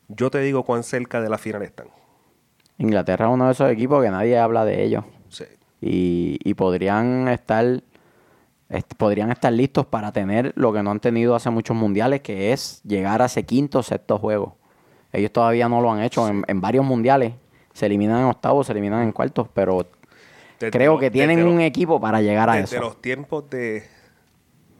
yo 0.09 0.29
te 0.29 0.39
digo 0.39 0.63
cuán 0.63 0.83
cerca 0.83 1.19
de 1.21 1.29
la 1.29 1.37
final 1.37 1.63
están. 1.63 1.87
Inglaterra 2.81 3.27
es 3.27 3.33
uno 3.33 3.45
de 3.45 3.51
esos 3.51 3.69
equipos 3.71 4.03
que 4.03 4.09
nadie 4.09 4.37
habla 4.39 4.65
de 4.65 4.83
ellos. 4.83 5.03
Sí. 5.29 5.45
Y, 5.81 6.37
y 6.43 6.53
podrían 6.55 7.27
estar 7.27 7.81
est- 8.69 8.93
podrían 8.95 9.31
estar 9.31 9.51
listos 9.53 9.85
para 9.85 10.11
tener 10.11 10.53
lo 10.55 10.71
que 10.73 10.81
no 10.83 10.91
han 10.91 10.99
tenido 10.99 11.35
hace 11.35 11.49
muchos 11.49 11.75
mundiales, 11.75 12.21
que 12.21 12.53
es 12.53 12.81
llegar 12.83 13.21
a 13.21 13.25
ese 13.25 13.43
quinto 13.45 13.79
o 13.79 13.83
sexto 13.83 14.17
juego. 14.17 14.57
Ellos 15.13 15.31
todavía 15.31 15.67
no 15.67 15.81
lo 15.81 15.91
han 15.91 16.01
hecho 16.01 16.27
en, 16.27 16.43
en 16.47 16.61
varios 16.61 16.85
mundiales. 16.85 17.33
Se 17.73 17.85
eliminan 17.85 18.19
en 18.21 18.25
octavos, 18.25 18.65
se 18.67 18.73
eliminan 18.73 19.01
en 19.03 19.11
cuartos, 19.11 19.47
pero 19.53 19.85
Desde 20.59 20.71
creo 20.71 20.97
que 20.97 21.11
tienen 21.11 21.37
desde 21.37 21.49
un 21.51 21.61
equipo 21.61 21.99
para 21.99 22.21
llegar 22.21 22.49
a 22.49 22.53
Desde 22.55 22.77
eso. 22.77 22.85
los 22.85 23.01
tiempos 23.01 23.49
de... 23.49 23.83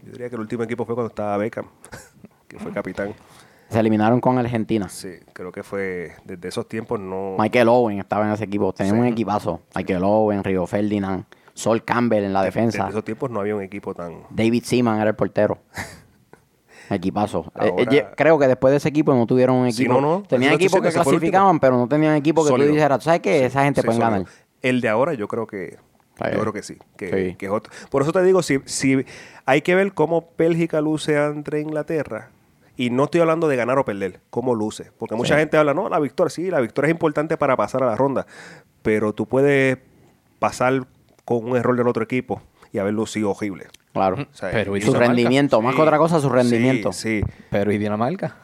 Yo 0.03 0.11
diría 0.13 0.29
que 0.29 0.35
el 0.35 0.41
último 0.41 0.63
equipo 0.63 0.85
fue 0.85 0.95
cuando 0.95 1.09
estaba 1.09 1.37
Beckham, 1.37 1.67
que 2.47 2.57
fue 2.59 2.71
capitán. 2.73 3.13
Se 3.71 3.79
eliminaron 3.79 4.19
con 4.19 4.37
Argentina. 4.37 4.89
Sí, 4.89 5.09
creo 5.33 5.51
que 5.51 5.63
fue 5.63 6.11
desde 6.25 6.49
esos 6.49 6.67
tiempos 6.67 6.99
no... 6.99 7.35
Michael 7.39 7.69
Owen 7.69 7.99
estaba 7.99 8.27
en 8.27 8.33
ese 8.33 8.43
equipo. 8.43 8.73
Tenían 8.73 8.95
Sí. 8.97 9.01
un 9.01 9.07
equipazo. 9.07 9.61
Michael 9.75 10.03
Owen, 10.03 10.43
Rio 10.43 10.67
Ferdinand, 10.67 11.23
Sol 11.53 11.83
Campbell 11.83 12.23
en 12.25 12.33
la 12.33 12.43
defensa. 12.43 12.79
Desde 12.79 12.89
esos 12.91 13.05
tiempos 13.05 13.29
no 13.31 13.39
había 13.39 13.55
un 13.55 13.61
equipo 13.61 13.93
tan... 13.95 14.23
David 14.29 14.63
Seaman 14.65 14.99
era 14.99 15.09
el 15.11 15.15
portero. 15.15 15.57
Equipazo. 16.89 17.51
Eh, 17.55 17.69
Ahora- 17.69 17.83
eh, 17.83 17.87
ye- 17.89 18.05
creo 18.17 18.37
que 18.37 18.47
después 18.47 18.71
de 18.71 18.77
ese 18.77 18.89
equipo 18.89 19.13
no 19.13 19.25
tuvieron 19.25 19.55
un 19.55 19.71
Sí, 19.71 19.83
equipo. 19.83 20.01
no, 20.01 20.17
no, 20.19 20.23
Tenían 20.23 20.53
equipos 20.53 20.81
que 20.81 20.89
clasificaban, 20.89 21.59
pero 21.59 21.77
no 21.77 21.87
tenían 21.87 22.15
equipo 22.15 22.43
que 22.43 22.49
Sólido. 22.49 22.69
tú 22.69 22.75
dijeras, 22.75 23.03
¿sabes 23.03 23.21
qué? 23.21 23.45
Esa 23.45 23.63
gente 23.63 23.81
puede 23.83 23.99
ganar. 23.99 24.25
El 24.61 24.81
de 24.81 24.89
ahora 24.89 25.13
yo 25.13 25.27
creo 25.27 25.47
que... 25.47 25.77
Yo 26.33 26.39
creo 26.41 26.53
que 26.53 26.61
sí. 26.61 26.77
Que, 26.97 27.29
Sí. 27.29 27.35
que 27.35 27.45
es 27.47 27.51
otro. 27.51 27.71
Por 27.89 28.01
eso 28.03 28.11
te 28.11 28.21
digo, 28.21 28.43
si, 28.43 28.59
si 28.65 29.05
hay 29.45 29.61
que 29.61 29.73
ver 29.73 29.93
cómo 29.93 30.27
Bélgica 30.37 30.79
luce 30.81 31.17
ante 31.17 31.61
Inglaterra. 31.61 32.29
Y 32.77 32.89
no 32.89 33.03
estoy 33.05 33.21
hablando 33.21 33.47
de 33.47 33.55
ganar 33.57 33.77
o 33.79 33.85
perder, 33.85 34.21
cómo 34.29 34.55
luce. 34.55 34.91
Porque 34.97 35.15
mucha 35.15 35.35
Sí. 35.35 35.39
gente 35.41 35.57
habla, 35.57 35.73
no, 35.73 35.89
la 35.89 35.99
victoria, 35.99 36.29
sí, 36.29 36.49
la 36.49 36.61
victoria 36.61 36.87
es 36.87 36.93
importante 36.93 37.37
para 37.37 37.55
pasar 37.57 37.83
a 37.83 37.85
la 37.87 37.95
ronda. 37.95 38.25
Pero 38.81 39.13
tú 39.13 39.27
puedes 39.27 39.77
pasar 40.39 40.87
con 41.25 41.45
un 41.45 41.57
error 41.57 41.75
del 41.75 41.87
otro 41.87 42.03
equipo 42.03 42.41
y 42.71 42.79
haber 42.79 42.93
lucido 42.93 43.31
horrible. 43.31 43.67
Claro. 43.93 44.17
O 44.21 44.33
sea, 44.35 44.49
Pero 44.51 44.75
y 44.77 44.81
Su 44.81 44.87
Dinamarca. 44.87 45.07
rendimiento, 45.13 45.61
más 45.61 45.75
que 45.75 45.81
otra 45.81 45.97
cosa, 45.97 46.19
su 46.21 46.29
rendimiento. 46.29 46.91
Sí, 46.93 47.21
sí. 47.21 47.31
Pero 47.49 47.71
¿y 47.71 47.77
Dinamarca? 47.77 48.37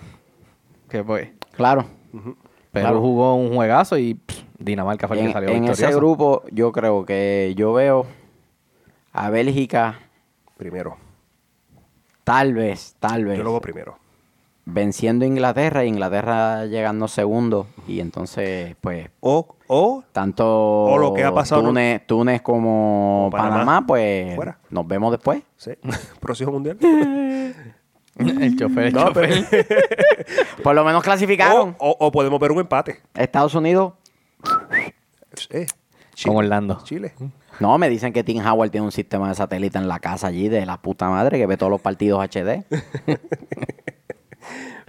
¿Qué 0.90 1.04
fue? 1.04 1.34
Claro. 1.54 1.86
Perú 2.12 2.36
Claro. 2.72 3.00
jugó 3.02 3.36
un 3.36 3.56
juegazo 3.56 3.98
y 3.98 4.14
pff, 4.16 4.42
Dinamarca 4.60 5.08
fue 5.08 5.18
el 5.18 5.22
En, 5.22 5.28
que 5.28 5.34
salió 5.34 5.50
en 5.50 5.64
ese 5.66 5.92
grupo, 5.94 6.44
yo 6.52 6.72
creo 6.74 7.06
que 7.06 7.54
yo 7.56 7.74
veo 7.74 8.06
a 9.14 9.30
Bélgica, 9.30 10.00
Primero. 10.58 10.98
tal 12.24 12.54
vez, 12.54 12.96
tal 13.00 13.26
vez, 13.26 13.38
Yo 13.38 13.44
lo 13.44 13.52
veo 13.52 13.62
primero. 13.62 13.98
Venciendo 14.70 15.24
a 15.24 15.28
Inglaterra 15.28 15.86
y 15.86 15.88
Inglaterra 15.88 16.66
llegando 16.66 17.08
segundo. 17.08 17.68
Y 17.88 18.00
entonces, 18.02 18.76
pues, 18.82 19.10
O, 19.22 19.48
o 19.68 20.04
tanto 20.12 20.96
lo 21.00 21.14
que 21.14 21.24
ha 21.24 21.34
pasado, 21.34 21.62
¿no? 21.62 21.70
Túnez, 21.70 22.06
Túnez 22.06 22.42
como 22.42 23.30
Como 23.30 23.30
Panamá. 23.32 23.50
Panamá, 23.56 23.88
pues 23.88 24.36
Fuera. 24.36 24.60
nos 24.70 24.88
vemos 24.88 25.12
después. 25.12 25.42
sí, 25.56 25.72
próximo 26.20 26.52
mundial. 26.52 26.78
el 28.18 28.56
chofer, 28.58 28.86
el 28.88 28.94
No, 28.94 29.08
chofer. 29.08 29.46
pero- 29.50 29.66
Por 30.64 30.76
lo 30.76 30.84
menos 30.84 31.00
o, 31.00 31.04
clasificaron. 31.04 31.76
o- 31.80 31.96
o 32.00 32.12
podemos 32.12 32.40
ver 32.40 32.52
un 32.52 32.60
empate. 32.60 33.02
Estados 33.16 33.56
Unidos. 33.56 33.94
Eh, 35.52 35.68
Con 36.26 36.36
Orlando. 36.36 36.80
Chile. 36.84 37.14
No, 37.60 37.78
me 37.78 37.90
dicen 37.90 38.12
que 38.14 38.24
Tim 38.24 38.46
Howard 38.46 38.70
tiene 38.72 38.86
un 38.86 38.92
sistema 38.92 39.30
de 39.30 39.36
satélite 39.36 39.78
en 39.78 39.88
la 39.88 40.00
casa 40.00 40.28
allí 40.28 40.50
de 40.50 40.66
la 40.66 40.78
puta 40.82 41.10
madre 41.10 41.38
que 41.38 41.46
ve 41.48 41.58
todos 41.58 41.72
los 41.72 41.82
partidos 41.82 42.20
HD. 42.24 42.66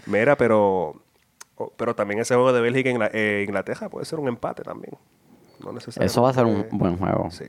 Mira, 0.08 0.36
pero 0.36 0.94
pero 1.76 1.94
también 1.94 2.20
ese 2.20 2.34
juego 2.34 2.52
de 2.52 2.60
Bélgica 2.60 2.88
e 2.88 2.92
Ingla- 2.92 3.44
Inglaterra 3.46 3.88
puede 3.88 4.06
ser 4.06 4.18
un 4.20 4.28
empate 4.28 4.62
también. 4.62 4.92
No 5.64 5.72
necesariamente. 5.72 6.06
Eso 6.12 6.22
va 6.22 6.30
a 6.30 6.32
ser 6.34 6.44
un 6.46 6.66
buen 6.70 6.96
juego. 6.96 7.30
Sí. 7.30 7.44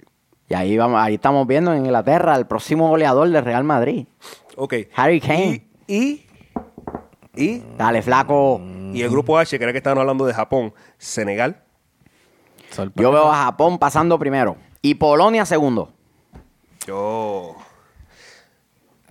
Y 0.47 0.55
ahí 0.55 0.75
vamos, 0.77 0.99
ahí 0.99 1.13
estamos 1.15 1.45
viendo 1.45 1.71
en 1.73 1.85
Inglaterra 1.85 2.35
el 2.35 2.47
próximo 2.47 2.89
goleador 2.89 3.29
del 3.29 3.43
Real 3.45 3.63
Madrid. 3.63 4.07
Ok. 4.55 4.73
Harry 4.95 5.21
Kane. 5.21 5.67
Y, 5.87 5.95
y, 5.95 6.25
y, 7.35 7.63
Dale, 7.77 8.01
flaco. 8.01 8.59
y 8.93 9.01
el 9.03 9.09
grupo 9.11 9.37
H, 9.37 9.57
que 9.57 9.63
era 9.63 9.71
que 9.71 9.77
estaban 9.77 9.99
hablando 9.99 10.25
de 10.25 10.33
Japón, 10.33 10.73
Senegal. 10.97 11.61
Yo 12.95 13.11
veo 13.11 13.31
a 13.31 13.43
Japón 13.45 13.77
pasando 13.77 14.17
primero. 14.17 14.57
Y 14.81 14.95
Polonia 14.95 15.45
segundo. 15.45 15.91
Yo. 16.87 17.55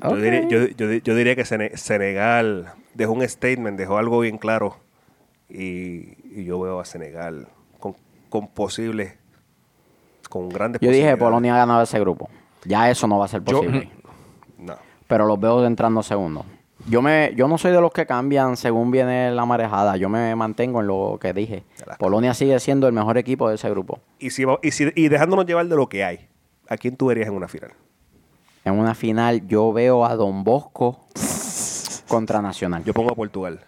Yo, 0.02 0.16
diría, 0.16 0.48
yo, 0.48 0.66
yo 0.68 0.88
di- 0.88 1.00
yo 1.02 1.14
diría 1.14 1.36
que 1.36 1.44
Sene- 1.44 1.76
Senegal 1.76 2.72
dejó 2.98 3.12
un 3.12 3.26
statement, 3.26 3.78
dejó 3.78 3.96
algo 3.96 4.20
bien 4.20 4.36
claro. 4.38 4.76
Y, 5.48 6.14
y 6.38 6.44
yo 6.44 6.60
veo 6.60 6.80
a 6.80 6.84
Senegal 6.84 7.48
con, 7.78 7.94
con 8.28 8.48
posibles 8.48 9.14
con 10.28 10.48
grandes 10.50 10.80
Yo 10.82 10.90
dije. 10.90 11.16
Polonia 11.16 11.54
ha 11.54 11.58
ganado 11.58 11.82
ese 11.82 11.98
grupo. 12.00 12.28
Ya 12.64 12.90
eso 12.90 13.06
no 13.06 13.18
va 13.18 13.24
a 13.24 13.28
ser 13.28 13.42
Yo- 13.44 13.58
posible. 13.58 13.90
No. 14.58 14.74
pero 15.06 15.24
los 15.26 15.40
veo 15.40 15.64
entrando 15.64 16.02
segundo. 16.02 16.44
Yo 16.88 17.00
me, 17.02 17.32
yo 17.36 17.48
no 17.48 17.56
soy 17.58 17.72
de 17.72 17.80
los 17.80 17.92
que 17.92 18.04
cambian 18.06 18.56
según 18.56 18.90
viene 18.90 19.30
la 19.30 19.44
marejada. 19.46 19.96
Yo 19.96 20.08
me 20.08 20.34
mantengo 20.36 20.80
en 20.80 20.86
lo 20.88 21.18
que 21.20 21.32
dije. 21.32 21.64
Polonia 21.98 22.34
sigue 22.34 22.58
siendo 22.60 22.86
el 22.88 22.92
mejor 22.92 23.16
equipo 23.18 23.48
de 23.48 23.54
ese 23.54 23.70
grupo. 23.70 24.00
Y, 24.18 24.30
si, 24.30 24.44
y, 24.62 24.70
si- 24.72 24.92
y 24.94 25.08
dejándonos 25.08 25.46
llevar 25.46 25.66
de 25.66 25.76
lo 25.76 25.88
que 25.88 26.04
hay, 26.04 26.28
¿a 26.68 26.76
quién 26.76 26.96
tú 26.96 27.06
verías 27.06 27.28
en 27.28 27.34
una 27.34 27.48
final? 27.48 27.72
En 28.64 28.78
una 28.78 28.94
final 28.94 29.46
yo 29.46 29.72
veo 29.72 30.04
a 30.04 30.14
Don 30.16 30.44
Bosco 30.44 31.00
contra 32.08 32.40
Nacional. 32.42 32.82
Yo, 32.82 32.86
Yo 32.88 32.94
pongo 32.94 33.12
a 33.12 33.14
Portugal. 33.14 33.60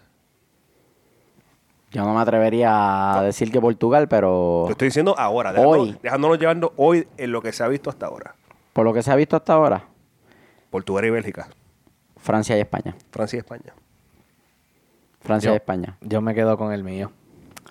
no 1.93 2.13
me 2.13 2.21
atrevería 2.21 3.17
a 3.19 3.23
decir 3.23 3.51
que 3.51 3.59
Portugal, 3.61 4.07
pero 4.07 4.63
Te 4.67 4.71
estoy 4.73 4.87
diciendo 4.87 5.15
ahora, 5.17 5.51
dejándonos, 5.51 5.87
Hoy. 5.89 5.97
dejándonos 6.01 6.39
llevando 6.39 6.73
hoy 6.77 7.07
en 7.17 7.31
lo 7.31 7.41
que 7.41 7.51
se 7.51 7.63
ha 7.63 7.67
visto 7.67 7.89
hasta 7.89 8.05
ahora. 8.07 8.35
por 8.73 8.85
lo 8.85 8.93
que 8.93 9.03
se 9.03 9.11
ha 9.11 9.15
visto 9.15 9.35
hasta 9.35 9.53
ahora, 9.53 9.83
Portugal 10.69 11.03
y 11.05 11.09
Bélgica, 11.09 11.49
Francia 12.17 12.57
y 12.57 12.61
España. 12.61 12.95
Francia 13.11 13.37
y 13.37 13.39
España. 13.39 13.73
Francia 15.19 15.49
Yo- 15.49 15.53
y 15.53 15.57
España. 15.57 15.97
Yo 16.01 16.21
me 16.21 16.33
quedo 16.33 16.57
con 16.57 16.71
el 16.71 16.83
mío. 16.83 17.11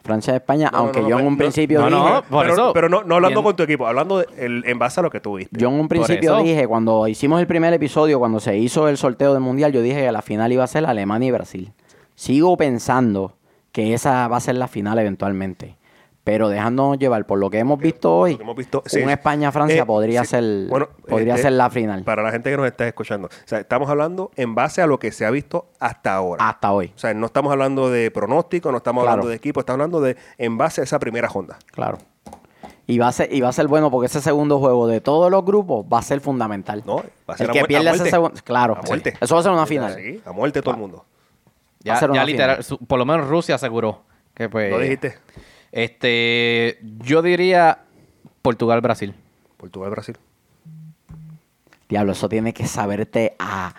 Francia 0.03 0.33
y 0.33 0.37
España, 0.37 0.69
No, 0.73 0.79
no, 0.79 0.85
aunque 0.85 1.01
no, 1.03 1.09
yo 1.09 1.17
en 1.19 1.23
no, 1.25 1.29
un 1.29 1.35
no, 1.35 1.39
principio 1.39 1.81
no, 1.81 1.87
dije, 1.87 1.99
no, 1.99 2.23
por 2.23 2.43
pero, 2.43 2.53
eso, 2.55 2.73
pero 2.73 2.89
no, 2.89 3.03
no 3.05 3.15
hablando 3.17 3.41
bien. 3.41 3.45
con 3.45 3.57
tu 3.57 3.63
equipo, 3.65 3.87
hablando 3.87 4.19
de- 4.19 4.27
el- 4.39 4.63
en 4.67 4.79
base 4.79 5.01
a 5.01 5.03
lo 5.03 5.11
que 5.11 5.21
tú 5.21 5.37
viste. 5.37 5.59
Yo 5.61 5.69
en 5.69 5.75
un 5.75 5.89
principio 5.89 6.35
eso. 6.37 6.43
dije, 6.43 6.67
cuando 6.67 7.07
hicimos 7.09 7.41
el 7.41 7.47
primer 7.47 7.73
episodio, 7.75 8.19
cuando 8.19 8.41
se 8.41 8.57
hizo 8.57 8.89
el 8.89 8.97
sorteo 8.97 9.33
del 9.35 9.43
Mundial, 9.43 9.73
yo 9.73 9.83
dije 9.83 10.01
que 10.07 10.13
la 10.13 10.23
final 10.23 10.53
iba 10.53 10.65
a 10.65 10.67
ser 10.67 10.87
Alemania 10.87 11.29
y 11.29 11.31
Brasil. 11.33 11.73
Sigo 12.15 12.57
pensando 12.57 13.35
que 13.73 13.95
esa 13.95 14.27
va 14.29 14.39
a 14.39 14.41
ser 14.41 14.57
la 14.57 14.69
final 14.69 14.99
eventualmente. 14.99 15.77
Pero 16.23 16.51
dejándonos 16.51 16.99
llevar 16.99 17.27
por 17.27 17.39
lo 17.39 17.49
que 17.49 17.59
hemos 17.59 17.79
visto 17.79 18.15
hoy, 18.15 18.37
hemos 18.39 18.55
visto, 18.55 18.83
sí. 18.85 19.01
un 19.01 19.09
España-Francia 19.09 19.83
Eh, 19.83 19.87
podría, 19.87 20.23
sí. 20.25 20.31
ser, 20.31 20.67
Bueno, 20.69 20.89
podría 21.09 21.35
este, 21.35 21.45
ser 21.45 21.53
la 21.53 21.71
final. 21.71 22.05
Para 22.05 22.23
la 22.23 22.31
gente 22.31 22.51
que 22.51 22.57
nos 22.59 22.67
está 22.67 22.87
escuchando. 22.87 23.29
O 23.29 23.31
sea, 23.49 23.59
estamos 23.61 23.89
hablando 23.89 24.31
en 24.37 24.55
base 24.55 24.83
a 24.83 24.87
lo 24.87 24.99
que 24.99 25.13
se 25.13 25.25
ha 25.25 25.31
visto 25.31 25.69
hasta 25.81 26.15
ahora. 26.15 26.47
Hasta 26.47 26.73
hoy, 26.73 26.93
O 26.95 26.99
sea, 26.99 27.15
no 27.15 27.25
estamos 27.27 27.51
hablando 27.51 27.91
de 27.91 28.11
pronóstico, 28.11 28.71
no 28.71 28.77
estamos 28.79 29.03
Claro. 29.03 29.13
hablando 29.13 29.31
de 29.31 29.37
equipo, 29.37 29.61
estamos 29.61 29.77
hablando 29.81 30.01
de 30.03 30.17
en 30.37 30.59
base 30.59 30.83
a 30.83 30.85
esa 30.85 30.99
primera 30.99 31.27
ronda. 31.29 31.59
claro. 31.73 31.99
Y 32.87 32.99
va, 32.99 33.07
a 33.07 33.13
ser, 33.13 33.33
y 33.33 33.41
va 33.41 33.49
a 33.49 33.53
ser 33.53 33.69
bueno 33.69 33.89
porque 33.89 34.07
ese 34.07 34.21
segundo 34.21 34.59
juego 34.59 34.89
de 34.89 35.01
todos 35.01 35.31
los 35.31 35.45
grupos 35.45 35.87
va 35.87 36.01
a 36.01 36.03
ser 36.03 36.21
fundamental. 36.21 36.83
No, 36.85 36.97
va 36.97 37.35
a 37.35 37.37
ser 37.37 37.45
el 37.49 37.51
a 37.51 37.53
que 37.67 37.89
ese 37.91 38.11
segundo... 38.11 38.35
Claro, 38.43 38.77
A 38.77 38.83
muerte. 38.83 39.15
eso 39.21 39.35
va 39.37 39.41
a 39.41 39.45
ser 39.45 39.53
una 39.53 39.65
final. 39.65 39.95
Sí, 39.95 40.21
a 40.25 40.33
muerte 40.33 40.61
todo 40.61 40.75
el 40.75 40.81
mundo. 40.81 41.05
Va 41.89 41.95
a 41.95 42.01
Ya, 42.01 42.13
ya 42.13 42.25
literal, 42.25 42.51
final. 42.57 42.65
su- 42.65 42.79
por 42.79 42.99
lo 42.99 43.07
menos 43.07 43.29
Rusia 43.29 43.55
aseguró 43.55 44.03
que 44.35 44.49
pues... 44.49 44.73
¿Lo 44.73 44.81
dijiste? 44.81 45.19
Este, 45.73 46.79
yo 46.99 47.23
diría 47.23 47.79
Portugal-Brasil. 48.43 49.15
Portugal, 49.57 49.91
Brasil. 49.91 50.17
Diablo, 51.89 52.13
eso 52.13 52.29
tiene 52.29 52.53
que 52.55 52.67
saberte 52.67 53.35
a, 53.39 53.75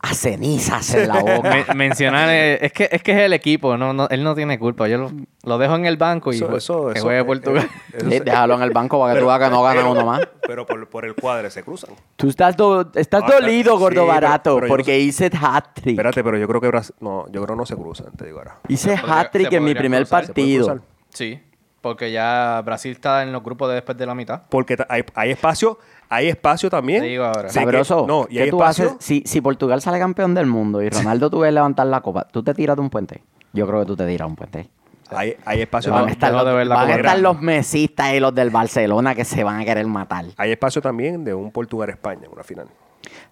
a 0.00 0.14
cenizas 0.14 0.92
en 0.94 1.08
la 1.08 1.20
boca. 1.20 1.48
Men- 1.48 1.76
mencionar, 1.76 2.28
eh, 2.28 2.58
es 2.66 2.72
que 2.72 2.88
es 2.90 3.02
que 3.04 3.12
es 3.12 3.18
el 3.18 3.32
equipo, 3.32 3.76
no, 3.76 3.92
no, 3.92 4.08
él 4.08 4.24
no 4.24 4.34
tiene 4.34 4.58
culpa. 4.58 4.88
Yo 4.88 4.98
lo, 4.98 5.12
lo 5.44 5.58
dejo 5.58 5.76
en 5.76 5.86
el 5.86 5.96
banco 5.96 6.32
y 6.32 6.36
Eso- 6.36 6.56
eso- 6.56 6.88
que 6.92 7.00
juegue 7.00 7.24
Portugal. 7.24 7.64
eh, 7.64 7.96
eso 7.98 8.06
Sí, 8.10 8.18
se- 8.18 8.24
déjalo 8.24 8.54
en 8.56 8.62
el 8.62 8.70
banco 8.70 8.98
para 8.98 9.12
que 9.12 9.16
pero- 9.18 9.26
tú 9.26 9.28
veas 9.28 9.40
que 9.48 9.50
no 9.54 9.62
gana 9.62 9.88
uno 9.88 10.04
más. 10.04 10.22
Pero 10.44 10.66
por, 10.66 10.88
por 10.88 11.04
el 11.04 11.14
cuadre 11.14 11.50
se 11.50 11.62
cruzan. 11.62 11.90
Tú 12.16 12.28
estás, 12.28 12.56
do- 12.56 12.90
estás 12.96 13.22
Ah, 13.24 13.32
dolido, 13.40 13.78
gordo 13.78 14.04
barato, 14.06 14.56
pero 14.56 14.66
yo 14.66 14.68
no 14.68 14.76
porque 14.76 14.92
sé- 14.92 14.98
hice 15.00 15.30
hat-trick. 15.40 15.92
Espérate, 15.94 16.24
pero 16.24 16.36
yo 16.36 16.48
creo 16.48 16.60
que 16.60 16.66
Brasil. 16.68 16.94
No, 17.00 17.26
yo 17.26 17.42
creo 17.44 17.54
que 17.54 17.60
no 17.60 17.66
se 17.66 17.76
cruzan, 17.76 18.10
te 18.16 18.24
digo 18.26 18.38
ahora. 18.38 18.56
Hice 18.68 18.94
hat-trick 18.96 19.52
en 19.52 19.64
mi 19.64 19.74
primer 19.74 20.00
cruzar, 20.02 20.26
se 20.26 20.32
puede 20.32 20.58
partido. 20.58 20.82
Sí, 21.12 21.40
porque 21.80 22.12
ya 22.12 22.60
Brasil 22.64 22.92
está 22.92 23.22
en 23.22 23.32
los 23.32 23.42
grupos 23.42 23.68
de 23.68 23.74
después 23.76 23.96
de 23.98 24.06
la 24.06 24.14
mitad. 24.14 24.42
Porque 24.48 24.76
hay, 24.88 25.04
hay 25.14 25.30
espacio, 25.30 25.78
hay 26.08 26.28
espacio 26.28 26.70
también. 26.70 27.02
Te 27.02 27.08
digo 27.08 27.24
ahora. 27.24 27.42
de 27.42 27.48
que- 27.48 27.52
Sabroso. 27.54 28.04
no, 28.06 28.26
y 28.30 28.36
¿qué 28.36 28.42
hay 28.44 28.50
tú 28.50 28.56
espacio. 28.56 28.84
haces? 28.86 28.96
Si, 29.00 29.22
si 29.26 29.40
Portugal 29.40 29.80
sale 29.82 29.98
campeón 29.98 30.34
del 30.34 30.46
mundo 30.46 30.80
y 30.82 30.88
Ronaldo 30.88 31.28
tú 31.30 31.40
ves 31.40 31.52
levantar 31.52 31.86
la 31.86 32.00
copa, 32.00 32.26
¿tú 32.30 32.42
te 32.42 32.54
tiras 32.54 32.76
de 32.76 32.82
un 32.82 32.90
puente? 32.90 33.22
Yo 33.52 33.66
creo 33.66 33.80
que 33.80 33.86
tú 33.86 33.96
te 33.96 34.06
tiras 34.06 34.26
de 34.26 34.30
un 34.30 34.36
puente. 34.36 34.70
Hay, 35.14 35.36
hay 35.44 35.60
espacio 35.60 35.92
Van 35.92 36.08
estar, 36.08 36.32
los, 36.32 36.46
de 36.46 36.64
van 36.64 36.88
a 36.90 36.94
estar 36.94 37.18
los 37.18 37.38
mesistas 37.38 38.14
y 38.14 38.20
los 38.20 38.34
del 38.34 38.48
Barcelona 38.48 39.14
que 39.14 39.26
se 39.26 39.44
van 39.44 39.60
a 39.60 39.64
querer 39.66 39.86
matar. 39.86 40.24
Hay 40.38 40.52
espacio 40.52 40.80
también 40.80 41.22
de 41.22 41.34
un 41.34 41.50
Portugal-España 41.50 42.22
en 42.24 42.32
una 42.32 42.42
final. 42.42 42.68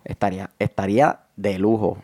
Estaría, 0.05 0.51
estaría 0.59 1.21
de 1.37 1.59
lujo 1.59 1.97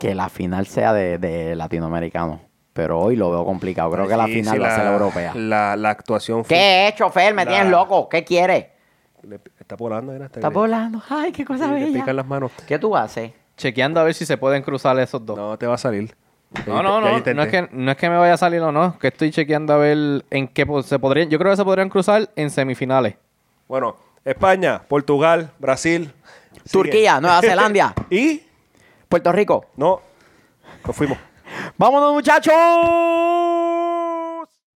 que 0.00 0.14
la 0.16 0.28
final 0.28 0.66
sea 0.66 0.92
de, 0.92 1.18
de 1.18 1.54
latinoamericanos. 1.54 2.40
Pero 2.76 3.00
hoy 3.00 3.16
lo 3.16 3.30
veo 3.30 3.44
complicado. 3.44 3.90
Creo 3.90 4.06
que 4.06 4.16
la 4.16 4.26
final 4.26 4.54
sí, 4.54 4.60
va 4.60 4.68
a 4.68 4.76
ser 4.76 4.86
europea. 4.86 5.32
La, 5.34 5.74
la 5.76 5.90
actuación 5.90 6.44
fue- 6.44 6.54
¿Qué, 6.56 6.94
chofer? 6.96 7.32
¿Me 7.34 7.44
La- 7.44 7.50
tienes 7.50 7.70
loco? 7.70 8.08
¿Qué 8.08 8.22
quieres? 8.22 8.66
Le- 9.22 9.40
está 9.58 9.74
volando, 9.76 10.12
era. 10.12 10.26
Está 10.26 10.50
volando. 10.50 11.02
Ay, 11.08 11.32
qué 11.32 11.44
cosa 11.44 11.66
Le 11.68 11.86
bella. 11.86 12.00
pican 12.00 12.14
las 12.16 12.26
manos. 12.26 12.52
¿Qué 12.68 12.78
tú 12.78 12.94
haces? 12.94 13.32
Chequeando 13.56 13.98
a 13.98 14.04
ver 14.04 14.12
si 14.14 14.26
se 14.26 14.36
pueden 14.36 14.62
cruzar 14.62 14.96
esos 15.00 15.24
dos. 15.24 15.36
No, 15.38 15.56
te 15.58 15.66
va 15.66 15.74
a 15.74 15.78
salir. 15.78 16.14
No, 16.66 16.82
no, 16.82 17.00
no. 17.00 17.08
No 17.10 17.16
es, 17.42 17.48
que, 17.48 17.68
no 17.72 17.90
es 17.90 17.96
que 17.96 18.08
me 18.10 18.18
vaya 18.18 18.34
a 18.34 18.36
salir 18.36 18.60
o 18.60 18.70
no. 18.70 18.98
Que 18.98 19.08
estoy 19.08 19.30
chequeando 19.30 19.72
a 19.72 19.78
ver 19.78 20.24
en 20.30 20.46
qué 20.46 20.66
se 20.84 20.98
podrían. 20.98 21.30
Yo 21.30 21.38
creo 21.38 21.50
que 21.52 21.56
se 21.56 21.64
podrían 21.64 21.88
cruzar 21.88 22.28
en 22.36 22.50
semifinales. 22.50 23.16
Bueno, 23.66 23.96
España, 24.24 24.82
Portugal, 24.86 25.50
Brasil. 25.58 26.12
sigue. 26.64 26.70
Turquía, 26.70 27.20
Nueva 27.20 27.40
Zelanda, 27.40 27.94
y 28.10 28.42
Puerto 29.08 29.32
Rico. 29.32 29.64
no, 29.76 30.00
nos 30.86 30.94
fuimos. 30.94 31.16
Vámonos 31.78 32.14
muchachos. 32.14 33.55